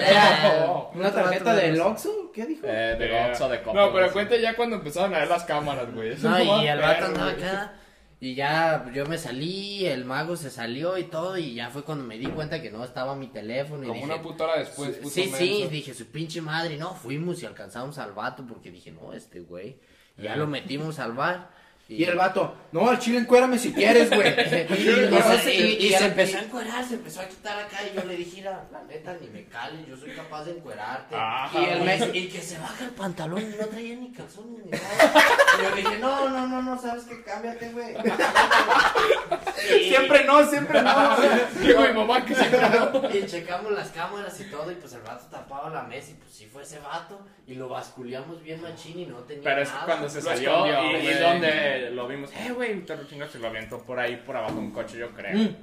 ¿Una 0.93 1.11
tarjeta 1.11 1.55
del 1.55 1.79
Oxxo? 1.79 2.31
¿Qué 2.33 2.45
dijo? 2.45 2.65
Eh, 2.67 2.95
de 2.97 3.25
Oxxo, 3.29 3.47
de 3.47 3.61
Coppel. 3.61 3.81
No, 3.81 3.93
pero 3.93 4.11
cuenta 4.11 4.35
ya 4.37 4.55
cuando 4.55 4.72
empezaron 4.75 5.13
a 5.15 5.19
ver 5.19 5.27
las 5.27 5.43
cámaras, 5.43 5.93
güey. 5.93 6.13
Eso 6.13 6.29
No, 6.29 6.63
y 6.63 6.67
el 6.67 6.79
vato 6.79 7.05
andaba 7.05 7.31
acá. 7.31 7.73
Y 8.19 8.35
ya 8.35 8.89
yo 8.93 9.05
me 9.05 9.17
salí, 9.17 9.85
el 9.85 10.05
mago 10.05 10.37
se 10.37 10.49
salió 10.49 10.97
y 10.97 11.03
todo. 11.03 11.37
Y 11.37 11.55
ya 11.55 11.69
fue 11.69 11.83
cuando 11.83 12.05
me 12.05 12.17
di 12.17 12.27
cuenta 12.27 12.61
que 12.61 12.71
no 12.71 12.83
estaba 12.83 13.15
mi 13.15 13.27
teléfono. 13.27 13.83
Y 13.83 13.87
Como 13.87 13.93
dije, 13.95 14.05
una 14.05 14.21
puta 14.21 14.45
hora 14.45 14.59
después, 14.59 14.95
puto 14.95 15.09
Sí, 15.09 15.29
sí, 15.35 15.67
dije 15.69 15.93
su 15.93 16.07
pinche 16.07 16.39
madre. 16.39 16.75
y 16.75 16.77
No, 16.77 16.93
fuimos 16.93 17.43
y 17.43 17.45
alcanzamos 17.45 17.97
al 17.97 18.13
vato 18.13 18.45
porque 18.47 18.71
dije, 18.71 18.91
no, 18.91 19.11
este 19.13 19.41
güey. 19.41 19.77
Ya 20.15 20.35
lo 20.35 20.47
metimos 20.47 20.99
al 20.99 21.13
bar. 21.13 21.51
Y 21.89 22.05
el 22.05 22.15
vato, 22.15 22.55
no, 22.71 22.89
al 22.89 22.97
chile 22.97 23.19
encuérame 23.19 23.59
si 23.59 23.71
quieres, 23.73 24.09
güey. 24.09 24.33
Y, 24.33 24.73
Y- 24.73 24.87
y- 24.87 25.61
y- 25.61 25.85
y 25.85 25.87
y- 25.87 25.97
se 25.97 26.05
empezó 26.05 26.37
a 26.37 26.41
encuerar, 26.41 26.83
se 26.87 26.95
empezó 26.95 27.19
a 27.21 27.27
quitar 27.27 27.59
acá 27.59 27.77
y 27.91 27.95
yo 27.95 28.03
le 28.05 28.15
dije, 28.15 28.37
"Mira, 28.37 28.65
la 28.71 28.83
neta, 28.83 29.15
ni 29.21 29.27
me 29.27 29.45
cales, 29.45 29.85
yo 29.87 29.95
soy 29.97 30.11
capaz 30.11 30.45
de 30.45 30.51
encuerarte. 30.53 31.13
Ajá. 31.15 31.59
y, 31.59 31.65
el 31.65 31.81
mes, 31.83 32.03
y 32.13 32.27
que 32.29 32.41
se 32.41 32.57
baja 32.57 32.85
el 32.85 32.91
pantalón 32.91 33.41
y 33.41 33.55
no 33.59 33.67
traía 33.67 33.95
ni 33.97 34.11
calzones 34.11 34.63
ni 34.65 34.71
nada. 34.71 34.85
Y 35.59 35.63
yo 35.63 35.69
le 35.69 35.75
dije, 35.81 35.97
no, 35.99 36.29
no, 36.29 36.47
no, 36.47 36.61
no, 36.63 36.81
sabes 36.81 37.03
que 37.03 37.21
cámbiate, 37.21 37.69
güey. 37.73 37.93
Siempre 39.55 40.25
no, 40.25 40.45
siempre 40.49 40.81
no. 40.81 41.15
Digo, 41.61 41.81
mi 41.81 41.93
mamá 41.93 42.25
que 42.25 42.35
siempre 42.35 42.59
no. 42.69 43.09
Y 43.15 43.25
checamos 43.25 43.71
las 43.71 43.89
cámaras 43.89 44.39
y 44.39 44.45
todo, 44.45 44.71
y 44.71 44.75
pues 44.75 44.93
el 44.93 45.01
vato 45.01 45.25
tapaba 45.31 45.69
la 45.69 45.83
mesa, 45.83 46.11
y 46.11 46.13
pues 46.15 46.31
sí 46.31 46.45
fue 46.47 46.63
ese 46.63 46.79
vato, 46.79 47.19
y 47.47 47.55
lo 47.55 47.69
basculeamos 47.69 48.41
bien 48.43 48.61
machín 48.61 48.99
y 48.99 49.05
no 49.05 49.17
tenía 49.19 49.43
Pero 49.43 49.61
es 49.61 49.69
que 49.69 49.73
nada. 49.75 49.85
cuando 49.85 50.09
se 50.09 50.21
Lo 50.21 50.29
salió 50.29 50.65
escondió, 50.65 50.99
y, 50.99 51.07
y 51.07 51.13
donde 51.13 51.89
lo 51.91 52.07
vimos, 52.07 52.29
eh, 52.33 52.51
güey, 52.51 52.79
te 52.85 52.95
lo 52.95 53.05
chingas, 53.07 53.31
se 53.31 53.39
lo 53.39 53.47
avientó 53.47 53.79
por 53.83 53.99
ahí, 53.99 54.15
por 54.25 54.35
abajo 54.37 54.55
un 54.59 54.71
coche, 54.71 54.97
yo 54.97 55.09
creo. 55.11 55.35
Mm. 55.35 55.55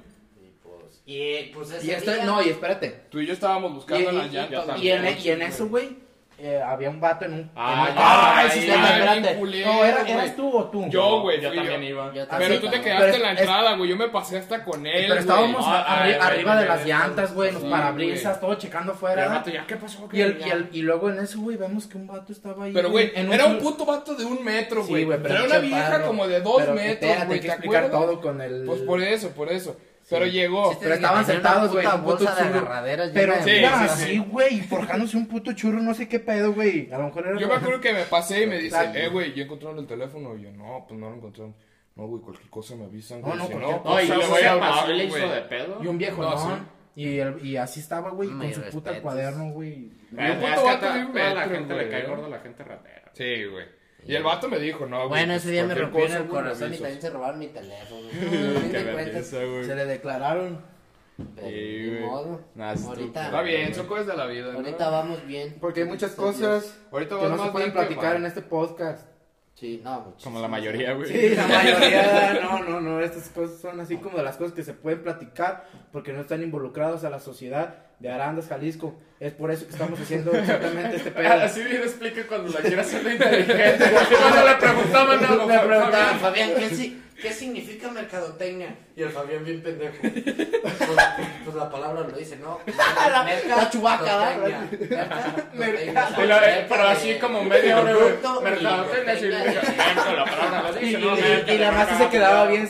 Y 0.43 0.51
pues, 0.63 1.03
y, 1.07 1.43
pues 1.55 1.71
ese 1.73 1.87
Y 1.87 1.91
esto, 1.91 2.13
día- 2.13 2.25
no, 2.25 2.43
y 2.43 2.49
espérate. 2.51 2.89
Tú 3.11 3.21
y 3.21 3.27
yo 3.27 3.33
estábamos 3.33 3.75
buscando 3.75 4.11
Y- 4.13 4.17
las 4.17 4.33
llantas. 4.33 4.79
Y 4.81 4.91
en, 4.91 5.19
y 5.19 5.29
en 5.29 5.43
eso, 5.43 5.67
güey, 5.69 5.97
eh, 6.43 6.63
había 6.63 6.91
un 6.91 7.01
vato 7.01 7.25
en 7.25 7.33
un. 7.35 7.51
Ah, 7.55 7.87
en 7.89 7.93
un- 7.93 8.03
Ay, 8.03 8.59
espérate, 8.59 8.95
bien 9.01 9.09
espérate. 9.09 9.39
culero, 9.39 9.73
No, 9.73 9.85
era. 9.85 10.01
¿eras 10.09 10.37
tú 10.37 10.51
o 10.57 10.65
tú? 10.71 10.87
Yo, 10.89 11.21
güey, 11.23 11.41
yo 11.41 11.53
también 11.53 11.81
yo. 11.83 11.89
iba. 11.89 12.13
Yo 12.15 12.23
Ah, 12.23 12.27
también 12.27 12.51
Pero 12.51 12.61
tú 12.63 12.69
te 12.71 12.81
quedaste 12.81 13.05
Pero 13.05 13.17
en 13.17 13.23
la 13.23 13.33
es- 13.33 13.41
entrada, 13.41 13.77
güey. 13.77 13.91
Yo 13.91 13.97
me 13.97 14.09
pasé 14.09 14.39
hasta 14.39 14.65
con 14.65 14.87
él. 14.87 15.05
Pero 15.09 15.21
estábamos. 15.21 15.65
Ah, 15.67 15.85
arri- 16.05 16.15
ay, 16.15 16.19
arriba 16.21 16.57
de 16.57 16.67
las 16.67 16.87
llantas, 16.87 17.35
güey, 17.35 17.53
los 17.53 17.63
parabrisas, 17.65 18.41
todo 18.41 18.55
checando 18.55 18.93
Pero 19.01 19.13
el 19.13 19.19
afuera. 19.19 19.29
vato, 19.39 19.51
¿ya 19.51 19.67
qué 19.67 19.77
pasó? 19.77 20.09
Y, 20.13 20.21
el, 20.21 20.41
y, 20.45 20.51
el, 20.51 20.69
y 20.73 20.83
luego 20.83 21.11
en 21.11 21.19
eso, 21.19 21.41
güey, 21.41 21.57
vemos 21.57 21.87
que 21.87 21.97
un 21.97 22.07
vato 22.07 22.33
estaba 22.33 22.65
ahí. 22.65 22.73
Pero, 22.73 22.91
güey, 22.91 23.13
era 23.15 23.47
un 23.47 23.59
puto 23.59 23.85
vato 23.85 24.15
de 24.15 24.25
un 24.25 24.43
metro, 24.45 24.85
güey. 24.85 25.07
pero 25.07 25.29
era 25.35 25.45
una 25.45 25.59
vieja 25.59 26.03
como 26.03 26.27
de 26.27 26.41
dos 26.41 26.69
metros, 26.71 27.27
güey. 27.27 27.41
¿Te 27.41 27.47
explicar 27.49 27.85
acuerdas? 27.85 27.91
todo 27.91 28.21
con 28.21 28.41
el. 28.41 28.65
Pues 28.65 28.81
por 28.83 29.01
eso, 29.03 29.31
por 29.31 29.51
eso. 29.53 29.77
Pero 30.11 30.27
llegó. 30.27 30.69
Chiste 30.71 30.85
Pero 30.85 30.95
estaban 30.97 31.25
sentados, 31.25 31.73
güey, 31.73 31.87
un 31.87 32.03
puto 32.03 32.25
churro. 32.25 32.69
Pero 32.85 33.05
Sí, 33.05 33.19
era 33.19 33.43
sí, 33.43 33.65
así, 33.65 34.05
sí. 34.05 34.19
güey, 34.19 34.61
forjándose 34.61 35.17
un 35.17 35.27
puto 35.29 35.53
churro, 35.53 35.81
no 35.81 35.95
sé 35.95 36.09
qué 36.09 36.19
pedo, 36.19 36.53
güey. 36.53 36.93
A 36.93 36.99
lo 36.99 37.05
mejor 37.05 37.27
era. 37.27 37.41
Yo 37.41 37.49
me 37.49 37.55
acuerdo 37.55 37.81
que 37.81 37.93
me 37.93 38.03
pasé 38.05 38.43
y 38.43 38.47
me 38.47 38.59
dice, 38.59 38.77
eh, 38.95 39.09
güey, 39.09 39.33
¿ya 39.35 39.45
encontraron 39.45 39.79
el 39.79 39.87
teléfono? 39.87 40.37
Y 40.37 40.43
yo, 40.43 40.53
no, 40.53 40.85
pues 40.89 40.99
no 41.01 41.09
lo 41.11 41.17
encontraron. 41.17 41.55
No, 41.97 42.07
güey, 42.07 42.23
cualquier 42.23 42.51
cosa 42.51 42.77
me 42.77 42.85
avisan. 42.85 43.21
No, 43.21 43.35
no, 43.35 43.47
si 43.47 43.53
cualquier 43.53 43.77
no, 43.77 43.83
cosa. 43.83 43.95
No, 43.95 44.03
y 44.03 44.07
pues, 44.07 44.19
luego 44.19 44.37
le 44.39 44.51
voy 44.51 44.61
mago, 44.61 44.91
y 44.91 44.97
le 44.97 45.05
hizo 45.05 45.17
güey. 45.19 45.31
de 45.31 45.41
pedo. 45.43 45.79
Y 45.83 45.87
un 45.87 45.99
viejo, 45.99 46.23
No, 46.23 46.31
¿no? 46.31 46.57
sí. 46.57 46.63
Y, 46.97 47.19
el, 47.19 47.47
y 47.47 47.57
así 47.57 47.81
estaba, 47.81 48.11
güey, 48.11 48.29
con 48.29 48.53
su 48.53 48.63
puta 48.63 49.01
cuaderno, 49.01 49.51
güey. 49.53 49.73
Eh, 49.73 49.91
un 50.13 50.21
es 50.21 50.35
puto 50.35 50.65
vato 50.65 50.87
a 50.87 51.07
toda 51.09 51.35
la 51.35 51.49
gente 51.49 51.75
le 51.75 51.89
cae 51.89 52.03
gordo 52.07 52.29
la 52.29 52.39
gente 52.41 52.65
ratera. 52.65 53.11
Sí, 53.13 53.45
güey. 53.45 53.80
Y 54.07 54.15
el 54.15 54.23
vato 54.23 54.49
me 54.49 54.59
dijo, 54.59 54.87
no, 54.87 54.99
güey. 54.99 55.09
Bueno, 55.09 55.33
pues, 55.35 55.45
ese 55.45 55.53
día 55.53 55.65
me 55.65 55.91
cosa, 55.91 56.19
el 56.19 56.27
corazón 56.27 56.75
y 56.75 56.79
también 56.79 57.01
se 57.01 57.11
robaron 57.11 57.39
mi 57.39 57.49
teléfono. 57.49 58.09
Cuentas. 58.93 59.27
Se 59.27 59.75
le 59.75 59.85
declararon. 59.87 60.71
Sí, 61.39 61.99
modo. 62.01 62.41
Nah, 62.55 62.73
Ahorita, 62.73 63.27
Está 63.27 63.43
bien, 63.43 63.75
son 63.75 63.87
cosas 63.87 64.07
de 64.07 64.17
la 64.17 64.27
vida, 64.27 64.53
¿no? 64.53 64.59
ahorita 64.59 64.89
vamos 64.89 65.27
bien. 65.27 65.57
Porque 65.61 65.83
hay 65.83 65.87
muchas 65.87 66.13
cosas. 66.13 66.79
Ahorita 66.91 67.19
que 67.19 67.29
no 67.29 67.45
se 67.45 67.51
pueden 67.51 67.73
platicar 67.73 68.17
en 68.17 68.27
este 68.27 68.43
podcast. 68.43 69.07
Sí, 69.55 69.81
no, 69.85 70.01
muchísimas. 70.01 70.25
Como 70.25 70.41
la 70.41 70.49
mayoría, 70.49 70.95
güey. 70.95 71.07
Sí, 71.07 71.35
la 71.37 71.47
mayoría, 71.47 72.41
no, 72.43 72.65
no, 72.65 72.81
no, 72.81 73.01
estas 73.01 73.29
cosas 73.29 73.61
son 73.61 73.79
así 73.81 73.99
como 73.99 74.17
de 74.17 74.23
las 74.23 74.39
cosas 74.39 74.55
que 74.55 74.63
se 74.63 74.73
pueden 74.73 75.03
platicar 75.03 75.67
porque 75.93 76.15
no 76.15 76.23
están 76.23 76.43
involucrados 76.43 77.05
a 77.05 77.11
la 77.11 77.21
sociedad 77.21 77.90
de 78.01 78.11
Arandas, 78.11 78.49
Jalisco. 78.49 78.95
Es 79.21 79.35
por 79.35 79.51
eso 79.51 79.67
que 79.67 79.73
estamos 79.73 80.01
haciendo 80.01 80.33
exactamente 80.33 80.97
este 80.97 81.11
pedo. 81.11 81.33
Así 81.35 81.63
bien 81.63 81.83
explica 81.83 82.23
cuando 82.27 82.51
la 82.53 82.61
quiere 82.61 82.81
hacer 82.81 83.07
inteligente. 83.07 83.85
Cuando 84.19 84.49
le 84.49 84.55
preguntaban 84.57 85.25
algo, 85.25 85.47
Me 85.47 85.59
preguntaban, 85.59 86.19
Fabián, 86.21 86.51
Fabián, 86.53 86.71
¿qué, 86.71 86.97
¿qué 87.21 87.33
significa 87.35 87.91
mercadotecnia? 87.91 88.75
Y 88.97 89.03
el 89.03 89.11
Fabián 89.11 89.45
bien 89.45 89.63
pendejo. 89.63 89.97
Pues, 90.01 90.15
pues 91.45 91.57
la 91.57 91.71
palabra 91.71 92.01
lo 92.09 92.17
dice, 92.17 92.37
¿no? 92.37 92.61
La- 93.11 93.57
la 93.57 93.71
chubaca, 93.71 94.17
¿verdad? 94.17 94.63
Eh, 94.73 96.67
Pero 96.69 96.83
así 96.89 97.19
como 97.19 97.45
media 97.45 97.81
hora, 97.81 97.93
Mercadotecnia, 97.93 98.41
mercadotecnia. 98.43 100.25
mercadotecnia, 100.25 100.99
la 101.47 101.53
Y, 101.55 101.59
la 101.59 101.71
raza 101.71 101.99
se 101.99 102.09
quedaba 102.09 102.47
bien 102.47 102.67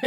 Y 0.00 0.06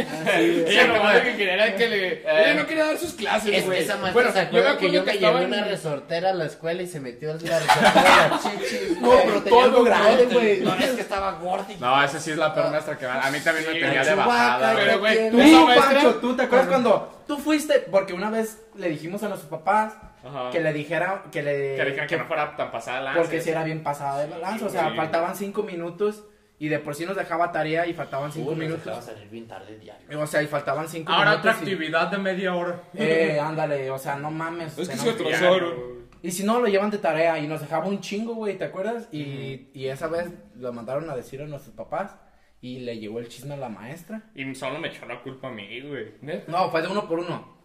Ella 0.70 0.82
como 0.86 0.96
nomás 0.98 1.12
de- 1.14 1.18
lo 1.18 1.24
que 1.24 1.36
quería 1.36 1.54
era 1.54 1.76
que 1.76 1.88
le... 1.88 2.22
Ella 2.22 2.54
no 2.54 2.66
quería 2.66 2.86
dar 2.86 2.96
sus 2.98 3.12
clases, 3.12 3.54
Es 3.54 3.64
güey. 3.66 3.78
que 3.78 3.84
esa 3.84 3.96
maestra 3.98 4.12
Bueno, 4.12 4.32
se 4.32 4.38
yo 4.38 4.42
me 4.42 4.46
acuerda 4.48 4.70
que 4.78 4.86
acuerdo 4.86 4.94
yo 4.94 5.04
que 5.04 5.12
me 5.12 5.18
llevé 5.18 5.40
en... 5.42 5.46
una 5.52 5.64
resortera 5.64 6.30
a 6.30 6.34
la 6.34 6.44
escuela 6.46 6.82
y 6.82 6.86
se 6.86 7.00
metió 7.00 7.30
en 7.32 7.44
la 7.44 7.58
resortera 7.60 8.22
de 8.24 8.28
las 8.30 8.42
chichis. 8.42 9.00
No, 9.00 9.08
güey. 9.08 9.18
pero 9.26 9.42
tenía 9.42 9.64
algo 9.64 9.84
grande, 9.84 10.24
güey. 10.32 10.60
No, 10.60 10.74
es 10.74 10.90
que 10.92 11.00
estaba 11.02 11.32
gorda 11.32 11.66
y 11.72 11.76
No, 11.76 12.02
esa 12.02 12.18
sí 12.20 12.30
es 12.30 12.36
la 12.38 12.54
peor 12.54 12.70
maestra 12.70 12.96
que 12.96 13.06
va. 13.06 13.20
A 13.20 13.30
mí 13.30 13.38
también 13.40 13.66
me 13.66 13.72
tenía 13.80 14.02
la 14.02 14.04
de 14.04 14.14
bajada, 14.14 14.74
pero, 14.76 14.98
güey. 15.00 15.30
Tú, 15.30 15.66
Pancho, 15.76 16.14
¿tú 16.16 16.36
te 16.36 16.42
acuerdas 16.42 16.68
cuando 16.68 17.24
tú 17.26 17.36
fuiste? 17.38 17.80
Porque 17.90 18.14
una 18.14 18.30
vez 18.30 18.62
le 18.76 18.88
dijimos 18.88 19.22
a 19.22 19.28
nuestros 19.28 19.50
papás 19.50 19.92
Ajá. 20.24 20.50
que 20.50 20.60
le 20.60 20.72
dijera 20.72 21.24
que 21.30 21.42
le 21.42 21.76
Que 21.76 21.84
dijeran 21.84 22.06
que 22.06 22.16
no 22.16 22.24
fuera 22.26 22.56
tan 22.56 22.70
pasada 22.72 23.00
la 23.00 23.14
porque 23.14 23.40
si 23.42 23.50
era 23.50 23.62
bien 23.64 23.82
pasada 23.82 24.24
de 24.24 24.38
lanza, 24.38 24.66
o 24.66 24.70
sea, 24.70 24.88
Sí. 24.90 24.96
faltaban 24.96 25.36
cinco 25.36 25.62
minutos 25.64 26.24
y 26.64 26.68
de 26.68 26.78
por 26.78 26.94
sí 26.94 27.04
nos 27.04 27.16
dejaba 27.16 27.50
tarea 27.50 27.86
y 27.88 27.92
faltaban 27.92 28.30
cinco 28.30 28.50
Uy, 28.50 28.56
minutos. 28.56 28.84
dejaba 28.84 29.02
salir 29.02 29.28
bien 29.28 29.48
tarde 29.48 29.76
diario. 29.78 30.20
O 30.20 30.26
sea, 30.28 30.42
y 30.42 30.46
faltaban 30.46 30.88
cinco 30.88 31.10
Ahora 31.12 31.38
otra 31.38 31.52
minutos. 31.54 31.68
y- 31.68 31.72
actividad 31.72 32.08
de 32.10 32.18
media 32.18 32.54
hora. 32.54 32.82
Eh, 32.94 33.40
ándale, 33.40 33.90
o 33.90 33.98
sea, 33.98 34.14
no 34.16 34.30
mames. 34.30 34.78
Es 34.78 34.88
que 34.88 34.96
se 34.96 35.10
atrasaron. 35.10 35.74
Y 36.22 36.30
si 36.30 36.44
no, 36.44 36.60
lo 36.60 36.68
llevan 36.68 36.90
de 36.90 36.98
tarea 36.98 37.36
y 37.40 37.48
nos 37.48 37.60
dejaba 37.62 37.86
un 37.86 38.00
chingo, 38.00 38.34
güey, 38.34 38.56
¿te 38.56 38.62
acuerdas? 38.64 39.08
Y, 39.10 39.70
y 39.74 39.86
esa 39.88 40.06
vez 40.06 40.30
lo 40.56 40.72
mandaron 40.72 41.10
a 41.10 41.16
decir 41.16 41.42
a 41.42 41.46
nuestros 41.46 41.74
papás 41.74 42.16
y 42.60 42.78
le 42.78 42.96
llegó 43.00 43.18
el 43.18 43.26
chisme 43.28 43.54
a 43.54 43.56
la 43.56 43.68
maestra. 43.68 44.30
Y 44.36 44.54
solo 44.54 44.78
me 44.78 44.86
echó 44.86 45.04
la 45.06 45.20
culpa 45.20 45.48
a 45.48 45.50
mí, 45.50 45.80
güey. 45.80 46.14
No, 46.46 46.70
fue 46.70 46.80
de 46.80 46.86
uno 46.86 47.08
por 47.08 47.18
uno. 47.18 47.56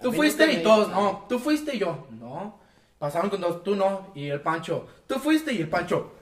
Tú 0.00 0.12
fuiste 0.12 0.52
y 0.52 0.62
todos, 0.62 0.90
no. 0.90 1.26
Tú 1.28 1.40
fuiste 1.40 1.74
y 1.74 1.80
yo, 1.80 2.06
no. 2.12 2.60
Pasaron 3.00 3.30
con 3.30 3.40
dos, 3.40 3.64
tú 3.64 3.74
no. 3.74 4.12
Y 4.14 4.28
el 4.28 4.40
Pancho, 4.40 4.86
tú 5.08 5.16
fuiste 5.16 5.52
y 5.52 5.62
el 5.62 5.68
Pancho, 5.68 6.12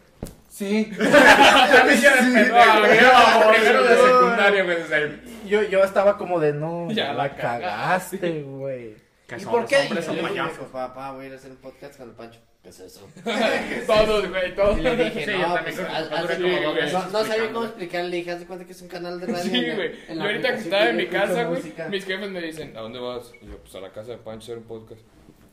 sí. 0.53 0.93
Ya 0.99 1.85
me 1.87 1.95
hicieron 1.95 2.19
pendejo, 2.19 2.57
Ah, 2.57 2.79
güey. 2.81 2.99
Era 2.99 3.51
Primero 3.53 3.83
de 3.85 3.97
secundaria, 3.97 4.65
güey. 4.65 4.77
desde 4.77 4.97
el- 5.03 5.21
Yo, 5.49 5.63
yo 5.63 5.83
estaba 5.83 6.17
como 6.19 6.39
de, 6.41 6.53
no, 6.53 6.91
Ya 6.93 7.13
la 7.15 7.35
cagaste, 7.35 8.43
güey. 8.43 8.95
¿Y 9.39 9.45
por 9.47 9.65
qué? 9.67 9.77
hombres, 9.79 10.07
Yo 10.07 10.13
mi 10.13 10.21
payasos. 10.21 10.59
papá, 10.67 10.89
papá, 10.95 11.13
voy 11.13 11.25
a 11.25 11.29
ir 11.29 11.33
a 11.33 11.37
hacer 11.37 11.51
un 11.53 11.57
podcast 11.57 11.97
con 11.97 12.09
el 12.11 12.15
Pancho. 12.15 12.39
¿qué 12.63 12.69
es 12.69 12.79
eso? 12.81 13.09
Todos, 13.87 14.29
güey, 14.29 14.55
todos. 14.55 14.79
Y 14.79 14.83
le 14.83 14.95
dije, 14.97 15.25
Sí, 15.25 15.33
yo 15.33 15.49
no, 15.49 15.55
también 15.55 15.75
pues, 15.77 16.93
como 16.93 17.07
no, 17.11 17.25
sabía 17.25 17.53
cómo 17.53 17.65
explicarle, 17.67 18.11
le 18.11 18.17
dije, 18.19 18.31
haz 18.31 18.39
de 18.41 18.47
cuenta 18.47 18.65
que 18.67 18.73
es 18.73 18.83
un 18.83 18.89
canal 18.89 19.19
de 19.21 19.27
radio. 19.27 19.43
Sí, 19.43 19.57
en 19.57 19.69
la- 19.69 19.75
güey. 19.75 19.87
en 20.09 20.13
Y 20.13 20.15
la 20.17 20.25
ahorita 20.25 20.49
que 20.53 20.59
estaba 20.61 20.89
en 20.91 20.97
mi 20.97 21.05
yo 21.07 21.11
casa, 21.11 21.45
güey, 21.45 21.63
mis 21.91 22.05
jefes 22.05 22.31
me 22.31 22.41
dicen, 22.41 22.77
¿a 22.77 22.81
dónde 22.83 23.01
vas? 23.01 23.33
Y 23.41 23.47
yo, 23.47 23.59
pues 23.59 23.75
a 23.75 23.81
la 23.81 23.91
casa 23.91 24.13
de 24.13 24.19
Pancho 24.19 24.53
a 24.53 24.55
hacer 24.55 24.59
un 24.59 24.65
podcast. 24.65 25.01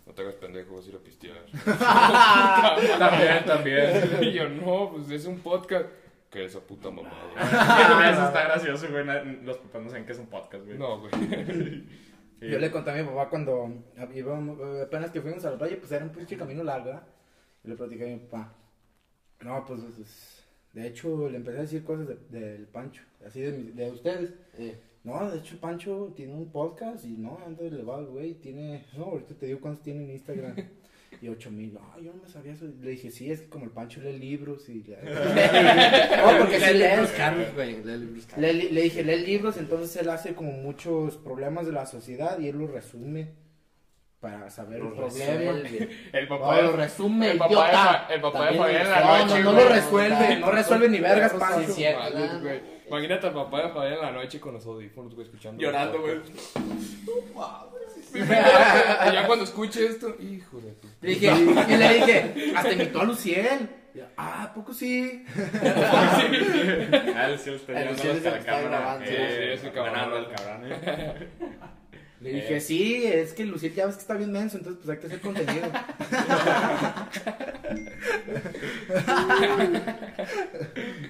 No 0.09 0.15
te 0.15 0.23
hagas 0.23 0.33
pendejo, 0.35 0.75
vas 0.75 0.85
a 0.87 0.89
ir 0.89 0.95
a 0.95 0.99
pistear. 0.99 1.45
También, 2.97 3.45
también. 3.45 4.09
y 4.23 4.31
yo, 4.33 4.49
no, 4.49 4.89
pues 4.91 5.11
es 5.11 5.25
un 5.25 5.37
podcast. 5.39 5.85
Que 6.31 6.45
esa 6.45 6.59
puta 6.59 6.89
mamada. 6.89 7.15
Eso 8.11 8.25
está 8.25 8.43
gracioso, 8.43 8.87
güey. 8.89 9.05
Los 9.43 9.57
papás 9.57 9.83
no 9.83 9.89
saben 9.89 10.05
que 10.05 10.11
es 10.13 10.17
un 10.19 10.25
podcast, 10.25 10.65
güey. 10.65 10.77
No, 10.79 10.99
güey. 10.99 11.11
Sí. 12.39 12.47
Yo 12.49 12.57
le 12.57 12.71
conté 12.71 12.91
a 12.91 12.93
mi 12.95 13.03
papá 13.03 13.27
cuando 13.29 13.69
íbamos, 14.15 14.57
apenas 14.81 15.11
que 15.11 15.19
fuimos 15.21 15.43
al 15.45 15.57
valle, 15.57 15.75
pues 15.75 15.91
era 15.91 16.05
un 16.05 16.11
pinche 16.11 16.37
camino 16.37 16.63
largo, 16.63 16.85
¿verdad? 16.85 17.03
Y 17.65 17.67
le 17.67 17.75
platicé 17.75 18.05
a 18.05 18.07
mi 18.07 18.19
papá. 18.19 18.53
No, 19.41 19.65
pues, 19.65 19.81
es- 19.99 20.47
de 20.73 20.87
hecho, 20.87 21.27
le 21.29 21.35
empecé 21.37 21.57
a 21.57 21.61
decir 21.61 21.83
cosas 21.83 22.07
de- 22.07 22.39
del 22.39 22.65
Pancho, 22.67 23.03
así 23.27 23.41
de, 23.41 23.51
de 23.51 23.91
ustedes. 23.91 24.33
Sí. 24.55 24.73
No, 25.09 25.31
de 25.31 25.39
hecho, 25.39 25.59
Pancho 25.59 26.13
tiene 26.15 26.33
un 26.33 26.51
podcast 26.51 27.03
y 27.05 27.17
no, 27.17 27.39
anda 27.45 27.63
elevado, 27.63 28.11
güey. 28.11 28.35
Tiene, 28.35 28.85
no, 28.97 29.05
ahorita 29.05 29.33
te 29.35 29.47
digo 29.47 29.59
cuántos 29.59 29.83
tiene 29.83 30.03
en 30.03 30.11
Instagram. 30.11 30.55
Y 31.21 31.27
8 31.27 31.51
mil. 31.51 31.73
No, 31.73 31.81
yo 31.99 32.13
no 32.13 32.21
me 32.23 32.29
sabía 32.29 32.53
eso. 32.53 32.65
Le 32.81 32.91
dije, 32.91 33.11
sí, 33.11 33.29
es 33.29 33.41
que 33.41 33.49
como 33.49 33.65
el 33.65 33.71
Pancho 33.71 33.99
lee 33.99 34.17
libros 34.17 34.69
y. 34.69 34.75
no, 34.87 36.37
porque 36.39 36.59
sí 36.61 36.73
Lee 36.75 36.83
güey, 37.53 37.83
libros. 37.83 38.37
Le, 38.37 38.53
le 38.53 38.81
dije, 38.83 39.03
lee 39.03 39.25
libros, 39.25 39.57
entonces 39.57 39.97
él 40.01 40.09
hace 40.09 40.33
como 40.33 40.51
muchos 40.51 41.17
problemas 41.17 41.65
de 41.65 41.73
la 41.73 41.87
sociedad 41.87 42.39
y 42.39 42.47
él 42.47 42.57
los 42.57 42.69
resume 42.69 43.33
para 44.19 44.49
saber 44.49 44.81
el 44.81 44.91
problema. 44.93 45.61
El 46.13 46.29
No, 46.29 46.39
papá 46.39 46.61
lo 46.61 46.71
de... 46.71 46.77
resume, 46.77 47.31
el 47.31 47.37
papá 47.37 48.07
de 48.07 48.15
el 48.15 48.21
papá 48.21 48.51
de 48.51 48.57
Fabián 48.57 48.81
en 48.81 48.91
la 48.91 48.99
No, 48.99 49.25
noche, 49.25 49.43
no, 49.43 49.51
no 49.53 49.59
lo 49.59 49.69
resuelve, 49.69 50.39
no 50.39 50.51
resuelve 50.51 50.89
ni 50.89 50.99
vergas, 50.99 51.31
Sí, 51.31 51.37
Pancho. 51.39 51.73
¿No? 52.89 52.97
Imagínate 52.97 53.27
al 53.27 53.33
papá 53.33 53.63
de 53.63 53.69
Fabián 53.69 53.93
en 53.93 54.01
la 54.01 54.11
noche 54.11 54.39
con 54.39 54.53
los 54.53 54.65
audífonos, 54.65 55.13
güey, 55.15 55.25
escuchando. 55.27 55.61
Llorando, 55.61 56.01
güey. 56.01 56.19
y 58.13 59.13
ya 59.13 59.27
cuando 59.27 59.45
escuche 59.45 59.85
esto, 59.85 60.15
hijo 60.19 60.59
de 60.61 60.71
tu... 60.71 60.87
Le 61.01 61.09
dije, 61.09 61.27
y 61.31 61.77
le 61.77 61.93
dije, 61.93 62.53
hasta 62.55 62.71
invitó 62.71 63.01
a 63.01 63.03
Luciel. 63.05 63.69
Y, 63.93 63.99
ah, 64.17 64.43
¿a 64.43 64.53
poco 64.53 64.73
sí? 64.73 65.23
Ah, 65.35 67.27
el 67.29 67.39
Cielo 67.39 67.57
está 67.57 67.81
El 67.81 67.97
se 67.97 68.07
lo 68.07 68.13
está 68.13 68.39
cámara. 68.39 68.67
grabando. 68.69 69.05
Eh, 69.07 69.09
Sí, 69.09 69.61
sí, 69.61 69.67
ese 69.67 69.71
cabrón. 69.73 69.93
ganando 69.93 70.17
el 70.17 70.27
cabrón, 70.29 70.71
eh. 70.71 71.27
Le 72.21 72.31
dije, 72.33 72.59
sí, 72.59 73.05
es 73.05 73.31
que 73.33 73.45
Luciel 73.45 73.73
ya 73.73 73.85
ves 73.85 73.95
que 73.95 74.01
está 74.01 74.13
bien 74.15 74.31
menso, 74.33 74.57
entonces 74.57 74.81
pues 74.83 74.93
hay 74.93 74.99
que 75.01 75.07
hacer 75.07 75.21
contenido. 75.21 75.67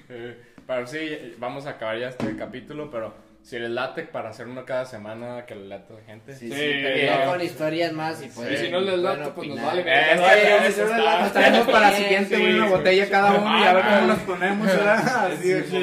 Eh, 0.09 0.37
Pero 0.69 0.85
sí, 0.85 1.33
vamos 1.39 1.65
a 1.65 1.71
acabar 1.71 1.97
ya 1.97 2.09
este 2.09 2.35
capítulo, 2.37 2.91
pero 2.91 3.11
si 3.41 3.57
les 3.57 3.71
late 3.71 4.03
para 4.03 4.29
hacer 4.29 4.45
uno 4.47 4.65
cada 4.65 4.85
semana, 4.85 5.43
que 5.47 5.55
le 5.55 5.65
late 5.67 5.93
a 5.93 5.95
la 5.95 6.03
gente. 6.03 6.35
Sí, 6.35 6.51
sí, 6.51 7.07
con 7.25 7.41
historias 7.41 7.91
más 7.91 8.23
y 8.23 8.27
pues. 8.27 8.49
Sí, 8.49 8.65
si 8.67 8.71
no 8.71 8.79
les 8.79 8.99
late, 8.99 9.31
pues 9.31 9.49
nos 9.49 9.59
vale. 9.63 9.81
Eh, 9.81 10.13
es 10.13 10.19
Oye, 10.19 10.29
que 10.29 10.71
si 10.71 10.81
no 10.81 10.85
les 10.85 10.91
está- 10.91 10.97
late, 10.99 11.23
Nos 11.23 11.33
traemos 11.33 11.65
para 11.69 11.79
la 11.89 11.91
siguiente, 11.97 12.35
sí, 12.35 12.43
una 12.43 12.67
botella 12.69 13.09
cada 13.09 13.33
uno 13.41 13.59
y 13.59 13.63
a 13.63 13.73
ver 13.73 13.83
cómo 13.83 14.01
nos 14.01 14.19
ponemos, 14.19 14.67
este 14.67 15.57
es 15.57 15.73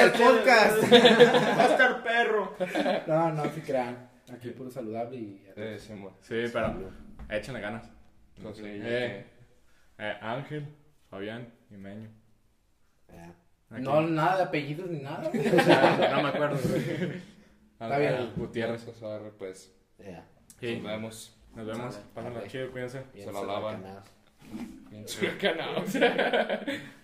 el 0.00 0.10
podcast. 0.10 0.92
Va 0.92 1.62
a 1.62 1.66
estar 1.68 2.02
perro. 2.02 2.56
No, 3.06 3.30
no 3.30 3.44
se 3.54 3.62
crean. 3.62 4.10
Aquí 4.34 4.48
puro 4.50 4.68
saludable 4.68 5.16
y. 5.16 5.46
Eh, 5.54 5.76
sí. 5.78 5.94
Sí, 6.22 6.50
pero 6.52 6.90
échenle 7.30 7.60
ganas. 7.60 7.88
Sé, 8.52 8.62
Eh, 8.64 9.26
eh, 9.98 10.14
Ángel, 10.20 10.66
Fabián 11.08 11.46
y 11.70 11.76
Meño. 11.76 12.08
Aquí. 13.72 13.82
No, 13.82 14.02
nada 14.02 14.36
de 14.36 14.42
apellidos 14.44 14.90
ni 14.90 15.00
nada. 15.00 15.22
no 16.12 16.22
me 16.22 16.28
acuerdo. 16.28 16.56
Está 16.56 17.98
bien. 17.98 18.32
Gutiérrez. 18.36 19.02
Arre, 19.02 19.30
pues. 19.38 19.74
Ya. 19.98 20.26
Sí, 20.60 20.76
Nos 20.76 20.84
vemos. 20.84 21.36
nos 21.54 21.66
vemos. 21.66 21.96
Pásenla 22.14 22.46
chido, 22.46 22.70
cuídense. 22.70 23.02
Bien 23.14 23.26
Se 23.26 23.32
la 23.32 23.42
lavan. 23.42 23.84
Bien 24.90 25.04
churacanados. 25.04 25.94